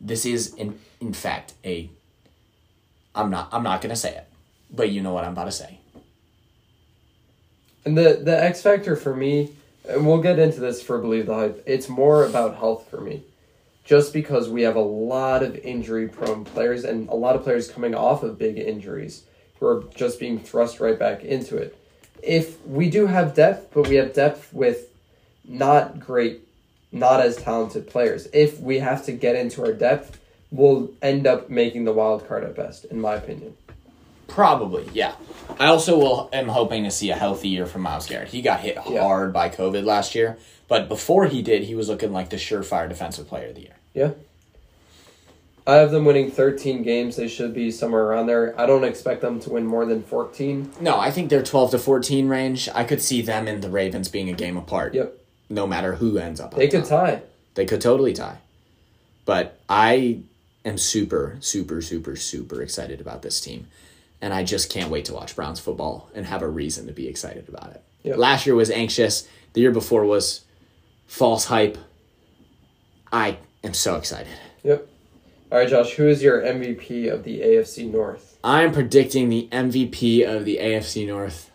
This 0.00 0.26
is 0.26 0.52
in 0.54 0.80
in 1.00 1.12
fact 1.12 1.54
a 1.64 1.88
I'm 3.14 3.30
not 3.30 3.50
I'm 3.52 3.62
not 3.62 3.80
going 3.80 3.94
to 3.94 3.96
say 3.96 4.16
it, 4.16 4.26
but 4.68 4.90
you 4.90 5.00
know 5.00 5.12
what 5.12 5.24
I'm 5.24 5.32
about 5.32 5.44
to 5.44 5.52
say. 5.52 5.78
And 7.84 7.96
the 7.96 8.20
the 8.20 8.42
X 8.42 8.62
factor 8.62 8.96
for 8.96 9.14
me, 9.14 9.52
and 9.88 10.04
we'll 10.08 10.20
get 10.20 10.40
into 10.40 10.58
this 10.58 10.82
for 10.82 10.98
believe 10.98 11.26
the 11.26 11.34
hype. 11.34 11.62
It's 11.66 11.88
more 11.88 12.24
about 12.24 12.56
health 12.56 12.88
for 12.90 13.00
me, 13.00 13.22
just 13.86 14.12
because 14.12 14.48
we 14.50 14.62
have 14.62 14.76
a 14.76 14.80
lot 14.80 15.42
of 15.42 15.56
injury 15.58 16.08
prone 16.08 16.44
players 16.44 16.84
and 16.84 17.08
a 17.08 17.14
lot 17.14 17.36
of 17.36 17.42
players 17.44 17.70
coming 17.70 17.94
off 17.94 18.22
of 18.24 18.36
big 18.36 18.58
injuries 18.58 19.22
who 19.58 19.66
are 19.66 19.84
just 19.94 20.18
being 20.20 20.38
thrust 20.38 20.80
right 20.80 20.98
back 20.98 21.22
into 21.22 21.56
it. 21.56 21.78
If 22.22 22.60
we 22.66 22.90
do 22.90 23.06
have 23.06 23.34
depth, 23.34 23.70
but 23.72 23.88
we 23.88 23.94
have 23.94 24.12
depth 24.12 24.52
with 24.52 24.88
not 25.44 26.00
great, 26.00 26.40
not 26.90 27.20
as 27.20 27.36
talented 27.36 27.86
players. 27.88 28.28
If 28.32 28.58
we 28.58 28.80
have 28.80 29.04
to 29.06 29.12
get 29.12 29.36
into 29.36 29.64
our 29.64 29.72
depth, 29.72 30.18
we'll 30.50 30.90
end 31.00 31.26
up 31.26 31.48
making 31.48 31.84
the 31.84 31.92
wild 31.92 32.26
card 32.26 32.42
at 32.42 32.56
best, 32.56 32.86
in 32.86 33.00
my 33.00 33.14
opinion. 33.14 33.56
Probably, 34.26 34.88
yeah. 34.92 35.14
I 35.60 35.66
also 35.66 35.96
will 35.96 36.28
am 36.32 36.48
hoping 36.48 36.82
to 36.82 36.90
see 36.90 37.10
a 37.10 37.14
healthy 37.16 37.48
year 37.48 37.66
from 37.66 37.82
Myles 37.82 38.06
Garrett. 38.08 38.28
He 38.28 38.42
got 38.42 38.60
hit 38.60 38.76
Yeah. 38.90 39.02
hard 39.02 39.32
by 39.32 39.48
COVID 39.48 39.84
last 39.84 40.16
year, 40.16 40.36
but 40.68 40.88
before 40.88 41.26
he 41.26 41.42
did, 41.42 41.64
he 41.64 41.74
was 41.74 41.88
looking 41.88 42.12
like 42.12 42.30
the 42.30 42.36
surefire 42.36 42.88
defensive 42.88 43.28
player 43.28 43.48
of 43.48 43.54
the 43.54 43.62
year. 43.62 43.76
Yeah. 43.94 44.10
I 45.66 45.76
have 45.76 45.90
them 45.90 46.04
winning 46.04 46.30
13 46.30 46.82
games. 46.84 47.16
They 47.16 47.26
should 47.26 47.52
be 47.52 47.72
somewhere 47.72 48.04
around 48.04 48.26
there. 48.26 48.58
I 48.58 48.66
don't 48.66 48.84
expect 48.84 49.20
them 49.20 49.40
to 49.40 49.50
win 49.50 49.66
more 49.66 49.84
than 49.84 50.02
14. 50.02 50.74
No, 50.80 50.98
I 50.98 51.10
think 51.10 51.28
they're 51.28 51.42
12 51.42 51.72
to 51.72 51.78
14 51.78 52.28
range. 52.28 52.68
I 52.72 52.84
could 52.84 53.02
see 53.02 53.20
them 53.20 53.48
and 53.48 53.62
the 53.62 53.70
Ravens 53.70 54.08
being 54.08 54.30
a 54.30 54.32
game 54.32 54.56
apart. 54.56 54.94
Yep. 54.94 55.18
No 55.50 55.66
matter 55.66 55.96
who 55.96 56.18
ends 56.18 56.40
up. 56.40 56.54
They 56.54 56.68
could 56.68 56.84
top. 56.84 57.06
tie. 57.06 57.22
They 57.54 57.66
could 57.66 57.80
totally 57.80 58.12
tie. 58.12 58.38
But 59.24 59.58
I 59.68 60.20
am 60.64 60.78
super, 60.78 61.36
super, 61.40 61.82
super, 61.82 62.14
super 62.14 62.62
excited 62.62 63.00
about 63.00 63.22
this 63.22 63.40
team. 63.40 63.66
And 64.20 64.32
I 64.32 64.44
just 64.44 64.70
can't 64.70 64.90
wait 64.90 65.04
to 65.06 65.14
watch 65.14 65.34
Browns 65.34 65.58
football 65.58 66.10
and 66.14 66.26
have 66.26 66.42
a 66.42 66.48
reason 66.48 66.86
to 66.86 66.92
be 66.92 67.08
excited 67.08 67.48
about 67.48 67.72
it. 67.72 67.82
Yep. 68.04 68.18
Last 68.18 68.46
year 68.46 68.54
was 68.54 68.70
anxious. 68.70 69.28
The 69.52 69.62
year 69.62 69.72
before 69.72 70.04
was 70.04 70.44
false 71.06 71.46
hype. 71.46 71.78
I 73.12 73.38
am 73.64 73.74
so 73.74 73.96
excited. 73.96 74.32
Yep. 74.62 74.88
All 75.50 75.58
right, 75.58 75.68
Josh, 75.68 75.92
who 75.92 76.08
is 76.08 76.22
your 76.22 76.42
MVP 76.42 77.12
of 77.12 77.22
the 77.24 77.40
AFC 77.40 77.90
North? 77.90 78.38
I'm 78.42 78.72
predicting 78.72 79.28
the 79.28 79.48
MVP 79.52 80.26
of 80.28 80.44
the 80.44 80.58
AFC 80.58 81.06
North. 81.06 81.50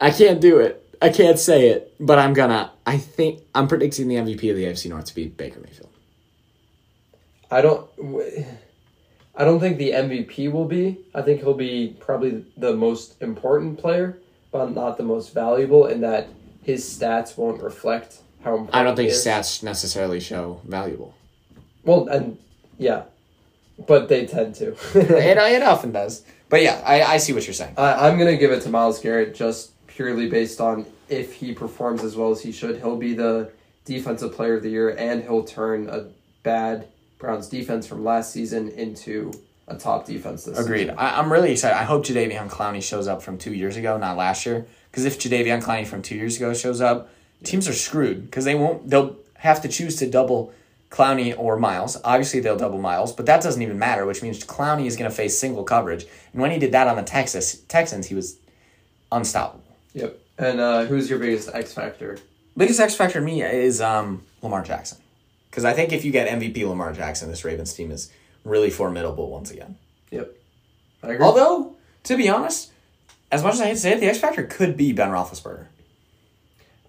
I 0.00 0.10
can't 0.10 0.40
do 0.40 0.58
it. 0.58 0.76
I 1.02 1.08
can't 1.10 1.38
say 1.38 1.68
it, 1.68 1.94
but 1.98 2.18
I'm 2.18 2.34
gonna. 2.34 2.72
I 2.86 2.98
think 2.98 3.40
I'm 3.54 3.68
predicting 3.68 4.08
the 4.08 4.16
MVP 4.16 4.50
of 4.50 4.56
the 4.56 4.64
AFC 4.64 4.90
North 4.90 5.06
to 5.06 5.14
be 5.14 5.28
Baker 5.28 5.60
Mayfield. 5.60 5.88
I 7.50 7.62
don't 7.62 7.96
w- 7.96 8.44
I 9.34 9.44
don't 9.44 9.60
think 9.60 9.78
the 9.78 9.92
MVP 9.92 10.52
will 10.52 10.66
be. 10.66 10.98
I 11.14 11.22
think 11.22 11.40
he'll 11.40 11.54
be 11.54 11.96
probably 12.00 12.44
the 12.56 12.74
most 12.74 13.20
important 13.22 13.78
player, 13.78 14.18
but 14.52 14.72
not 14.74 14.96
the 14.98 15.02
most 15.02 15.32
valuable 15.32 15.86
in 15.86 16.00
that 16.02 16.28
his 16.62 16.84
stats 16.84 17.36
won't 17.36 17.62
reflect 17.62 18.18
how 18.44 18.52
important 18.52 18.74
I 18.74 18.82
don't 18.82 18.96
think 18.96 19.10
he 19.10 19.14
is. 19.14 19.24
stats 19.24 19.62
necessarily 19.62 20.20
show 20.20 20.60
valuable. 20.64 21.14
Well, 21.84 22.08
and 22.08 22.38
yeah. 22.78 23.04
But 23.86 24.08
they 24.08 24.26
tend 24.26 24.54
to. 24.56 24.72
it, 24.94 25.36
it 25.38 25.62
often 25.62 25.92
does. 25.92 26.24
But 26.48 26.62
yeah, 26.62 26.82
I, 26.84 27.02
I 27.02 27.16
see 27.18 27.32
what 27.32 27.46
you're 27.46 27.54
saying. 27.54 27.74
I, 27.76 28.08
I'm 28.08 28.18
gonna 28.18 28.36
give 28.36 28.50
it 28.50 28.62
to 28.62 28.68
Myles 28.68 29.00
Garrett 29.00 29.34
just 29.34 29.72
purely 29.86 30.28
based 30.28 30.60
on 30.60 30.86
if 31.08 31.34
he 31.34 31.52
performs 31.52 32.02
as 32.02 32.16
well 32.16 32.30
as 32.30 32.42
he 32.42 32.52
should. 32.52 32.76
He'll 32.78 32.96
be 32.96 33.14
the 33.14 33.50
defensive 33.84 34.34
player 34.34 34.56
of 34.56 34.62
the 34.62 34.70
year, 34.70 34.90
and 34.96 35.22
he'll 35.22 35.44
turn 35.44 35.88
a 35.88 36.06
bad 36.42 36.88
Browns 37.18 37.48
defense 37.48 37.86
from 37.86 38.04
last 38.04 38.32
season 38.32 38.68
into 38.70 39.32
a 39.68 39.76
top 39.76 40.06
defense 40.06 40.44
this 40.44 40.58
Agreed. 40.58 40.80
season. 40.80 40.98
I, 40.98 41.18
I'm 41.18 41.30
really 41.30 41.52
excited. 41.52 41.76
I 41.78 41.84
hope 41.84 42.04
Jadeveon 42.04 42.48
Clowney 42.50 42.82
shows 42.82 43.06
up 43.06 43.22
from 43.22 43.38
two 43.38 43.54
years 43.54 43.76
ago, 43.76 43.96
not 43.98 44.16
last 44.16 44.46
year. 44.46 44.66
Because 44.90 45.04
if 45.04 45.18
Jadeveon 45.18 45.62
Clowney 45.62 45.86
from 45.86 46.02
two 46.02 46.16
years 46.16 46.36
ago 46.36 46.52
shows 46.54 46.80
up, 46.80 47.10
teams 47.44 47.68
are 47.68 47.72
screwed. 47.72 48.24
Because 48.26 48.44
they 48.44 48.54
won't. 48.54 48.88
They'll 48.88 49.16
have 49.36 49.62
to 49.62 49.68
choose 49.68 49.96
to 49.96 50.10
double 50.10 50.52
Clowney 50.90 51.34
or 51.38 51.56
Myles. 51.56 51.96
Obviously, 52.04 52.40
they'll 52.40 52.56
double 52.56 52.78
Myles, 52.78 53.12
but 53.12 53.26
that 53.26 53.42
doesn't 53.42 53.62
even 53.62 53.78
matter. 53.78 54.06
Which 54.06 54.22
means 54.22 54.44
Clowney 54.44 54.86
is 54.86 54.96
going 54.96 55.10
to 55.10 55.16
face 55.16 55.38
single 55.38 55.64
coverage. 55.64 56.06
And 56.32 56.42
when 56.42 56.50
he 56.50 56.58
did 56.58 56.72
that 56.72 56.88
on 56.88 56.96
the 56.96 57.02
Texas 57.02 57.60
Texans, 57.68 58.06
he 58.06 58.14
was 58.14 58.38
unstoppable. 59.12 59.64
Yep. 59.94 60.18
And 60.38 60.60
uh, 60.60 60.84
who's 60.86 61.10
your 61.10 61.18
biggest 61.18 61.50
X 61.52 61.72
factor? 61.72 62.18
Biggest 62.56 62.80
X 62.80 62.94
factor 62.94 63.20
to 63.20 63.24
me 63.24 63.42
is 63.42 63.80
um, 63.80 64.22
Lamar 64.42 64.62
Jackson. 64.62 64.98
Because 65.50 65.64
I 65.64 65.72
think 65.72 65.92
if 65.92 66.04
you 66.04 66.12
get 66.12 66.28
MVP 66.28 66.66
Lamar 66.66 66.92
Jackson, 66.92 67.28
this 67.28 67.44
Ravens 67.44 67.74
team 67.74 67.90
is 67.90 68.10
really 68.44 68.70
formidable 68.70 69.30
once 69.30 69.50
again. 69.50 69.76
Yep. 70.10 70.32
I 71.02 71.12
agree. 71.12 71.24
Although, 71.24 71.74
to 72.04 72.16
be 72.16 72.28
honest, 72.28 72.69
as 73.30 73.42
much 73.42 73.54
as 73.54 73.60
I 73.60 73.66
hate 73.66 73.70
to 73.74 73.76
say 73.78 73.92
it, 73.92 74.00
the 74.00 74.06
X 74.06 74.18
Factor 74.18 74.44
could 74.44 74.76
be 74.76 74.92
Ben 74.92 75.10
Roethlisberger. 75.10 75.66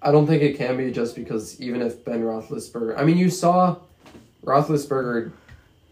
I 0.02 0.12
don't 0.12 0.26
think 0.26 0.42
it 0.42 0.58
can 0.58 0.78
be 0.78 0.92
just 0.92 1.16
because 1.16 1.60
even 1.62 1.82
if 1.82 2.04
Ben 2.04 2.22
Roethlisberger, 2.24 2.98
I 2.98 3.04
mean, 3.04 3.18
you 3.18 3.30
saw 3.30 3.76
Roethlisberger, 4.44 5.32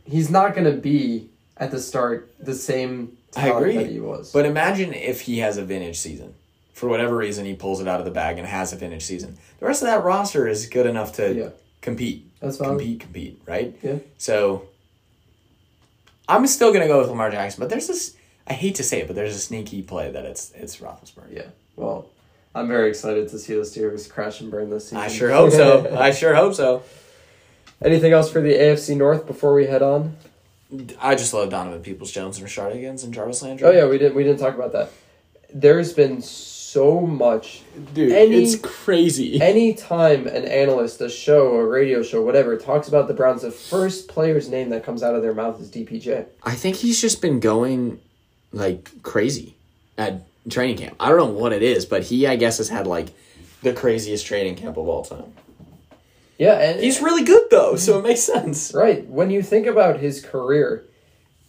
he's 0.06 0.30
not 0.32 0.56
going 0.56 0.66
to 0.66 0.80
be 0.80 1.30
at 1.58 1.70
the 1.72 1.80
start 1.80 2.34
the 2.40 2.56
same 2.56 3.16
I 3.38 3.50
agree. 3.50 3.78
that 3.78 3.88
he 3.88 4.00
was. 4.00 4.32
But 4.32 4.46
imagine 4.48 4.94
if 4.94 5.22
he 5.22 5.40
has 5.40 5.58
a 5.58 5.64
vintage 5.66 6.00
season. 6.00 6.34
For 6.74 6.88
whatever 6.88 7.16
reason, 7.18 7.46
he 7.46 7.54
pulls 7.56 7.82
it 7.82 7.88
out 7.90 8.00
of 8.00 8.06
the 8.06 8.12
bag 8.12 8.38
and 8.38 8.48
has 8.48 8.72
a 8.72 8.78
vintage 8.78 9.04
season. 9.04 9.38
The 9.60 9.66
rest 9.66 9.82
of 9.84 9.88
that 9.90 10.04
roster 10.04 10.48
is 10.48 10.66
good 10.68 10.86
enough 10.86 11.14
to 11.18 11.34
Yeah. 11.36 11.50
compete. 11.82 12.26
That's 12.40 12.56
valid. 12.58 12.80
compete, 12.80 13.00
compete, 13.02 13.42
right? 13.46 13.78
Yeah. 13.84 13.98
So, 14.18 14.64
I'm 16.28 16.48
still 16.48 16.72
gonna 16.72 16.88
go 16.88 17.00
with 17.00 17.10
Lamar 17.10 17.30
Jackson, 17.32 17.60
but 17.60 17.70
there's 17.70 17.88
this. 17.88 18.16
I 18.50 18.54
hate 18.54 18.76
to 18.76 18.84
say 18.84 19.02
it, 19.02 19.08
but 19.08 19.16
there's 19.16 19.36
a 19.36 19.40
sneaky 19.40 19.82
play 19.82 20.12
that 20.12 20.26
it's 20.26 20.52
it's 20.56 20.78
Roethlisberger. 20.78 21.32
Yeah. 21.36 21.48
Well, 21.76 22.10
I'm 22.56 22.68
very 22.68 22.90
excited 22.90 23.30
to 23.30 23.40
see 23.40 23.54
the 23.54 23.62
Steelers 23.62 24.10
crash 24.10 24.42
and 24.42 24.50
burn 24.50 24.70
this 24.70 24.86
season. 24.86 24.98
I 24.98 25.08
sure 25.08 25.32
hope 25.32 25.52
so. 25.52 25.96
I 26.00 26.12
sure 26.12 26.34
hope 26.36 26.56
so. 26.56 26.84
Anything 27.84 28.12
else 28.12 28.32
for 28.32 28.42
the 28.42 28.54
AFC 28.54 28.98
North 28.98 29.26
before 29.26 29.54
we 29.54 29.68
head 29.68 29.82
on? 29.82 30.18
I 31.00 31.16
just 31.16 31.34
love 31.34 31.50
Donovan 31.50 31.82
Peoples 31.82 32.12
Jones 32.12 32.38
and 32.38 32.48
Rashard 32.48 32.74
Higgins 32.74 33.04
and 33.04 33.14
Jarvis 33.14 33.42
Landry. 33.42 33.68
Oh 33.68 33.72
yeah, 33.72 33.86
we 33.88 33.98
didn't 33.98 34.16
we 34.16 34.24
didn't 34.24 34.40
talk 34.40 34.56
about 34.56 34.72
that. 34.74 34.92
There's 35.52 35.94
been 35.94 36.22
so 36.22 37.02
much. 37.02 37.64
dude, 37.94 38.12
Any- 38.12 38.44
it's 38.44 38.56
crazy. 38.56 39.42
Anytime 39.42 40.28
an 40.28 40.46
analyst, 40.46 41.02
a 41.02 41.10
show, 41.10 41.56
a 41.56 41.66
radio 41.66 42.04
show, 42.04 42.22
whatever, 42.22 42.56
talks 42.58 42.88
about 42.88 43.08
the 43.08 43.14
Browns, 43.16 43.42
the 43.42 43.52
first 43.52 44.08
player's 44.08 44.50
name 44.50 44.70
that 44.70 44.84
comes 44.84 45.02
out 45.02 45.16
of 45.16 45.24
their 45.24 45.34
mouth 45.34 45.60
is 45.60 45.72
DPJ. 45.72 46.28
I 46.44 46.54
think 46.54 46.76
he's 46.76 47.02
just 47.02 47.22
been 47.22 47.40
going 47.40 48.00
like 48.52 49.02
crazy 49.04 49.56
at 49.98 50.22
training 50.50 50.78
camp. 50.78 50.96
I 51.00 51.10
don't 51.10 51.18
know 51.18 51.26
what 51.26 51.54
it 51.54 51.62
is, 51.62 51.86
but 51.86 52.04
he 52.04 52.28
I 52.28 52.36
guess 52.36 52.58
has 52.58 52.70
had 52.70 52.88
like 52.88 53.10
the 53.62 53.74
craziest 53.74 54.26
training 54.26 54.56
camp 54.56 54.78
of 54.78 54.88
all 54.88 55.04
time. 55.04 55.34
Yeah, 56.38 56.54
and 56.54 56.80
He's 56.80 57.02
really 57.02 57.24
good 57.26 57.50
though, 57.52 57.76
so 57.76 58.00
it 58.00 58.04
makes 58.04 58.22
sense. 58.22 58.74
right. 58.74 59.06
When 59.08 59.30
you 59.30 59.42
think 59.44 59.68
about 59.68 60.00
his 60.00 60.24
career, 60.24 60.86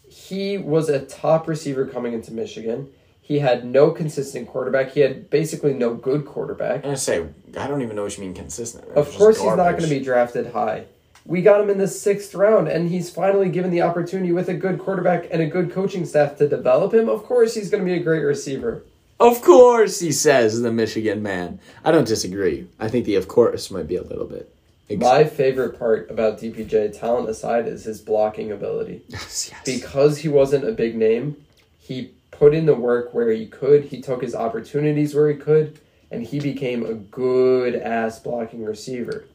he 0.09 0.59
was 0.59 0.89
a 0.89 0.99
top 1.01 1.47
receiver 1.47 1.87
coming 1.87 2.13
into 2.13 2.33
Michigan. 2.33 2.91
He 3.23 3.39
had 3.39 3.65
no 3.65 3.93
consistent 3.93 4.49
quarterback. 4.49 4.91
He 4.91 5.01
had 5.01 5.31
basically 5.31 5.73
no 5.73 5.95
good 5.95 6.27
quarterback. 6.27 6.85
I'm 6.85 6.97
say 6.97 7.25
I 7.57 7.69
don't 7.69 7.81
even 7.83 7.95
know 7.95 8.03
what 8.03 8.19
you 8.19 8.25
mean 8.25 8.35
consistent. 8.35 8.89
Of 8.97 9.15
course, 9.15 9.37
he's 9.37 9.47
not 9.47 9.71
going 9.79 9.85
to 9.85 9.89
be 9.89 10.01
drafted 10.01 10.53
high. 10.53 10.87
We 11.31 11.43
got 11.43 11.61
him 11.61 11.71
in 11.71 11.79
the 11.79 11.87
sixth 11.87 12.35
round, 12.35 12.67
and 12.67 12.91
he's 12.91 13.09
finally 13.09 13.49
given 13.51 13.71
the 13.71 13.83
opportunity 13.83 14.33
with 14.33 14.49
a 14.49 14.55
good 14.55 14.81
quarterback 14.81 15.29
and 15.31 15.41
a 15.41 15.47
good 15.47 15.71
coaching 15.71 16.05
staff 16.05 16.37
to 16.39 16.49
develop 16.49 16.93
him. 16.93 17.09
Of 17.09 17.23
course, 17.23 17.55
he's 17.55 17.71
going 17.71 17.85
to 17.85 17.89
be 17.89 17.97
a 17.97 18.03
great 18.03 18.25
receiver. 18.25 18.83
Of 19.21 19.41
course, 19.41 20.01
he 20.01 20.11
says 20.11 20.61
the 20.61 20.73
Michigan 20.73 21.23
man. 21.23 21.61
I 21.85 21.93
don't 21.93 22.09
disagree. 22.09 22.67
I 22.81 22.89
think 22.89 23.05
the 23.05 23.15
of 23.15 23.29
course 23.29 23.71
might 23.71 23.87
be 23.87 23.95
a 23.95 24.03
little 24.03 24.27
bit. 24.27 24.53
ex- 24.89 25.01
My 25.01 25.23
favorite 25.23 25.79
part 25.79 26.11
about 26.11 26.41
DPJ, 26.41 26.99
talent 26.99 27.29
aside, 27.29 27.69
is 27.69 27.85
his 27.85 28.01
blocking 28.01 28.51
ability. 28.51 29.03
yes, 29.09 29.51
yes. 29.53 29.63
Because 29.65 30.19
he 30.19 30.29
wasn't 30.29 30.69
a 30.69 30.73
big 30.73 30.97
name, 30.97 31.37
he 31.79 32.11
put 32.33 32.55
in 32.55 32.67
the 32.67 32.75
work 32.75 33.15
where 33.15 33.31
he 33.31 33.47
could, 33.47 33.85
he 33.85 34.01
took 34.03 34.21
his 34.23 34.35
opportunities 34.35 35.15
where 35.15 35.29
he 35.31 35.37
could, 35.37 35.79
and 36.11 36.25
he 36.27 36.41
became 36.41 36.85
a 36.85 36.95
good 36.95 37.77
ass 37.77 38.19
blocking 38.19 38.65
receiver. 38.65 39.27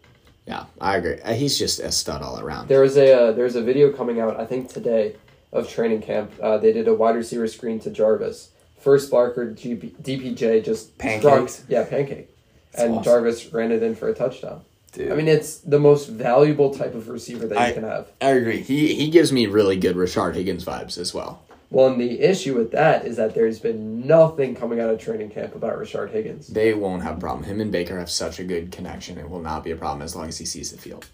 Yeah, 0.46 0.66
I 0.80 0.98
agree. 0.98 1.20
Uh, 1.22 1.34
He's 1.34 1.58
just 1.58 1.80
a 1.80 1.92
stud 1.92 2.22
all 2.22 2.40
around. 2.40 2.68
There 2.68 2.82
was 2.82 2.98
a 2.98 3.14
uh, 3.14 3.32
there's 3.32 3.56
a 3.56 3.62
video 3.64 3.92
coming 3.92 4.20
out 4.20 4.40
I 4.40 4.46
think 4.46 4.70
today 4.72 5.16
of 5.52 5.70
training 5.70 6.02
camp. 6.02 6.32
Uh, 6.42 6.58
they 6.58 6.72
did 6.74 6.88
a 6.88 6.94
wide 6.94 7.16
receiver 7.16 7.48
screen 7.48 7.80
to 7.82 7.90
Jarvis. 7.90 8.50
First 8.80 9.10
Barker 9.10 9.48
GP, 9.48 9.96
DPJ 10.04 10.64
just 10.64 10.96
Pancake? 11.00 11.22
drugged- 11.22 11.62
yeah, 11.68 11.84
pancake, 11.86 12.30
and 12.78 12.92
awesome. 12.94 13.04
Jarvis 13.04 13.52
ran 13.52 13.72
it 13.72 13.82
in 13.82 13.96
for 13.96 14.08
a 14.10 14.14
touchdown. 14.14 14.62
Dude. 14.92 15.12
I 15.12 15.16
mean, 15.16 15.28
it's 15.28 15.58
the 15.58 15.80
most 15.80 16.08
valuable 16.08 16.74
type 16.74 16.94
of 16.94 17.10
receiver 17.10 17.48
that 17.48 17.58
I- 17.58 17.68
you 17.70 17.74
can 17.74 17.84
have. 17.84 18.08
I 18.22 18.30
agree. 18.30 18.62
He 18.62 18.94
he 18.94 19.10
gives 19.10 19.32
me 19.32 19.48
really 19.48 19.76
good 19.78 19.96
Rashard 19.96 20.36
Higgins 20.36 20.64
vibes 20.64 21.00
as 21.00 21.14
well. 21.14 21.42
Well, 21.76 21.88
and 21.88 22.00
the 22.00 22.22
issue 22.22 22.56
with 22.56 22.72
that 22.72 23.06
is 23.06 23.18
that 23.18 23.36
there's 23.36 23.60
been 23.60 24.08
nothing 24.08 24.56
coming 24.56 24.80
out 24.80 24.92
of 24.92 24.98
training 24.98 25.32
camp 25.32 25.56
about 25.56 25.78
Rashard 25.78 26.10
Higgins. 26.10 26.48
They 26.48 26.74
won't 26.74 27.04
have 27.04 27.18
a 27.18 27.20
problem. 27.20 27.44
Him 27.44 27.60
and 27.60 27.70
Baker 27.70 28.00
have 28.00 28.10
such 28.10 28.40
a 28.40 28.46
good 28.46 28.72
connection. 28.72 29.18
It 29.18 29.30
will 29.30 29.42
not 29.42 29.66
be 29.66 29.72
a 29.72 29.76
problem 29.76 30.02
as 30.02 30.16
long 30.16 30.30
as 30.30 30.38
he 30.38 30.46
sees 30.46 30.72
the 30.72 30.78
field. 30.78 31.08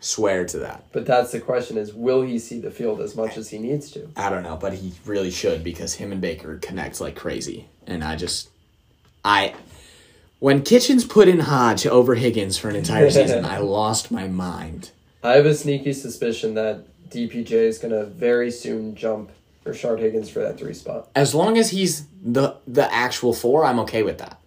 Swear 0.00 0.46
to 0.46 0.60
that. 0.60 0.86
But 0.92 1.04
that's 1.04 1.32
the 1.32 1.40
question: 1.40 1.76
is 1.76 1.92
will 1.92 2.22
he 2.22 2.38
see 2.38 2.58
the 2.58 2.70
field 2.70 3.02
as 3.02 3.16
much 3.16 3.36
as 3.36 3.50
he 3.50 3.58
needs 3.58 3.90
to? 3.90 4.08
I 4.16 4.30
don't 4.30 4.44
know, 4.44 4.56
but 4.56 4.72
he 4.72 4.94
really 5.04 5.30
should 5.30 5.62
because 5.62 5.92
him 5.96 6.10
and 6.10 6.22
Baker 6.22 6.56
connect 6.56 7.02
like 7.02 7.14
crazy. 7.14 7.68
And 7.86 8.02
I 8.02 8.16
just, 8.16 8.48
I, 9.26 9.52
when 10.38 10.62
Kitchens 10.62 11.04
put 11.04 11.28
in 11.28 11.40
Hodge 11.40 11.86
over 11.86 12.14
Higgins 12.14 12.56
for 12.56 12.70
an 12.70 12.76
entire 12.76 13.10
season, 13.10 13.44
I 13.44 13.58
lost 13.58 14.10
my 14.10 14.26
mind. 14.26 14.90
I 15.22 15.32
have 15.32 15.44
a 15.44 15.54
sneaky 15.54 15.92
suspicion 15.92 16.54
that 16.54 16.86
DPJ 17.10 17.50
is 17.50 17.76
going 17.76 17.92
to 17.92 18.06
very 18.06 18.50
soon 18.50 18.94
jump 18.94 19.32
Rashard 19.68 19.98
Higgins 20.00 20.28
for 20.30 20.40
that 20.40 20.58
three 20.58 20.74
spot. 20.74 21.08
As 21.14 21.34
long 21.34 21.58
as 21.58 21.70
he's 21.70 22.06
the 22.22 22.56
the 22.66 22.92
actual 22.92 23.32
four, 23.32 23.64
I'm 23.64 23.78
okay 23.80 24.02
with 24.02 24.18
that. 24.18 24.38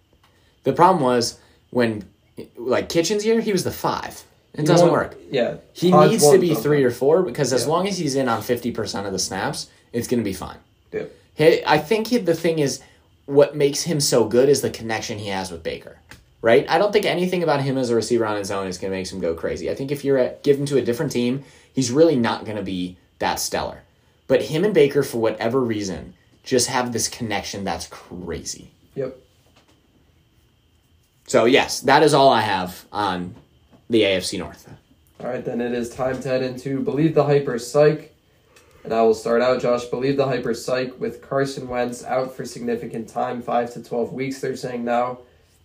The 0.64 0.72
problem 0.72 1.02
was 1.02 1.38
when, 1.70 2.04
like 2.56 2.88
Kitchens 2.88 3.22
here, 3.22 3.40
he 3.40 3.52
was 3.52 3.64
the 3.64 3.72
five. 3.72 4.22
It 4.54 4.66
doesn't 4.66 4.88
won't- 4.88 4.92
work. 4.92 5.16
Yeah, 5.30 5.56
He 5.72 5.90
Hodge 5.90 6.10
needs 6.10 6.30
to 6.30 6.38
be 6.38 6.54
three 6.54 6.84
or 6.84 6.90
four 6.90 7.22
because 7.22 7.52
as 7.52 7.62
Yeah. 7.62 7.68
long 7.72 7.88
as 7.88 7.96
he's 7.98 8.14
in 8.14 8.28
on 8.28 8.42
fifty 8.42 8.70
percent 8.70 9.06
of 9.06 9.12
the 9.12 9.18
snaps, 9.18 9.68
it's 9.92 10.06
going 10.08 10.20
to 10.20 10.24
be 10.24 10.34
fine. 10.34 10.58
Yeah. 10.92 11.04
Hey, 11.34 11.62
I 11.66 11.78
think 11.78 12.08
he, 12.08 12.18
the 12.18 12.34
thing 12.34 12.58
is, 12.58 12.80
what 13.24 13.56
makes 13.56 13.82
him 13.84 13.98
so 14.00 14.24
good 14.26 14.48
is 14.50 14.60
the 14.60 14.68
connection 14.70 15.18
he 15.18 15.28
has 15.28 15.50
with 15.50 15.62
Baker. 15.62 15.98
Right? 16.42 16.66
I 16.68 16.76
don't 16.78 16.92
think 16.92 17.06
anything 17.06 17.42
about 17.44 17.62
him 17.62 17.78
as 17.78 17.88
a 17.88 17.94
receiver 17.94 18.26
on 18.26 18.36
his 18.36 18.50
own 18.50 18.66
is 18.66 18.76
going 18.76 18.90
to 18.92 18.98
make 18.98 19.08
him 19.10 19.20
go 19.20 19.32
crazy. 19.34 19.70
I 19.70 19.74
think 19.76 19.92
if 19.92 20.04
you're 20.04 20.18
at, 20.18 20.42
give 20.42 20.58
him 20.58 20.66
to 20.66 20.76
a 20.76 20.82
different 20.82 21.12
team, 21.12 21.44
he's 21.72 21.92
really 21.92 22.16
not 22.16 22.44
going 22.44 22.56
to 22.56 22.64
be 22.64 22.96
that 23.20 23.38
stellar. 23.38 23.81
But 24.32 24.40
him 24.40 24.64
and 24.64 24.72
Baker, 24.72 25.02
for 25.02 25.18
whatever 25.20 25.60
reason, 25.60 26.14
just 26.42 26.68
have 26.68 26.90
this 26.94 27.06
connection 27.06 27.64
that's 27.64 27.86
crazy. 27.88 28.70
Yep. 28.94 29.14
So 31.26 31.44
yes, 31.44 31.80
that 31.80 32.02
is 32.02 32.14
all 32.14 32.30
I 32.30 32.40
have 32.40 32.86
on 32.90 33.34
the 33.90 34.00
AFC 34.00 34.38
North. 34.38 34.72
All 35.20 35.26
right, 35.26 35.44
then 35.44 35.60
it 35.60 35.72
is 35.72 35.90
time 35.90 36.18
to 36.22 36.28
head 36.28 36.42
into 36.42 36.80
Believe 36.80 37.14
the 37.14 37.24
Hyper 37.24 37.58
Psych. 37.58 38.14
And 38.84 38.94
I 38.94 39.02
will 39.02 39.12
start 39.12 39.42
out, 39.42 39.60
Josh. 39.60 39.84
Believe 39.84 40.16
the 40.16 40.26
Hyper 40.26 40.54
Psych 40.54 40.98
with 40.98 41.20
Carson 41.20 41.68
Wentz 41.68 42.02
out 42.02 42.34
for 42.34 42.46
significant 42.46 43.10
time, 43.10 43.42
5 43.42 43.74
to 43.74 43.84
12 43.84 44.14
weeks, 44.14 44.40
they're 44.40 44.56
saying 44.56 44.82
now. 44.82 45.18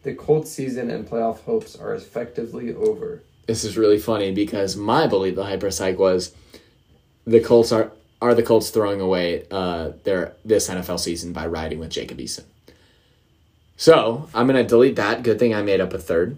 The 0.03 0.13
Colts 0.13 0.51
season 0.51 0.91
and 0.91 1.07
playoff 1.07 1.39
hopes 1.43 1.78
are 1.78 1.95
effectively 1.95 2.76
over. 2.76 3.24
this 3.45 3.63
is 3.63 3.78
really 3.78 3.97
funny 3.97 4.34
because 4.34 4.76
my 4.76 5.07
belief 5.07 5.36
the 5.36 5.45
hyper 5.45 5.72
psych 5.72 5.97
was 5.97 6.36
the 7.26 7.39
Colts 7.39 7.72
are 7.72 7.93
are 8.22 8.34
the 8.34 8.43
Colts 8.43 8.70
throwing 8.70 9.01
away 9.01 9.45
uh, 9.51 9.91
their 10.03 10.34
this 10.43 10.70
NFL 10.70 10.99
season 10.99 11.34
by 11.34 11.45
riding 11.47 11.80
with 11.80 11.89
Jacob 11.89 12.18
Eason. 12.18 12.43
So 13.76 14.30
I'm 14.34 14.47
gonna 14.47 14.63
delete 14.63 14.95
that. 14.95 15.24
Good 15.24 15.39
thing 15.39 15.53
I 15.53 15.61
made 15.61 15.82
up 15.82 15.93
a 15.93 15.99
third. 15.99 16.38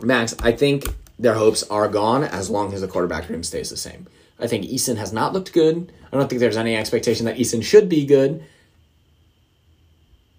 Max, 0.00 0.34
I 0.40 0.52
think 0.52 0.84
their 1.18 1.34
hopes 1.34 1.62
are 1.64 1.88
gone 1.88 2.24
as 2.24 2.50
long 2.50 2.72
as 2.72 2.80
the 2.80 2.88
quarterback 2.88 3.28
room 3.28 3.42
stays 3.42 3.70
the 3.70 3.76
same. 3.76 4.06
I 4.38 4.46
think 4.46 4.66
Eason 4.66 4.96
has 4.96 5.12
not 5.12 5.32
looked 5.32 5.52
good. 5.52 5.90
I 6.12 6.16
don't 6.16 6.28
think 6.28 6.40
there's 6.40 6.56
any 6.56 6.76
expectation 6.76 7.26
that 7.26 7.36
Eason 7.36 7.62
should 7.62 7.88
be 7.88 8.06
good. 8.06 8.44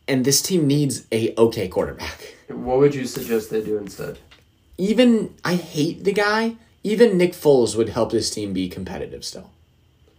And 0.07 0.23
this 0.23 0.41
team 0.41 0.65
needs 0.65 1.05
a 1.11 1.35
okay 1.37 1.67
quarterback. 1.67 2.35
What 2.47 2.79
would 2.79 2.95
you 2.95 3.05
suggest 3.05 3.51
they 3.51 3.63
do 3.63 3.77
instead? 3.77 4.17
even 4.79 5.35
I 5.43 5.55
hate 5.55 6.05
the 6.05 6.13
guy. 6.13 6.55
Even 6.83 7.17
Nick 7.17 7.33
Foles 7.33 7.75
would 7.75 7.89
help 7.89 8.11
this 8.11 8.31
team 8.31 8.53
be 8.53 8.69
competitive 8.69 9.25
still. 9.25 9.51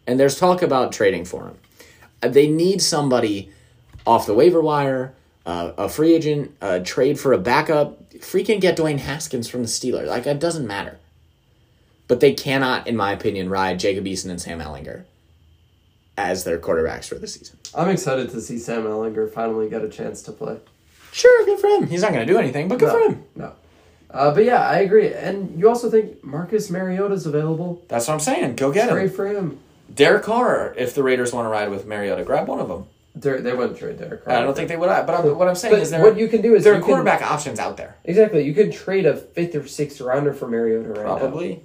And 0.06 0.18
there's 0.18 0.38
talk 0.38 0.62
about 0.62 0.92
trading 0.92 1.24
for 1.24 1.44
him. 1.48 1.58
Uh, 2.22 2.28
They 2.28 2.48
need 2.48 2.82
somebody 2.82 3.50
off 4.06 4.26
the 4.26 4.34
waiver 4.34 4.60
wire, 4.60 5.14
uh, 5.46 5.72
a 5.76 5.88
free 5.88 6.14
agent, 6.14 6.54
uh, 6.60 6.80
trade 6.80 7.18
for 7.18 7.32
a 7.32 7.38
backup. 7.38 8.10
Freaking 8.14 8.60
get 8.60 8.76
Dwayne 8.76 8.98
Haskins 8.98 9.48
from 9.48 9.62
the 9.62 9.68
Steelers. 9.68 10.06
Like 10.06 10.26
it 10.26 10.40
doesn't 10.40 10.66
matter. 10.66 10.98
But 12.08 12.20
they 12.20 12.32
cannot, 12.32 12.86
in 12.88 12.96
my 12.96 13.12
opinion, 13.12 13.48
ride 13.48 13.78
Jacob 13.78 14.04
Eason 14.04 14.30
and 14.30 14.40
Sam 14.40 14.60
Ehlinger 14.60 15.04
as 16.18 16.44
their 16.44 16.58
quarterbacks 16.58 17.06
for 17.06 17.14
the 17.14 17.26
season. 17.26 17.56
I'm 17.74 17.88
excited 17.88 18.30
to 18.30 18.40
see 18.40 18.58
Sam 18.58 18.82
Ehlinger 18.84 19.32
finally 19.32 19.70
get 19.70 19.82
a 19.82 19.88
chance 19.88 20.20
to 20.22 20.32
play. 20.32 20.58
Sure, 21.12 21.44
good 21.44 21.58
for 21.58 21.68
him. 21.68 21.86
He's 21.86 22.02
not 22.02 22.12
going 22.12 22.26
to 22.26 22.32
do 22.32 22.38
anything, 22.38 22.68
but 22.68 22.78
good 22.78 22.88
no, 22.88 22.92
for 22.92 23.12
him. 23.12 23.24
No. 23.36 23.52
Uh, 24.10 24.34
but 24.34 24.44
yeah, 24.44 24.68
I 24.68 24.78
agree. 24.80 25.12
And 25.12 25.58
you 25.58 25.68
also 25.68 25.88
think 25.90 26.22
Marcus 26.24 26.68
Mariota's 26.68 27.26
available? 27.26 27.82
That's 27.88 28.08
what 28.08 28.14
I'm 28.14 28.20
saying. 28.20 28.56
Go 28.56 28.72
get 28.72 28.88
him. 28.88 28.94
Trade 28.94 29.12
for 29.12 29.26
him. 29.26 29.60
Derek 29.92 30.22
Carr, 30.24 30.74
if 30.76 30.94
the 30.94 31.02
Raiders 31.02 31.32
want 31.32 31.46
to 31.46 31.50
ride 31.50 31.70
with 31.70 31.86
Mariota, 31.86 32.24
grab 32.24 32.48
one 32.48 32.60
of 32.60 32.68
them. 32.68 32.86
They're, 33.14 33.40
they 33.40 33.52
wouldn't 33.52 33.78
trade 33.78 33.98
Derek 33.98 34.24
Carr. 34.24 34.34
I 34.36 34.42
don't 34.42 34.54
think 34.54 34.68
they 34.68 34.76
would. 34.76 34.86
But 34.86 35.10
I'm, 35.10 35.36
what 35.36 35.48
I'm 35.48 35.56
saying 35.56 35.74
But 35.74 35.82
is 35.82 35.90
there, 35.90 36.02
what 36.02 36.16
you 36.16 36.28
can 36.28 36.42
do 36.42 36.54
is 36.54 36.62
there 36.62 36.74
you 36.74 36.78
are 36.78 36.80
can- 36.80 36.88
quarterback 36.88 37.22
options 37.22 37.58
out 37.58 37.76
there. 37.76 37.96
Exactly. 38.04 38.44
You 38.44 38.54
could 38.54 38.72
trade 38.72 39.04
a 39.04 39.16
fifth 39.16 39.54
or 39.56 39.66
sixth 39.66 40.00
rounder 40.00 40.32
for 40.32 40.46
Mariota 40.46 40.88
right 40.88 40.96
now. 41.04 41.18
Probably. 41.18 41.62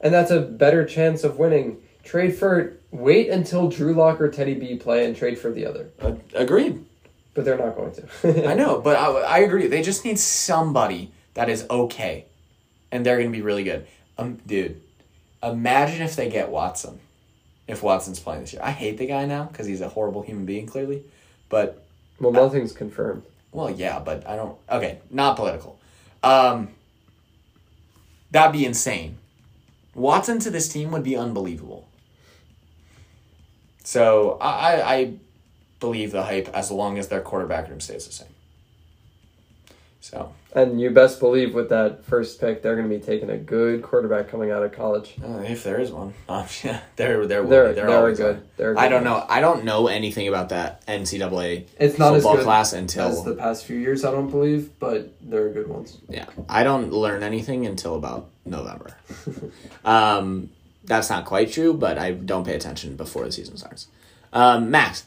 And 0.00 0.14
that's 0.14 0.30
a 0.30 0.40
better 0.40 0.84
chance 0.84 1.24
of 1.24 1.38
winning. 1.38 1.78
Trade 2.04 2.36
for 2.36 2.74
wait 2.92 3.28
until 3.30 3.68
Drew 3.68 3.92
Lock 3.92 4.20
or 4.20 4.30
Teddy 4.30 4.54
B 4.54 4.76
play 4.76 5.04
and 5.04 5.16
trade 5.16 5.38
for 5.38 5.50
the 5.50 5.66
other. 5.66 5.88
Uh, 6.00 6.14
agreed. 6.34 6.84
But 7.34 7.44
they're 7.44 7.58
not 7.58 7.74
going 7.74 7.92
to. 7.94 8.48
I 8.48 8.54
know, 8.54 8.80
but 8.80 8.96
I, 8.96 9.10
I 9.22 9.38
agree. 9.38 9.66
They 9.66 9.82
just 9.82 10.04
need 10.04 10.18
somebody 10.18 11.10
that 11.34 11.48
is 11.50 11.66
okay, 11.68 12.26
and 12.92 13.04
they're 13.04 13.16
going 13.16 13.30
to 13.30 13.36
be 13.36 13.42
really 13.42 13.64
good. 13.64 13.86
Um, 14.16 14.38
dude, 14.46 14.80
imagine 15.42 16.02
if 16.02 16.14
they 16.16 16.30
get 16.30 16.50
Watson. 16.50 17.00
If 17.66 17.82
Watson's 17.82 18.20
playing 18.20 18.42
this 18.42 18.52
year, 18.52 18.62
I 18.62 18.70
hate 18.70 18.98
the 18.98 19.06
guy 19.06 19.26
now 19.26 19.44
because 19.44 19.66
he's 19.66 19.80
a 19.80 19.88
horrible 19.88 20.22
human 20.22 20.46
being, 20.46 20.66
clearly. 20.66 21.02
But 21.48 21.84
well, 22.20 22.32
nothing's 22.32 22.72
confirmed. 22.72 23.24
Well, 23.52 23.70
yeah, 23.70 23.98
but 23.98 24.26
I 24.26 24.36
don't. 24.36 24.56
Okay, 24.70 24.98
not 25.10 25.36
political. 25.36 25.78
Um, 26.22 26.70
that'd 28.30 28.52
be 28.52 28.64
insane. 28.64 29.18
Watson 29.94 30.38
to 30.40 30.50
this 30.50 30.68
team 30.68 30.90
would 30.92 31.02
be 31.02 31.16
unbelievable. 31.16 31.88
So 33.82 34.36
I, 34.40 34.50
I, 34.50 34.94
I 34.94 35.12
believe 35.80 36.12
the 36.12 36.24
hype 36.24 36.48
as 36.52 36.70
long 36.70 36.98
as 36.98 37.08
their 37.08 37.20
quarterback 37.20 37.68
room 37.68 37.80
stays 37.80 38.06
the 38.06 38.12
same. 38.12 38.28
So 40.10 40.32
And 40.54 40.80
you 40.80 40.90
best 40.90 41.18
believe 41.18 41.52
with 41.52 41.68
that 41.70 42.04
first 42.04 42.40
pick, 42.40 42.62
they're 42.62 42.76
going 42.76 42.88
to 42.88 42.96
be 42.96 43.04
taking 43.04 43.28
a 43.28 43.36
good 43.36 43.82
quarterback 43.82 44.28
coming 44.28 44.52
out 44.52 44.62
of 44.62 44.70
college. 44.70 45.16
uh, 45.20 45.38
if 45.38 45.64
there 45.64 45.80
is 45.80 45.90
one, 45.90 46.14
um, 46.28 46.46
yeah, 46.62 46.80
there 46.94 47.26
there 47.26 47.42
will 47.42 47.50
They're, 47.50 47.68
be. 47.68 47.74
There 47.74 47.86
they're 47.86 47.98
always 47.98 48.18
good. 48.18 48.42
They're 48.56 48.74
good. 48.74 48.80
I 48.80 48.88
don't 48.88 49.02
know. 49.02 49.24
I 49.28 49.40
don't 49.40 49.64
know 49.64 49.88
anything 49.88 50.28
about 50.28 50.50
that 50.50 50.86
NCAA 50.86 51.66
It's 51.80 51.98
not 51.98 52.14
as 52.14 52.22
football 52.22 52.36
good 52.36 52.44
class 52.44 52.72
until 52.72 53.08
as 53.08 53.24
the 53.24 53.34
past 53.34 53.64
few 53.64 53.78
years, 53.78 54.04
I 54.04 54.12
don't 54.12 54.30
believe, 54.30 54.78
but 54.78 55.12
they're 55.20 55.50
good 55.50 55.66
ones. 55.66 55.98
Yeah, 56.08 56.26
I 56.48 56.62
don't 56.62 56.92
learn 56.92 57.24
anything 57.24 57.66
until 57.66 57.96
about 57.96 58.28
November. 58.44 58.96
um, 59.84 60.50
that's 60.84 61.10
not 61.10 61.24
quite 61.24 61.50
true, 61.50 61.74
but 61.74 61.98
I 61.98 62.12
don't 62.12 62.44
pay 62.44 62.54
attention 62.54 62.94
before 62.94 63.24
the 63.24 63.32
season 63.32 63.56
starts. 63.56 63.88
Um, 64.32 64.70
Max, 64.70 65.04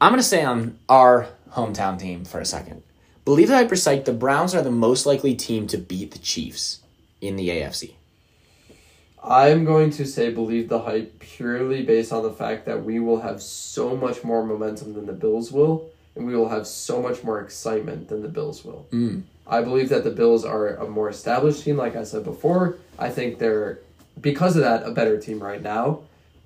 I'm 0.00 0.10
going 0.10 0.18
to 0.18 0.26
stay 0.26 0.42
on 0.44 0.76
our 0.88 1.28
hometown 1.52 2.00
team 2.00 2.24
for 2.24 2.40
a 2.40 2.44
second. 2.44 2.82
Believe 3.24 3.48
that 3.48 3.64
I 3.64 3.66
precise, 3.66 4.04
the 4.04 4.12
Browns 4.12 4.54
are 4.54 4.62
the 4.62 4.70
most 4.70 5.06
likely 5.06 5.34
team 5.34 5.66
to 5.68 5.78
beat 5.78 6.10
the 6.10 6.18
Chiefs 6.18 6.80
in 7.20 7.36
the 7.36 7.48
AFC. 7.48 7.94
I'm 9.22 9.64
going 9.64 9.90
to 9.92 10.04
say 10.04 10.30
believe 10.30 10.68
the 10.68 10.80
hype 10.80 11.18
purely 11.18 11.82
based 11.82 12.12
on 12.12 12.22
the 12.22 12.32
fact 12.32 12.66
that 12.66 12.84
we 12.84 13.00
will 13.00 13.20
have 13.22 13.40
so 13.40 13.96
much 13.96 14.22
more 14.22 14.44
momentum 14.44 14.92
than 14.92 15.06
the 15.06 15.14
Bills 15.14 15.50
will, 15.50 15.88
and 16.14 16.26
we 16.26 16.36
will 16.36 16.50
have 16.50 16.66
so 16.66 17.00
much 17.00 17.24
more 17.24 17.40
excitement 17.40 18.08
than 18.08 18.20
the 18.20 18.28
Bills 18.28 18.62
will. 18.62 18.86
Mm. 18.92 19.22
I 19.46 19.62
believe 19.62 19.88
that 19.88 20.04
the 20.04 20.10
Bills 20.10 20.44
are 20.44 20.76
a 20.76 20.86
more 20.86 21.08
established 21.08 21.64
team, 21.64 21.78
like 21.78 21.96
I 21.96 22.04
said 22.04 22.24
before. 22.24 22.76
I 22.98 23.08
think 23.08 23.38
they're, 23.38 23.78
because 24.20 24.56
of 24.56 24.62
that, 24.62 24.86
a 24.86 24.90
better 24.90 25.18
team 25.18 25.42
right 25.42 25.62
now. 25.62 26.00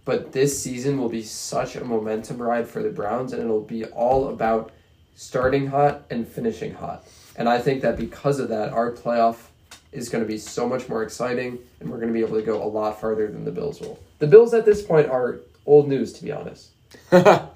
But 0.04 0.32
this 0.32 0.58
season 0.58 0.98
will 0.98 1.10
be 1.10 1.22
such 1.22 1.76
a 1.76 1.84
momentum 1.84 2.40
ride 2.40 2.66
for 2.66 2.82
the 2.82 2.88
Browns, 2.88 3.32
and 3.32 3.42
it'll 3.42 3.60
be 3.60 3.84
all 3.86 4.28
about 4.28 4.72
starting 5.18 5.66
hot 5.66 6.02
and 6.10 6.28
finishing 6.28 6.74
hot. 6.74 7.04
And 7.34 7.48
I 7.48 7.58
think 7.58 7.82
that 7.82 7.96
because 7.96 8.38
of 8.38 8.48
that, 8.50 8.72
our 8.72 8.92
playoff 8.92 9.48
is 9.90 10.08
going 10.08 10.22
to 10.22 10.28
be 10.28 10.38
so 10.38 10.68
much 10.68 10.88
more 10.88 11.02
exciting, 11.02 11.58
and 11.80 11.90
we're 11.90 11.96
going 11.96 12.08
to 12.08 12.14
be 12.14 12.24
able 12.24 12.36
to 12.38 12.46
go 12.46 12.62
a 12.62 12.68
lot 12.68 13.00
farther 13.00 13.26
than 13.26 13.44
the 13.44 13.50
Bills 13.50 13.80
will. 13.80 13.98
The 14.20 14.28
Bills 14.28 14.54
at 14.54 14.64
this 14.64 14.80
point 14.80 15.08
are 15.08 15.40
old 15.66 15.88
news, 15.88 16.12
to 16.14 16.24
be 16.24 16.32
honest. 16.32 16.70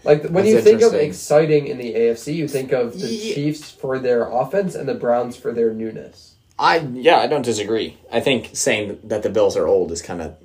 Like 0.04 0.24
when 0.28 0.44
you 0.44 0.60
think 0.60 0.82
of 0.82 0.92
exciting 0.94 1.68
in 1.68 1.78
the 1.78 1.94
AFC, 1.94 2.34
you 2.34 2.48
think 2.48 2.72
of 2.72 3.00
the 3.00 3.06
Ye- 3.06 3.34
Chiefs 3.34 3.70
for 3.70 3.98
their 3.98 4.28
offense 4.28 4.74
and 4.74 4.88
the 4.88 4.94
Browns 4.94 5.36
for 5.36 5.52
their 5.52 5.72
newness. 5.72 6.34
I 6.58 6.78
yeah, 6.78 7.18
I 7.18 7.28
don't 7.28 7.44
disagree. 7.44 7.96
I 8.10 8.20
think 8.20 8.50
saying 8.54 8.98
that 9.04 9.22
the 9.22 9.30
Bills 9.30 9.56
are 9.56 9.66
old 9.66 9.92
is 9.92 10.02
kind 10.02 10.20
of 10.20 10.36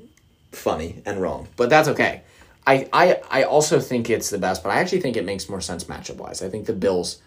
funny 0.52 1.02
and 1.06 1.22
wrong, 1.22 1.48
but 1.58 1.70
that's 1.70 1.88
okay. 1.90 2.22
I, 2.68 2.90
I 2.92 3.22
I 3.32 3.44
also 3.44 3.80
think 3.80 4.10
it's 4.10 4.30
the 4.30 4.38
best, 4.38 4.62
but 4.62 4.70
I 4.70 4.76
actually 4.82 5.00
think 5.02 5.16
it 5.18 5.26
makes 5.26 5.48
more 5.50 5.62
sense 5.62 5.86
matchup 5.86 6.18
wise. 6.18 6.42
I 6.44 6.50
think 6.50 6.66
the 6.68 6.74
Bills 6.74 7.20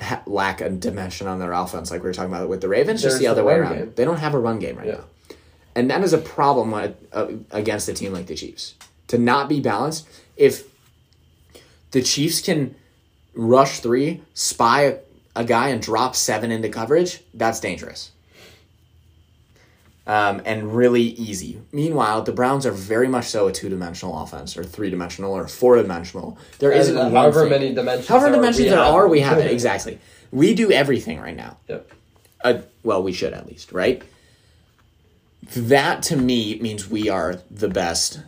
ha- 0.00 0.22
lack 0.26 0.60
a 0.60 0.68
dimension 0.68 1.26
on 1.28 1.38
their 1.38 1.52
offense, 1.52 1.90
like 1.92 2.02
we 2.02 2.08
were 2.08 2.12
talking 2.12 2.32
about 2.34 2.48
with 2.48 2.60
the 2.60 2.68
Ravens. 2.68 3.00
just 3.00 3.18
the 3.20 3.28
other 3.28 3.44
way 3.44 3.54
around. 3.54 3.76
game. 3.78 3.92
They 3.94 4.04
don't 4.04 4.18
have 4.18 4.34
a 4.34 4.38
run 4.38 4.58
game 4.58 4.76
right 4.76 4.88
Yeah. 4.88 4.92
now, 4.94 5.36
and 5.76 5.90
that 5.90 6.02
is 6.02 6.12
a 6.12 6.18
problem 6.18 6.74
uh, 6.74 6.88
uh, 7.12 7.28
against 7.52 7.88
a 7.88 7.94
team 7.94 8.12
like 8.12 8.26
the 8.26 8.34
Chiefs 8.34 8.74
to 9.06 9.16
not 9.16 9.48
be 9.48 9.60
balanced. 9.60 10.08
If 10.36 10.64
the 11.92 12.02
Chiefs 12.02 12.40
can 12.40 12.74
rush 13.34 13.78
three, 13.80 14.22
spy 14.34 14.82
a, 14.82 14.96
a 15.36 15.44
guy, 15.44 15.68
and 15.68 15.80
drop 15.80 16.16
seven 16.16 16.50
into 16.50 16.68
coverage, 16.68 17.22
that's 17.32 17.60
dangerous. 17.60 18.10
Um, 20.08 20.40
and 20.46 20.74
really 20.74 21.02
easy. 21.02 21.60
Meanwhile, 21.70 22.22
the 22.22 22.32
Browns 22.32 22.64
are 22.64 22.72
very 22.72 23.08
much 23.08 23.26
so 23.26 23.46
a 23.46 23.52
two 23.52 23.68
dimensional 23.68 24.18
offense, 24.18 24.56
or 24.56 24.64
three 24.64 24.88
dimensional, 24.88 25.36
or 25.36 25.46
four 25.46 25.76
dimensional. 25.76 26.38
There 26.60 26.72
isn't 26.72 26.96
however 26.96 27.42
thing. 27.42 27.50
many 27.50 27.74
dimensions. 27.74 28.08
However 28.08 28.30
dimensions 28.30 28.70
there 28.70 28.80
are, 28.80 29.06
we 29.06 29.20
have 29.20 29.36
it 29.36 29.50
exactly. 29.52 29.98
We 30.32 30.54
do 30.54 30.72
everything 30.72 31.20
right 31.20 31.36
now. 31.36 31.58
Yep. 31.68 31.92
Uh, 32.42 32.58
well, 32.82 33.02
we 33.02 33.12
should 33.12 33.34
at 33.34 33.46
least, 33.46 33.70
right? 33.70 34.02
That 35.54 36.02
to 36.04 36.16
me 36.16 36.58
means 36.58 36.88
we 36.88 37.10
are 37.10 37.40
the 37.50 37.68
best, 37.68 38.22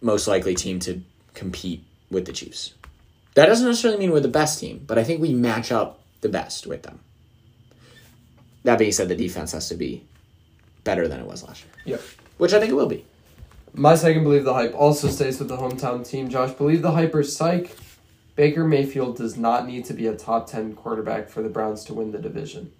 most 0.00 0.28
likely 0.28 0.54
team 0.54 0.78
to 0.80 1.02
compete 1.34 1.82
with 2.08 2.26
the 2.26 2.32
Chiefs. 2.32 2.72
That 3.34 3.46
doesn't 3.46 3.66
necessarily 3.66 3.98
mean 3.98 4.12
we're 4.12 4.20
the 4.20 4.28
best 4.28 4.60
team, 4.60 4.84
but 4.86 4.96
I 4.96 5.02
think 5.02 5.20
we 5.20 5.34
match 5.34 5.72
up 5.72 6.00
the 6.20 6.28
best 6.28 6.68
with 6.68 6.84
them. 6.84 7.00
That 8.62 8.78
being 8.78 8.92
said, 8.92 9.08
the 9.08 9.16
defense 9.16 9.52
has 9.52 9.68
to 9.68 9.74
be 9.74 10.04
better 10.84 11.08
than 11.08 11.18
it 11.20 11.26
was 11.26 11.42
last 11.42 11.64
year, 11.64 11.96
Yep. 11.96 12.02
which 12.38 12.52
I 12.52 12.60
think 12.60 12.70
it 12.70 12.74
will 12.74 12.86
be. 12.86 13.04
My 13.72 13.96
second 13.96 14.22
believe 14.22 14.44
the 14.44 14.54
hype 14.54 14.74
also 14.74 15.08
stays 15.08 15.38
with 15.40 15.48
the 15.48 15.56
hometown 15.56 16.08
team. 16.08 16.28
Josh, 16.28 16.52
believe 16.52 16.82
the 16.82 16.92
hype 16.92 17.14
or 17.14 17.24
psych. 17.24 17.76
Baker 18.36 18.64
Mayfield 18.64 19.16
does 19.16 19.36
not 19.36 19.66
need 19.66 19.84
to 19.86 19.94
be 19.94 20.06
a 20.06 20.14
top 20.14 20.48
ten 20.48 20.74
quarterback 20.74 21.28
for 21.28 21.42
the 21.42 21.48
Browns 21.48 21.84
to 21.84 21.94
win 21.94 22.12
the 22.12 22.18
division. 22.18 22.72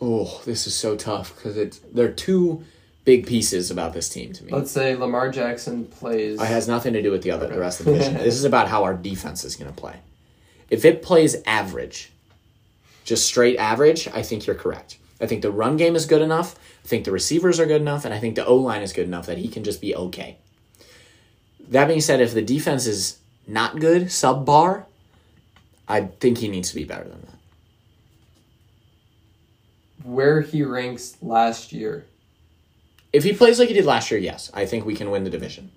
Oh, 0.00 0.40
this 0.46 0.66
is 0.66 0.74
so 0.74 0.96
tough 0.96 1.34
because 1.36 1.56
it's 1.56 1.78
there 1.92 2.06
are 2.06 2.12
two 2.12 2.64
big 3.04 3.26
pieces 3.26 3.70
about 3.70 3.92
this 3.92 4.08
team 4.08 4.32
to 4.32 4.44
me. 4.44 4.52
Let's 4.52 4.70
say 4.70 4.96
Lamar 4.96 5.30
Jackson 5.30 5.84
plays. 5.84 6.40
It 6.40 6.46
has 6.46 6.68
nothing 6.68 6.92
to 6.94 7.02
do 7.02 7.10
with 7.10 7.22
the 7.22 7.30
other 7.32 7.48
the 7.48 7.58
rest 7.58 7.80
of 7.80 7.86
the 7.86 7.92
division. 7.92 8.14
this 8.18 8.34
is 8.34 8.44
about 8.44 8.68
how 8.68 8.84
our 8.84 8.94
defense 8.94 9.44
is 9.44 9.56
going 9.56 9.72
to 9.72 9.76
play. 9.78 9.96
If 10.70 10.84
it 10.84 11.02
plays 11.02 11.36
average, 11.46 12.12
just 13.04 13.26
straight 13.26 13.58
average, 13.58 14.08
I 14.08 14.22
think 14.22 14.46
you're 14.46 14.56
correct. 14.56 14.98
I 15.20 15.26
think 15.26 15.42
the 15.42 15.50
run 15.50 15.76
game 15.76 15.96
is 15.96 16.06
good 16.06 16.22
enough. 16.22 16.56
I 16.84 16.88
think 16.88 17.04
the 17.04 17.12
receivers 17.12 17.60
are 17.60 17.66
good 17.66 17.80
enough, 17.82 18.04
and 18.04 18.14
I 18.14 18.18
think 18.18 18.34
the 18.36 18.46
O 18.46 18.56
line 18.56 18.82
is 18.82 18.92
good 18.92 19.06
enough 19.06 19.26
that 19.26 19.38
he 19.38 19.48
can 19.48 19.64
just 19.64 19.80
be 19.80 19.94
okay. 19.94 20.38
That 21.68 21.86
being 21.88 22.00
said, 22.00 22.20
if 22.20 22.32
the 22.34 22.42
defense 22.42 22.86
is 22.86 23.18
not 23.46 23.78
good, 23.80 24.04
subbar, 24.06 24.84
I 25.88 26.02
think 26.20 26.38
he 26.38 26.48
needs 26.48 26.70
to 26.70 26.74
be 26.74 26.84
better 26.84 27.04
than 27.04 27.20
that. 27.22 27.26
where 30.02 30.40
he 30.40 30.62
ranks 30.62 31.16
last 31.20 31.72
year. 31.72 32.06
If 33.12 33.22
he 33.24 33.32
plays 33.32 33.58
like 33.58 33.68
he 33.68 33.74
did 33.74 33.84
last 33.84 34.10
year, 34.10 34.18
yes, 34.18 34.50
I 34.54 34.64
think 34.64 34.86
we 34.86 34.94
can 34.94 35.10
win 35.10 35.24
the 35.24 35.30
division. 35.30 35.70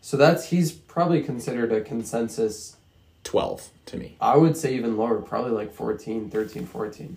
So 0.00 0.16
that's 0.16 0.50
he's 0.50 0.70
probably 0.70 1.22
considered 1.22 1.72
a 1.72 1.80
consensus. 1.80 2.76
12 3.24 3.70
to 3.86 3.96
me. 3.96 4.16
I 4.20 4.36
would 4.36 4.56
say 4.56 4.74
even 4.74 4.96
lower, 4.98 5.20
probably 5.20 5.52
like 5.52 5.72
14, 5.72 6.28
13, 6.30 6.66
14. 6.66 7.16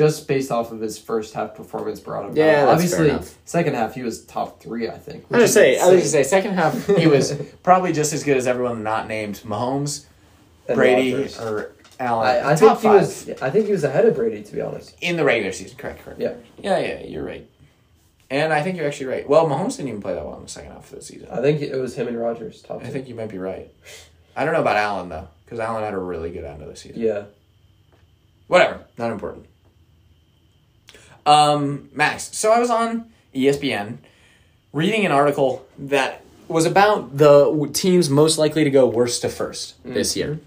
Just 0.00 0.26
based 0.26 0.50
off 0.50 0.72
of 0.72 0.80
his 0.80 0.98
first 0.98 1.34
half 1.34 1.54
performance 1.54 2.00
brought 2.00 2.24
him 2.30 2.34
Yeah, 2.34 2.64
Obviously, 2.70 3.14
second 3.44 3.74
half 3.74 3.94
he 3.94 4.02
was 4.02 4.24
top 4.24 4.58
three, 4.58 4.88
I 4.88 4.96
think. 4.96 5.26
I 5.30 5.36
was 5.40 5.52
say, 5.52 5.78
I 5.78 5.84
was 5.88 5.96
gonna 5.96 6.04
say, 6.06 6.22
second 6.22 6.54
half 6.54 6.86
he 6.86 7.06
was 7.06 7.32
probably 7.62 7.92
just 7.92 8.14
as 8.14 8.24
good 8.24 8.38
as 8.38 8.46
everyone 8.46 8.82
not 8.82 9.08
named 9.08 9.42
Mahomes, 9.44 10.06
And 10.68 10.76
Brady, 10.76 11.12
Rodgers. 11.12 11.38
or 11.38 11.72
Allen. 11.98 12.26
I, 12.28 12.52
I 12.52 12.56
think 12.56 12.78
he 12.78 12.82
five. 12.88 13.00
was. 13.02 13.28
I 13.42 13.50
think 13.50 13.66
he 13.66 13.72
was 13.72 13.84
ahead 13.84 14.06
of 14.06 14.14
Brady, 14.16 14.42
to 14.42 14.52
be 14.54 14.62
honest. 14.62 14.96
in 15.02 15.18
the 15.18 15.24
regular 15.24 15.52
season. 15.52 15.76
Correct, 15.76 16.02
correct. 16.02 16.18
Yeah, 16.18 16.32
yeah, 16.56 16.78
yeah. 16.78 17.00
You're 17.04 17.22
right, 17.22 17.46
and 18.30 18.54
I 18.54 18.62
think 18.62 18.78
you're 18.78 18.86
actually 18.86 19.08
right. 19.08 19.28
Well, 19.28 19.46
Mahomes 19.46 19.76
didn't 19.76 19.88
even 19.90 20.00
play 20.00 20.14
that 20.14 20.24
well 20.24 20.36
in 20.38 20.44
the 20.44 20.48
second 20.48 20.72
half 20.72 20.90
of 20.90 20.98
the 20.98 21.04
season. 21.04 21.28
I 21.30 21.42
think 21.42 21.60
it 21.60 21.76
was 21.76 21.94
him 21.94 22.08
and 22.08 22.18
Rodgers 22.18 22.62
top. 22.62 22.80
I 22.80 22.86
two. 22.86 22.92
think 22.92 23.06
you 23.06 23.14
might 23.14 23.28
be 23.28 23.36
right. 23.36 23.70
I 24.34 24.46
don't 24.46 24.54
know 24.54 24.62
about 24.62 24.78
Allen 24.78 25.10
though, 25.10 25.28
because 25.44 25.58
Allen 25.60 25.84
had 25.84 25.92
a 25.92 25.98
really 25.98 26.30
good 26.30 26.44
end 26.44 26.62
of 26.62 26.68
the 26.68 26.76
season. 26.76 27.02
Yeah. 27.02 27.24
Whatever, 28.46 28.80
not 28.96 29.12
important. 29.12 29.44
Um, 31.30 31.88
Max. 31.92 32.36
So 32.36 32.50
I 32.52 32.58
was 32.58 32.70
on 32.70 33.10
ESPN 33.34 33.98
reading 34.72 35.06
an 35.06 35.12
article 35.12 35.64
that 35.78 36.22
was 36.48 36.66
about 36.66 37.16
the 37.16 37.70
teams 37.72 38.10
most 38.10 38.36
likely 38.36 38.64
to 38.64 38.70
go 38.70 38.86
worst 38.88 39.22
to 39.22 39.28
first 39.28 39.82
this 39.84 40.16
year. 40.16 40.40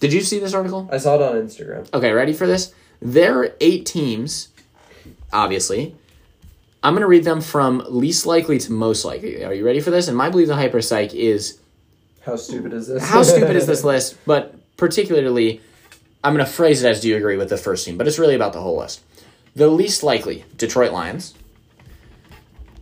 Did 0.00 0.12
you 0.14 0.22
see 0.22 0.38
this 0.38 0.54
article? 0.54 0.88
I 0.90 0.98
saw 0.98 1.16
it 1.16 1.22
on 1.22 1.36
Instagram. 1.36 1.92
Okay, 1.92 2.12
ready 2.12 2.32
for 2.32 2.46
this? 2.46 2.74
There 3.00 3.40
are 3.40 3.54
eight 3.60 3.84
teams, 3.84 4.48
obviously. 5.32 5.94
I'm 6.82 6.94
going 6.94 7.02
to 7.02 7.08
read 7.08 7.24
them 7.24 7.40
from 7.42 7.84
least 7.88 8.24
likely 8.24 8.58
to 8.58 8.72
most 8.72 9.04
likely. 9.04 9.44
Are 9.44 9.52
you 9.52 9.66
ready 9.66 9.80
for 9.80 9.90
this? 9.90 10.08
And 10.08 10.16
my 10.16 10.30
belief 10.30 10.48
the 10.48 10.54
hyper 10.54 10.80
psych 10.80 11.14
is 11.14 11.58
How 12.22 12.36
stupid 12.36 12.72
is 12.72 12.88
this? 12.88 13.02
how 13.06 13.22
stupid 13.22 13.56
is 13.56 13.66
this 13.66 13.84
list? 13.92 14.16
But 14.24 14.54
particularly, 14.78 15.60
I'm 16.24 16.34
going 16.34 16.44
to 16.46 16.50
phrase 16.50 16.82
it 16.82 16.88
as 16.88 17.00
do 17.00 17.08
you 17.08 17.16
agree 17.16 17.36
with 17.36 17.50
the 17.50 17.58
first 17.58 17.84
team, 17.84 17.98
but 17.98 18.06
it's 18.06 18.18
really 18.18 18.34
about 18.34 18.52
the 18.54 18.60
whole 18.60 18.78
list. 18.78 19.02
The 19.56 19.68
least 19.68 20.02
likely 20.02 20.44
Detroit 20.58 20.92
Lions, 20.92 21.32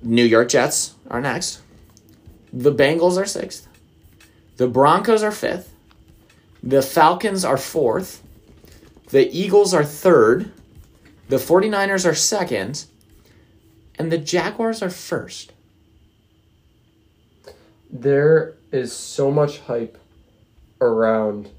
New 0.03 0.25
York 0.25 0.49
Jets 0.49 0.95
are 1.09 1.21
next, 1.21 1.61
the 2.53 2.75
Bengals 2.75 3.17
are 3.17 3.27
sixth, 3.27 3.69
the 4.57 4.67
Broncos 4.67 5.23
are 5.23 5.31
fifth, 5.31 5.73
the 6.65 6.83
Falcons 6.83 7.45
are 7.45 7.57
fourth, 7.57 8.25
the 9.11 9.31
Eagles 9.33 9.73
are 9.73 9.85
third, 9.85 10.51
the 11.29 11.37
49ers 11.37 12.05
are 12.05 12.15
second, 12.15 12.87
and 13.97 14.11
the 14.11 14.19
Jaguars 14.19 14.83
are 14.83 14.91
first. 14.91 15.53
There 17.89 18.57
is 18.73 18.93
so 18.93 19.31
much 19.31 19.61
hype 19.61 19.97
around 20.81 21.51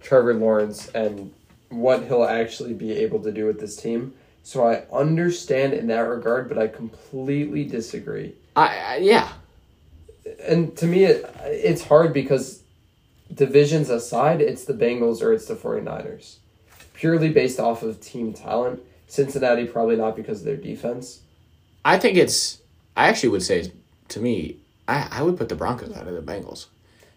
Trevor 0.00 0.34
Lawrence 0.34 0.88
and 0.88 1.32
what 1.70 2.04
he'll 2.04 2.24
actually 2.24 2.74
be 2.74 2.92
able 2.92 3.20
to 3.22 3.32
do 3.32 3.46
with 3.46 3.60
this 3.60 3.76
team. 3.76 4.14
So 4.42 4.66
I 4.66 4.84
understand 4.92 5.74
in 5.74 5.88
that 5.88 6.00
regard, 6.00 6.48
but 6.48 6.56
I 6.58 6.68
completely 6.68 7.64
disagree. 7.64 8.34
I, 8.56 8.78
I 8.78 8.96
yeah, 8.96 9.32
And 10.46 10.76
to 10.78 10.86
me, 10.86 11.04
it, 11.04 11.30
it's 11.44 11.84
hard 11.84 12.12
because 12.14 12.62
divisions 13.32 13.90
aside, 13.90 14.40
it's 14.40 14.64
the 14.64 14.72
Bengals 14.72 15.22
or 15.22 15.32
it's 15.32 15.46
the 15.46 15.54
49ers. 15.54 16.36
Purely 16.94 17.28
based 17.28 17.60
off 17.60 17.82
of 17.82 18.00
team 18.00 18.32
talent. 18.32 18.80
Cincinnati, 19.06 19.64
probably 19.64 19.96
not 19.96 20.16
because 20.16 20.40
of 20.40 20.44
their 20.46 20.56
defense. 20.56 21.20
I 21.84 21.98
think 21.98 22.16
it's. 22.18 22.60
I 22.96 23.08
actually 23.08 23.30
would 23.30 23.42
say, 23.42 23.72
to 24.08 24.20
me, 24.20 24.56
I, 24.88 25.08
I 25.10 25.22
would 25.22 25.36
put 25.36 25.48
the 25.48 25.54
Broncos 25.54 25.96
out 25.96 26.06
of 26.08 26.14
the 26.14 26.20
Bengals. 26.32 26.66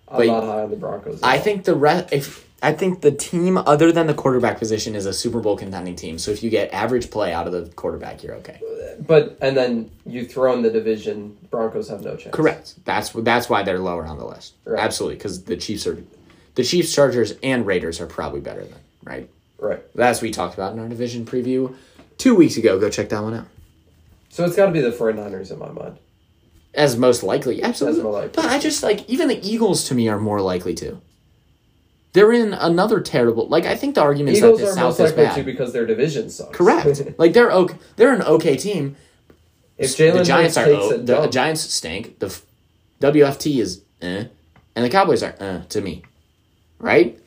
I'm 0.08 0.18
But- 0.18 0.28
not 0.28 0.44
high 0.44 0.62
on 0.64 0.70
the 0.70 0.76
Broncos. 0.78 1.22
I 1.24 1.38
all. 1.38 1.44
think 1.44 1.64
the 1.64 1.76
rest. 1.76 2.14
If 2.14 2.48
I 2.64 2.74
think 2.74 3.02
the 3.02 3.12
team 3.12 3.58
other 3.58 3.92
than 3.92 4.06
the 4.06 4.14
quarterback 4.14 4.60
position 4.60 4.94
is 4.96 5.08
a 5.08 5.14
Super 5.14 5.40
Bowl 5.40 5.58
contending 5.58 5.96
team. 5.96 6.20
So 6.20 6.30
if 6.30 6.44
you 6.44 6.50
get 6.52 6.72
average 6.72 7.10
play 7.10 7.34
out 7.34 7.48
of 7.48 7.54
the 7.54 7.72
quarterback, 7.74 8.22
you're 8.22 8.36
okay. 8.36 8.62
But, 9.00 9.38
and 9.42 9.58
then 9.58 9.90
you 10.06 10.26
throw 10.26 10.54
in 10.54 10.62
the 10.62 10.70
division, 10.70 11.36
Broncos 11.50 11.90
have 11.90 12.04
no 12.04 12.16
chance. 12.16 12.36
Correct. 12.36 12.76
That's 12.86 13.10
that's 13.10 13.50
why 13.50 13.64
they're 13.64 13.80
lower 13.80 14.06
on 14.06 14.20
the 14.20 14.26
list. 14.26 14.54
Right. 14.64 14.80
Absolutely, 14.80 15.16
because 15.16 15.44
the 15.44 15.58
Chiefs 15.58 15.88
are, 15.88 16.04
the 16.54 16.64
Chiefs, 16.64 16.94
Chargers, 16.94 17.34
and 17.42 17.66
Raiders 17.66 18.00
are 18.00 18.06
probably 18.06 18.42
better 18.42 18.64
than 18.64 18.80
right. 19.04 19.30
Right. 19.58 19.82
That's 19.96 20.22
we 20.22 20.32
talked 20.32 20.54
about 20.54 20.74
in 20.74 20.80
our 20.80 20.88
division 20.88 21.26
preview 21.26 21.76
two 22.18 22.36
weeks 22.36 22.58
ago. 22.58 22.80
Go 22.80 22.90
check 22.90 23.10
that 23.10 23.24
one 23.24 23.34
out. 23.34 23.48
So 24.30 24.46
it's 24.46 24.56
got 24.56 24.68
to 24.68 24.72
be 24.72 24.82
the 24.82 24.92
49ers 24.92 25.52
in 25.52 25.60
my 25.60 25.72
mind. 25.72 25.98
As 26.74 26.96
most 26.96 27.22
likely, 27.22 27.62
absolutely. 27.62 28.00
As 28.00 28.06
likely. 28.06 28.30
But 28.34 28.46
I 28.46 28.60
just 28.60 28.82
like 28.82 29.10
even 29.10 29.28
the 29.28 29.46
Eagles 29.48 29.88
to 29.90 29.96
me 29.96 30.08
are 30.10 30.20
more 30.20 30.42
likely 30.42 30.74
to. 30.76 31.02
They're 32.14 32.32
in 32.34 32.54
another 32.54 33.00
terrible. 33.00 33.48
Like 33.48 33.66
I 33.66 33.76
think 33.76 33.96
the 33.96 34.02
argument 34.02 34.36
is 34.36 34.42
that 34.42 34.58
the 34.58 34.74
South 34.74 35.00
is 35.00 35.12
bad. 35.14 35.36
to 35.36 35.44
because 35.44 35.72
their 35.74 35.86
division 35.86 36.30
sucks. 36.30 36.56
Correct. 36.56 37.02
like 37.18 37.34
they're 37.34 37.52
okay. 37.52 37.76
They're 37.96 38.14
an 38.14 38.22
okay 38.22 38.58
team. 38.58 38.96
if 39.78 39.96
Jalen 39.98 40.18
the 40.20 40.24
Giants 40.24 40.58
are 40.58 40.66
takes 40.66 40.84
o- 40.84 40.98
the 40.98 41.04
dump, 41.04 41.32
Giants 41.32 41.62
stink. 41.62 42.20
The 42.20 42.28
f- 42.28 42.44
WFT 43.00 43.60
is 43.60 43.82
eh, 44.02 44.26
and 44.76 44.86
the 44.86 44.90
Cowboys 44.90 45.24
are 45.24 45.36
eh 45.40 45.62
to 45.70 45.82
me, 45.82 46.04
right? 46.80 47.18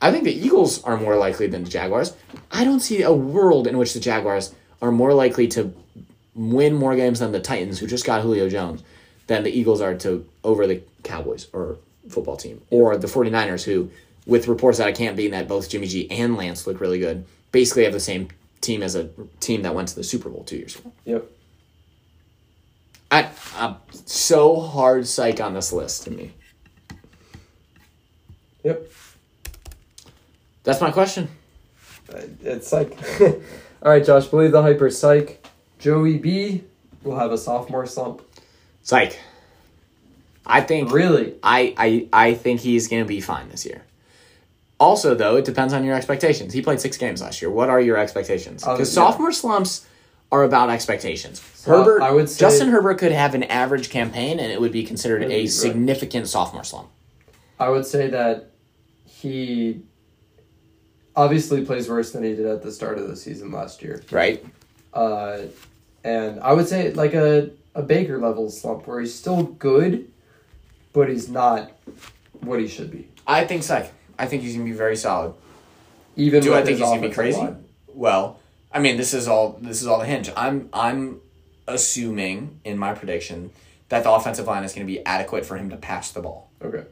I 0.00 0.12
think 0.12 0.24
the 0.24 0.34
Eagles 0.34 0.82
are 0.84 0.96
more 0.96 1.16
likely 1.16 1.48
than 1.48 1.64
the 1.64 1.70
Jaguars. 1.70 2.14
I 2.52 2.64
don't 2.64 2.80
see 2.80 3.02
a 3.02 3.12
world 3.12 3.66
in 3.66 3.78
which 3.78 3.94
the 3.94 4.00
Jaguars 4.00 4.54
are 4.80 4.92
more 4.92 5.12
likely 5.12 5.48
to 5.48 5.74
win 6.36 6.74
more 6.74 6.94
games 6.94 7.18
than 7.18 7.32
the 7.32 7.40
Titans, 7.40 7.80
who 7.80 7.86
just 7.88 8.04
got 8.04 8.22
Julio 8.22 8.48
Jones, 8.48 8.84
than 9.26 9.42
the 9.42 9.50
Eagles 9.50 9.80
are 9.80 9.94
to 9.96 10.24
over 10.44 10.68
the 10.68 10.82
Cowboys 11.02 11.48
or 11.52 11.78
football 12.08 12.36
team 12.36 12.60
or 12.70 12.96
the 12.96 13.08
49ers 13.08 13.64
who 13.64 13.90
with 14.28 14.46
reports 14.46 14.78
out 14.78 14.88
of 14.88 14.94
camp 14.94 15.16
being 15.16 15.32
that 15.32 15.48
both 15.48 15.68
Jimmy 15.68 15.88
G 15.88 16.08
and 16.10 16.36
Lance 16.36 16.66
look 16.66 16.80
really 16.80 17.00
good, 17.00 17.24
basically 17.50 17.82
have 17.84 17.92
the 17.94 17.98
same 17.98 18.28
team 18.60 18.82
as 18.82 18.94
a 18.94 19.08
team 19.40 19.62
that 19.62 19.74
went 19.74 19.88
to 19.88 19.96
the 19.96 20.04
Super 20.04 20.28
Bowl 20.28 20.44
two 20.44 20.58
years 20.58 20.76
ago. 20.76 20.92
Yep. 21.06 21.24
I, 23.10 23.30
I'm 23.56 23.76
so 23.90 24.60
hard 24.60 25.06
psych 25.06 25.40
on 25.40 25.54
this 25.54 25.72
list 25.72 26.04
to 26.04 26.10
me. 26.10 26.34
Yep. 28.64 28.86
That's 30.62 30.80
my 30.82 30.90
question. 30.90 31.28
Uh, 32.12 32.20
It's 32.42 32.70
like, 32.70 32.98
all 33.20 33.90
right, 33.90 34.04
Josh. 34.04 34.26
Believe 34.26 34.52
the 34.52 34.60
hyper 34.60 34.90
psych. 34.90 35.46
Joey 35.78 36.18
B 36.18 36.64
will 37.02 37.16
have 37.16 37.32
a 37.32 37.38
sophomore 37.38 37.86
slump. 37.86 38.20
Psych. 38.82 39.18
I 40.44 40.60
think 40.60 40.92
Really? 40.92 41.34
I, 41.42 41.74
I 41.76 42.08
I 42.12 42.34
think 42.34 42.60
he's 42.60 42.88
gonna 42.88 43.04
be 43.04 43.20
fine 43.20 43.48
this 43.50 43.64
year. 43.64 43.82
Also, 44.80 45.14
though, 45.14 45.36
it 45.36 45.44
depends 45.44 45.72
on 45.72 45.84
your 45.84 45.94
expectations. 45.94 46.52
He 46.52 46.62
played 46.62 46.80
six 46.80 46.96
games 46.96 47.20
last 47.20 47.42
year. 47.42 47.50
What 47.50 47.68
are 47.68 47.80
your 47.80 47.96
expectations? 47.96 48.62
Because 48.62 48.90
yeah. 48.90 49.02
sophomore 49.02 49.32
slumps 49.32 49.86
are 50.30 50.44
about 50.44 50.70
expectations. 50.70 51.40
So, 51.54 51.78
Herbert, 51.78 52.02
I 52.02 52.12
would 52.12 52.28
say- 52.28 52.40
Justin 52.40 52.68
Herbert 52.68 52.98
could 52.98 53.12
have 53.12 53.34
an 53.34 53.44
average 53.44 53.90
campaign, 53.90 54.38
and 54.38 54.52
it 54.52 54.60
would 54.60 54.72
be 54.72 54.84
considered 54.84 55.20
Would 55.22 55.30
a 55.30 55.34
be 55.34 55.40
right. 55.40 55.50
significant 55.50 56.28
sophomore 56.28 56.64
slump. 56.64 56.88
I 57.58 57.70
would 57.70 57.86
say 57.86 58.08
that 58.08 58.50
he 59.04 59.82
obviously 61.16 61.64
plays 61.64 61.88
worse 61.88 62.12
than 62.12 62.22
he 62.22 62.36
did 62.36 62.46
at 62.46 62.62
the 62.62 62.70
start 62.70 62.98
of 62.98 63.08
the 63.08 63.16
season 63.16 63.50
last 63.50 63.82
year. 63.82 64.02
Right? 64.12 64.44
Uh, 64.94 65.38
and 66.04 66.38
I 66.40 66.52
would 66.52 66.68
say 66.68 66.92
like 66.92 67.14
a, 67.14 67.50
a 67.74 67.82
Baker 67.82 68.18
level 68.18 68.48
slump 68.50 68.86
where 68.86 69.00
he's 69.00 69.12
still 69.14 69.42
good, 69.42 70.08
but 70.92 71.08
he's 71.08 71.28
not 71.28 71.72
what 72.40 72.60
he 72.60 72.68
should 72.68 72.92
be. 72.92 73.08
I 73.26 73.44
think 73.44 73.64
psych. 73.64 73.92
I 74.18 74.26
think 74.26 74.42
he's 74.42 74.54
gonna 74.54 74.64
be 74.64 74.72
very 74.72 74.96
solid. 74.96 75.34
Even 76.16 76.42
Do 76.42 76.54
I 76.54 76.62
think 76.64 76.78
he's 76.78 76.86
gonna 76.88 77.00
be 77.08 77.14
crazy? 77.14 77.38
line. 77.38 77.64
Well, 77.86 78.40
I 78.72 78.80
mean, 78.80 78.96
this 78.96 79.14
is 79.14 79.28
all 79.28 79.58
this 79.60 79.80
is 79.80 79.86
all 79.86 79.98
the 79.98 80.06
hinge. 80.06 80.30
I'm 80.36 80.68
I'm 80.72 81.20
assuming 81.68 82.60
in 82.64 82.78
my 82.78 82.94
prediction 82.94 83.50
that 83.88 84.04
the 84.04 84.10
offensive 84.10 84.46
line 84.46 84.64
is 84.64 84.72
going 84.72 84.86
to 84.86 84.92
be 84.92 85.04
adequate 85.06 85.46
for 85.46 85.56
him 85.56 85.70
to 85.70 85.76
pass 85.76 86.10
the 86.12 86.20
ball. 86.20 86.50
Okay. 86.62 86.84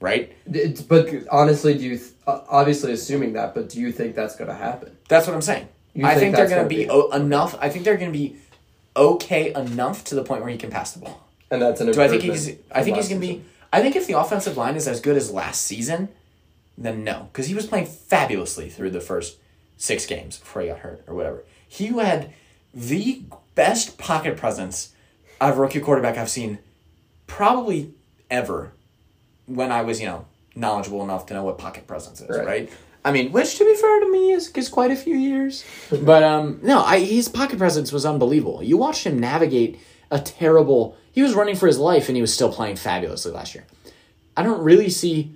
Right? 0.00 0.36
It's, 0.46 0.82
but 0.82 1.08
honestly, 1.30 1.76
do 1.78 1.84
you 1.84 1.96
th- 1.96 2.10
uh, 2.26 2.40
obviously 2.48 2.92
assuming 2.92 3.32
that? 3.34 3.54
But 3.54 3.70
do 3.70 3.80
you 3.80 3.90
think 3.90 4.14
that's 4.14 4.36
going 4.36 4.48
to 4.48 4.54
happen? 4.56 4.96
That's 5.08 5.26
what 5.26 5.34
I'm 5.34 5.42
saying. 5.42 5.68
You 5.94 6.04
I 6.04 6.10
think 6.14 6.20
think 6.20 6.36
they're 6.36 6.48
going 6.48 6.68
to 6.68 6.74
gonna 6.74 6.82
be, 6.82 6.84
be- 6.84 6.90
o- 6.90 7.10
enough. 7.10 7.56
I 7.60 7.68
think 7.70 7.84
they're 7.84 7.96
going 7.96 8.12
to 8.12 8.18
be 8.18 8.36
okay 8.96 9.54
enough 9.54 10.04
to 10.04 10.14
the 10.14 10.22
point 10.22 10.42
where 10.42 10.50
he 10.50 10.58
can 10.58 10.70
pass 10.70 10.92
the 10.92 11.00
ball. 11.00 11.26
And 11.50 11.62
that's 11.62 11.80
an 11.80 11.90
Do 11.90 12.00
I 12.02 12.08
think 12.08 12.22
he's? 12.22 12.48
I 12.70 12.82
think 12.82 12.96
he's 12.96 13.08
going 13.08 13.20
to 13.20 13.26
be. 13.26 13.44
I 13.74 13.82
think 13.82 13.96
if 13.96 14.06
the 14.06 14.18
offensive 14.18 14.56
line 14.56 14.76
is 14.76 14.86
as 14.86 15.00
good 15.00 15.16
as 15.16 15.32
last 15.32 15.62
season, 15.62 16.08
then 16.78 17.02
no, 17.02 17.28
because 17.32 17.48
he 17.48 17.54
was 17.54 17.66
playing 17.66 17.86
fabulously 17.86 18.68
through 18.70 18.90
the 18.90 19.00
first 19.00 19.36
six 19.76 20.06
games 20.06 20.38
before 20.38 20.62
he 20.62 20.68
got 20.68 20.78
hurt 20.78 21.02
or 21.08 21.14
whatever. 21.14 21.44
He 21.66 21.86
had 21.88 22.32
the 22.72 23.22
best 23.54 23.98
pocket 23.98 24.36
presence 24.36 24.92
of 25.40 25.58
rookie 25.58 25.80
quarterback 25.80 26.16
I've 26.16 26.30
seen, 26.30 26.58
probably 27.26 27.92
ever. 28.30 28.72
When 29.46 29.70
I 29.72 29.82
was, 29.82 30.00
you 30.00 30.06
know, 30.06 30.26
knowledgeable 30.54 31.02
enough 31.02 31.26
to 31.26 31.34
know 31.34 31.44
what 31.44 31.58
pocket 31.58 31.86
presence 31.86 32.20
is, 32.20 32.28
Right. 32.30 32.46
right? 32.46 32.72
I 33.04 33.12
mean, 33.12 33.32
which 33.32 33.58
to 33.58 33.64
be 33.64 33.74
fair 33.74 34.00
to 34.00 34.10
me 34.10 34.32
is, 34.32 34.50
is 34.52 34.68
quite 34.68 34.90
a 34.90 34.96
few 34.96 35.14
years. 35.16 35.64
but 36.02 36.22
um, 36.22 36.60
no, 36.62 36.80
I 36.82 37.00
his 37.00 37.28
pocket 37.28 37.58
presence 37.58 37.92
was 37.92 38.06
unbelievable. 38.06 38.62
You 38.62 38.76
watched 38.78 39.04
him 39.04 39.18
navigate 39.18 39.78
a 40.10 40.18
terrible. 40.20 40.96
He 41.14 41.22
was 41.22 41.32
running 41.34 41.54
for 41.54 41.66
his 41.68 41.78
life, 41.78 42.08
and 42.08 42.16
he 42.16 42.20
was 42.20 42.34
still 42.34 42.52
playing 42.52 42.76
fabulously 42.76 43.30
last 43.32 43.54
year. 43.54 43.64
I 44.36 44.42
don't 44.42 44.60
really 44.62 44.90
see. 44.90 45.32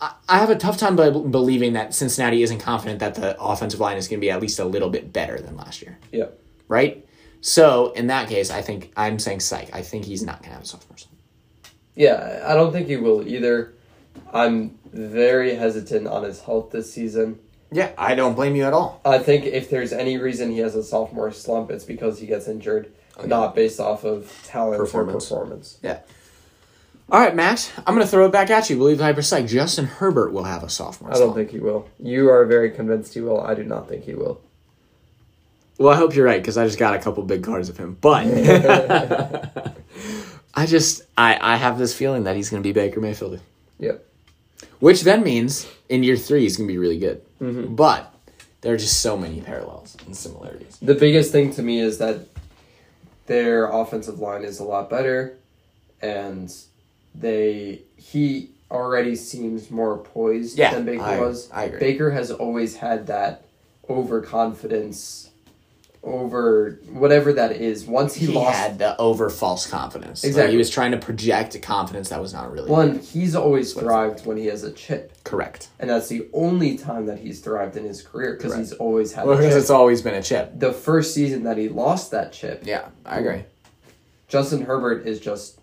I, 0.00 0.14
I 0.28 0.38
have 0.38 0.48
a 0.50 0.56
tough 0.56 0.78
time 0.78 0.96
be- 0.96 1.10
believing 1.10 1.74
that 1.74 1.94
Cincinnati 1.94 2.42
isn't 2.42 2.58
confident 2.58 2.98
that 3.00 3.14
the 3.14 3.38
offensive 3.40 3.80
line 3.80 3.98
is 3.98 4.08
going 4.08 4.18
to 4.18 4.24
be 4.24 4.30
at 4.30 4.40
least 4.40 4.58
a 4.58 4.64
little 4.64 4.88
bit 4.88 5.12
better 5.12 5.38
than 5.38 5.56
last 5.56 5.82
year, 5.82 5.98
Yeah. 6.10 6.26
right? 6.68 7.06
So 7.42 7.92
in 7.92 8.06
that 8.06 8.28
case, 8.28 8.50
I 8.50 8.62
think 8.62 8.92
I'm 8.96 9.18
saying 9.18 9.40
psych. 9.40 9.68
I 9.74 9.82
think 9.82 10.06
he's 10.06 10.22
not 10.22 10.38
going 10.38 10.50
to 10.50 10.54
have 10.54 10.62
a 10.62 10.66
sophomore. 10.66 10.96
slump. 10.96 11.16
Yeah, 11.94 12.42
I 12.46 12.54
don't 12.54 12.72
think 12.72 12.88
he 12.88 12.96
will 12.96 13.26
either. 13.28 13.74
I'm 14.32 14.78
very 14.92 15.54
hesitant 15.54 16.06
on 16.06 16.22
his 16.22 16.40
health 16.40 16.70
this 16.70 16.90
season. 16.90 17.38
Yeah, 17.70 17.92
I 17.98 18.14
don't 18.14 18.34
blame 18.34 18.54
you 18.56 18.64
at 18.64 18.72
all. 18.72 19.00
I 19.04 19.18
think 19.18 19.44
if 19.44 19.68
there's 19.70 19.92
any 19.92 20.16
reason 20.18 20.50
he 20.50 20.58
has 20.58 20.74
a 20.74 20.82
sophomore 20.82 21.30
slump, 21.32 21.70
it's 21.70 21.84
because 21.84 22.18
he 22.20 22.26
gets 22.26 22.46
injured, 22.48 22.92
Oh, 23.18 23.26
not 23.26 23.54
based 23.54 23.80
off 23.80 24.04
of 24.04 24.32
talent 24.44 24.78
Performance. 24.78 25.30
or 25.30 25.36
performance. 25.36 25.78
Yeah. 25.82 26.00
All 27.10 27.20
right, 27.20 27.34
Max. 27.36 27.70
I'm 27.86 27.94
going 27.94 28.06
to 28.06 28.10
throw 28.10 28.24
it 28.26 28.32
back 28.32 28.48
at 28.50 28.70
you. 28.70 28.76
Believe 28.76 28.98
the 28.98 29.04
hyper 29.04 29.20
psych. 29.22 29.46
Justin 29.46 29.84
Herbert 29.84 30.32
will 30.32 30.44
have 30.44 30.62
a 30.62 30.70
sophomore. 30.70 31.10
I 31.10 31.14
don't 31.14 31.22
slump. 31.24 31.36
think 31.36 31.50
he 31.50 31.58
will. 31.58 31.88
You 31.98 32.30
are 32.30 32.46
very 32.46 32.70
convinced 32.70 33.14
he 33.14 33.20
will. 33.20 33.40
I 33.40 33.54
do 33.54 33.64
not 33.64 33.88
think 33.88 34.04
he 34.04 34.14
will. 34.14 34.40
Well, 35.78 35.92
I 35.92 35.96
hope 35.96 36.14
you're 36.14 36.24
right 36.24 36.40
because 36.40 36.56
I 36.56 36.64
just 36.64 36.78
got 36.78 36.94
a 36.94 36.98
couple 36.98 37.22
big 37.24 37.42
cards 37.42 37.68
of 37.68 37.76
him. 37.76 37.98
But 38.00 38.26
I 40.54 40.66
just 40.66 41.02
I 41.18 41.38
I 41.40 41.56
have 41.56 41.78
this 41.78 41.94
feeling 41.94 42.24
that 42.24 42.36
he's 42.36 42.50
going 42.50 42.62
to 42.62 42.66
be 42.66 42.72
Baker 42.72 43.00
Mayfield, 43.00 43.40
Yep. 43.78 44.04
which 44.80 45.02
then 45.02 45.22
means 45.22 45.66
in 45.88 46.02
year 46.02 46.16
three 46.16 46.42
he's 46.42 46.56
going 46.56 46.68
to 46.68 46.72
be 46.72 46.78
really 46.78 46.98
good. 46.98 47.22
Mm-hmm. 47.40 47.74
But 47.74 48.14
there 48.60 48.74
are 48.74 48.76
just 48.76 49.00
so 49.00 49.16
many 49.16 49.40
parallels 49.40 49.96
and 50.06 50.16
similarities. 50.16 50.78
The 50.80 50.94
biggest 50.94 51.32
thing 51.32 51.52
to 51.54 51.62
me 51.62 51.80
is 51.80 51.98
that 51.98 52.26
their 53.26 53.66
offensive 53.66 54.18
line 54.18 54.42
is 54.44 54.58
a 54.60 54.64
lot 54.64 54.88
better, 54.90 55.36
and 56.00 56.52
they 57.14 57.82
he 57.96 58.50
already 58.70 59.14
seems 59.14 59.70
more 59.70 59.98
poised 59.98 60.56
Yeah, 60.58 60.74
than 60.74 60.84
Baker 60.86 61.02
I- 61.02 61.20
was. 61.20 61.50
I 61.52 61.64
agree. 61.64 61.78
Baker 61.80 62.10
has 62.12 62.30
always 62.30 62.76
had 62.76 63.06
that 63.08 63.44
overconfidence, 63.88 65.30
over 66.04 66.80
whatever 66.90 67.32
that 67.32 67.52
is. 67.52 67.84
Once 67.86 68.14
he, 68.14 68.26
He, 68.26 68.32
lost 68.32 68.56
had 68.58 68.78
the 68.78 68.96
over 69.00 69.30
false 69.30 69.66
confidence. 69.68 70.24
Like, 70.24 70.28
Exactly. 70.30 70.52
he 70.52 70.58
was 70.58 70.68
trying 70.68 70.90
to 70.90 70.96
project 70.98 71.54
a 71.54 71.58
confidence 71.60 72.08
that 72.08 72.20
was 72.20 72.32
not 72.32 72.50
really 72.52 72.70
one, 72.70 72.98
he's 72.98 73.36
always 73.36 73.72
thrived 73.72 74.26
when 74.26 74.36
he 74.36 74.46
has 74.46 74.64
a 74.64 74.72
chip, 74.72 75.12
correct. 75.24 75.68
and 75.78 75.88
that's 75.88 76.08
the 76.08 76.26
only 76.32 76.76
time 76.76 77.06
that 77.06 77.18
he's 77.20 77.40
thrived 77.40 77.76
in 77.76 77.84
his 77.84 78.02
career 78.02 78.34
because 78.36 78.56
he's 78.56 78.72
always 78.72 79.12
had 79.12 79.26
Well, 79.26 79.34
a 79.34 79.38
because 79.38 79.54
chip. 79.54 79.60
it's 79.60 79.70
always 79.70 80.02
been 80.02 80.14
a 80.14 80.22
chip. 80.22 80.58
The 80.58 80.72
first 80.72 81.14
season 81.14 81.44
that 81.44 81.56
he 81.56 81.68
lost 81.68 82.10
that 82.10 82.32
chip, 82.32 82.62
Yeah, 82.64 82.88
I 83.06 83.18
agree. 83.20 83.44
Justin 84.28 84.62
Herbert 84.62 85.06
is 85.06 85.20
just 85.20 85.60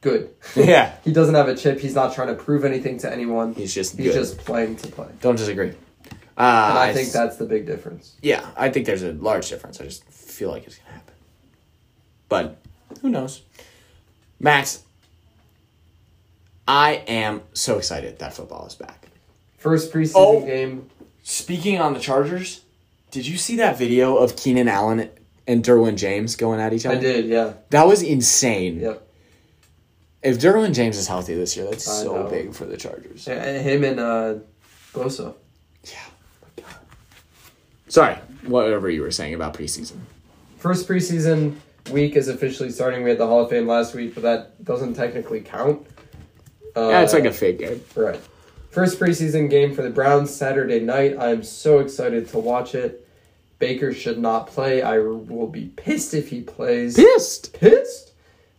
good. 0.00 0.30
yeah, 0.56 0.94
He 1.04 1.12
doesn't 1.12 1.34
have 1.34 1.48
a 1.48 1.54
chip. 1.56 1.80
He's 1.80 1.94
not 1.94 2.14
trying 2.14 2.28
to 2.28 2.34
prove 2.34 2.64
anything 2.64 2.98
to 2.98 3.12
anyone. 3.12 3.52
he's 3.54 3.74
just 3.74 3.96
He's 3.96 4.06
good. 4.08 4.14
just 4.14 4.38
playing 4.38 4.76
to 4.76 4.88
play. 4.88 5.08
Don't 5.20 5.36
disagree. 5.36 5.72
Uh, 6.36 6.68
And 6.70 6.78
I 6.78 6.92
think 6.94 7.10
that's 7.12 7.36
the 7.36 7.44
big 7.44 7.66
difference. 7.66 8.14
Yeah, 8.22 8.46
I 8.56 8.70
think 8.70 8.86
there's 8.86 9.02
a 9.02 9.12
large 9.12 9.48
difference. 9.48 9.80
I 9.80 9.84
just 9.84 10.04
feel 10.08 10.50
like 10.50 10.66
it's 10.66 10.76
gonna 10.78 10.90
happen. 10.94 11.14
But 12.28 12.56
who 13.02 13.10
knows? 13.10 13.42
Max, 14.40 14.82
I 16.66 17.02
am 17.06 17.42
so 17.52 17.78
excited 17.78 18.18
that 18.20 18.34
football 18.34 18.66
is 18.66 18.74
back. 18.74 19.06
First 19.58 19.92
preseason 19.92 20.12
Oh. 20.16 20.40
game. 20.40 20.88
Speaking 21.22 21.78
on 21.80 21.94
the 21.94 22.00
Chargers, 22.00 22.62
did 23.10 23.26
you 23.26 23.36
see 23.36 23.56
that 23.56 23.78
video 23.78 24.16
of 24.16 24.34
Keenan 24.36 24.68
Allen 24.68 25.08
and 25.46 25.62
Derwin 25.62 25.96
James 25.96 26.34
going 26.34 26.60
at 26.60 26.72
each 26.72 26.84
other? 26.86 26.96
I 26.96 27.00
did, 27.00 27.26
yeah. 27.26 27.52
That 27.70 27.86
was 27.86 28.02
insane. 28.02 28.80
Yep. 28.80 29.06
If 30.22 30.38
Derwin 30.38 30.72
James 30.72 30.96
is 30.96 31.06
healthy 31.08 31.34
this 31.34 31.56
year, 31.56 31.66
that's 31.66 31.86
I 31.88 32.02
so 32.04 32.22
know. 32.24 32.28
big 32.30 32.54
for 32.54 32.64
the 32.64 32.76
Chargers. 32.76 33.28
And 33.28 33.62
him 33.62 33.84
and 33.84 34.00
uh, 34.00 34.34
Bosa. 34.94 35.34
Yeah. 37.96 38.02
my 38.02 38.14
God. 38.14 38.22
Sorry, 38.22 38.50
whatever 38.50 38.90
you 38.90 39.02
were 39.02 39.10
saying 39.10 39.34
about 39.34 39.54
preseason. 39.54 39.98
First 40.58 40.88
preseason 40.88 41.56
week 41.90 42.16
is 42.16 42.28
officially 42.28 42.70
starting. 42.70 43.02
We 43.02 43.10
had 43.10 43.18
the 43.18 43.26
Hall 43.26 43.42
of 43.44 43.50
Fame 43.50 43.66
last 43.66 43.94
week, 43.94 44.14
but 44.14 44.22
that 44.22 44.64
doesn't 44.64 44.94
technically 44.94 45.40
count. 45.40 45.86
Uh, 46.76 46.88
Yeah, 46.88 47.02
it's 47.02 47.12
like 47.12 47.24
a 47.24 47.32
fake 47.32 47.58
game. 47.58 47.82
Right. 47.96 48.20
First 48.70 48.98
preseason 48.98 49.50
game 49.50 49.74
for 49.74 49.82
the 49.82 49.90
Browns 49.90 50.34
Saturday 50.34 50.80
night. 50.80 51.16
I'm 51.18 51.42
so 51.42 51.80
excited 51.80 52.28
to 52.28 52.38
watch 52.38 52.74
it. 52.74 53.06
Baker 53.58 53.92
should 53.92 54.18
not 54.18 54.46
play. 54.46 54.82
I 54.82 54.98
will 54.98 55.46
be 55.46 55.66
pissed 55.76 56.14
if 56.14 56.30
he 56.30 56.40
plays. 56.40 56.96
Pissed. 56.96 57.52
Pissed? 57.52 58.12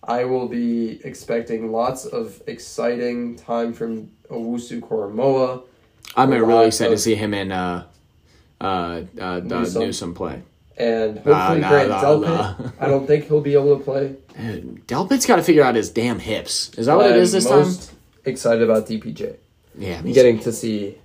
I 0.04 0.26
will 0.26 0.48
be 0.48 1.02
expecting 1.04 1.72
lots 1.72 2.06
of 2.06 2.42
exciting 2.48 3.36
time 3.36 3.74
from 3.74 4.12
Owusu 4.30 4.82
Koramoah. 4.82 5.64
I'm 6.16 6.30
really 6.30 6.68
excited 6.68 6.92
to 6.92 6.98
see 6.98 7.16
him 7.16 7.34
in 7.34 7.52
uh, 7.52 7.88
uh, 8.64 9.02
uh, 9.20 9.40
Newsome. 9.40 9.48
Newsom. 9.48 9.82
Newsome 9.84 10.14
play. 10.16 10.42
And 10.78 11.18
hopefully 11.18 11.36
Ah, 11.36 11.54
nah, 11.56 11.70
Grant 11.70 11.90
nah, 11.90 12.04
Delpit. 12.04 12.60
nah. 12.60 12.72
I 12.80 12.88
don't 12.88 13.06
think 13.06 13.26
he'll 13.28 13.42
be 13.42 13.54
able 13.54 13.78
to 13.78 13.84
play. 13.84 14.16
Dude, 14.40 14.88
Delpit's 14.88 15.26
got 15.28 15.36
to 15.36 15.44
figure 15.44 15.64
out 15.64 15.76
his 15.76 15.90
damn 15.92 16.18
hips. 16.20 16.72
Is 16.78 16.88
that 16.88 16.96
what 16.98 17.08
it 17.12 17.14
I'm 17.14 17.20
is 17.20 17.32
this 17.32 17.48
most 17.50 17.90
time? 17.90 18.00
excited 18.26 18.64
about 18.64 18.88
DPJ. 18.88 19.36
Yeah, 19.78 20.02
me 20.02 20.14
Getting 20.14 20.40
to 20.40 20.52
see. 20.52 20.98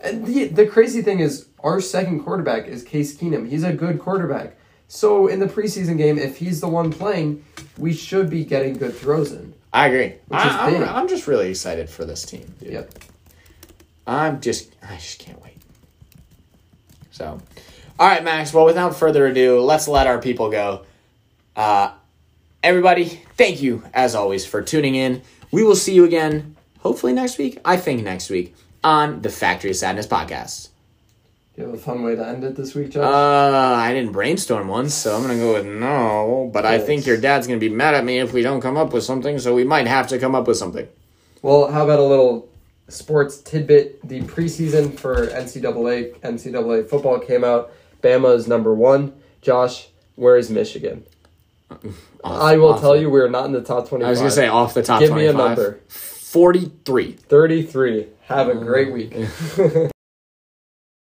And 0.00 0.26
the, 0.26 0.46
the 0.48 0.66
crazy 0.66 1.00
thing 1.02 1.20
is, 1.20 1.46
our 1.60 1.80
second 1.80 2.24
quarterback 2.24 2.66
is 2.66 2.82
Case 2.82 3.16
Keenum. 3.16 3.48
He's 3.48 3.62
a 3.64 3.72
good 3.72 3.98
quarterback. 4.00 4.56
So 4.88 5.28
in 5.28 5.38
the 5.40 5.46
preseason 5.46 5.96
game, 5.96 6.18
if 6.18 6.36
he's 6.36 6.60
the 6.60 6.68
one 6.68 6.92
playing, 6.92 7.44
we 7.78 7.92
should 7.94 8.28
be 8.28 8.44
getting 8.44 8.74
good 8.74 8.94
throws 8.94 9.32
in. 9.32 9.54
I 9.72 9.86
agree. 9.88 10.14
I, 10.30 10.84
I'm 10.84 11.08
just 11.08 11.26
really 11.26 11.48
excited 11.50 11.88
for 11.88 12.04
this 12.04 12.24
team. 12.24 12.52
dude. 12.60 12.72
Yep. 12.72 12.94
I'm 14.06 14.40
just, 14.40 14.70
I 14.88 14.96
just 14.96 15.18
can't 15.18 15.40
wait. 15.42 15.53
So, 17.14 17.40
all 17.96 18.08
right, 18.08 18.24
Max. 18.24 18.52
Well, 18.52 18.64
without 18.64 18.96
further 18.96 19.24
ado, 19.26 19.60
let's 19.60 19.86
let 19.86 20.08
our 20.08 20.20
people 20.20 20.50
go. 20.50 20.84
Uh, 21.54 21.92
everybody, 22.60 23.04
thank 23.36 23.62
you 23.62 23.84
as 23.94 24.16
always 24.16 24.44
for 24.44 24.62
tuning 24.62 24.96
in. 24.96 25.22
We 25.52 25.62
will 25.62 25.76
see 25.76 25.94
you 25.94 26.04
again, 26.04 26.56
hopefully 26.80 27.12
next 27.12 27.38
week. 27.38 27.60
I 27.64 27.76
think 27.76 28.02
next 28.02 28.30
week 28.30 28.56
on 28.82 29.22
the 29.22 29.28
Factory 29.30 29.70
of 29.70 29.76
Sadness 29.76 30.08
podcast. 30.08 30.70
You 31.56 31.66
have 31.66 31.74
a 31.74 31.78
fun 31.78 32.02
way 32.02 32.16
to 32.16 32.26
end 32.26 32.42
it 32.42 32.56
this 32.56 32.74
week, 32.74 32.90
Josh. 32.90 33.04
Uh, 33.04 33.76
I 33.78 33.92
didn't 33.94 34.10
brainstorm 34.10 34.66
one, 34.66 34.90
so 34.90 35.14
I'm 35.14 35.22
gonna 35.22 35.36
go 35.36 35.52
with 35.52 35.66
no. 35.66 36.50
But 36.52 36.66
I 36.66 36.80
think 36.80 37.06
your 37.06 37.16
dad's 37.16 37.46
gonna 37.46 37.60
be 37.60 37.68
mad 37.68 37.94
at 37.94 38.04
me 38.04 38.18
if 38.18 38.32
we 38.32 38.42
don't 38.42 38.60
come 38.60 38.76
up 38.76 38.92
with 38.92 39.04
something. 39.04 39.38
So 39.38 39.54
we 39.54 39.62
might 39.62 39.86
have 39.86 40.08
to 40.08 40.18
come 40.18 40.34
up 40.34 40.48
with 40.48 40.56
something. 40.56 40.88
Well, 41.42 41.70
how 41.70 41.84
about 41.84 42.00
a 42.00 42.02
little 42.02 42.48
sports 42.88 43.38
tidbit? 43.38 44.06
The 44.06 44.22
preseason 44.22 44.98
for 44.98 45.26
NCAA 45.26 46.18
NCAA 46.20 46.88
football 46.88 47.18
came 47.18 47.44
out. 47.44 47.72
Bama 48.02 48.34
is 48.36 48.46
number 48.46 48.74
one. 48.74 49.14
Josh, 49.40 49.88
where 50.14 50.36
is 50.36 50.50
Michigan? 50.50 51.04
I 52.24 52.56
will 52.56 52.78
tell 52.78 52.92
the- 52.92 53.00
you, 53.00 53.10
we're 53.10 53.28
not 53.28 53.46
in 53.46 53.52
the 53.52 53.62
top 53.62 53.88
twenty-five. 53.88 54.08
I 54.08 54.10
was 54.10 54.18
gonna 54.20 54.30
say 54.30 54.48
off 54.48 54.74
the 54.74 54.82
top 54.82 55.00
Give 55.00 55.14
me 55.14 55.26
a 55.26 55.32
number. 55.32 55.80
Forty-three. 55.88 57.12
Thirty-three. 57.12 58.08
Have 58.26 58.48
a 58.48 58.54
great 58.54 58.88
mm. 58.88 58.92
week. 58.92 59.90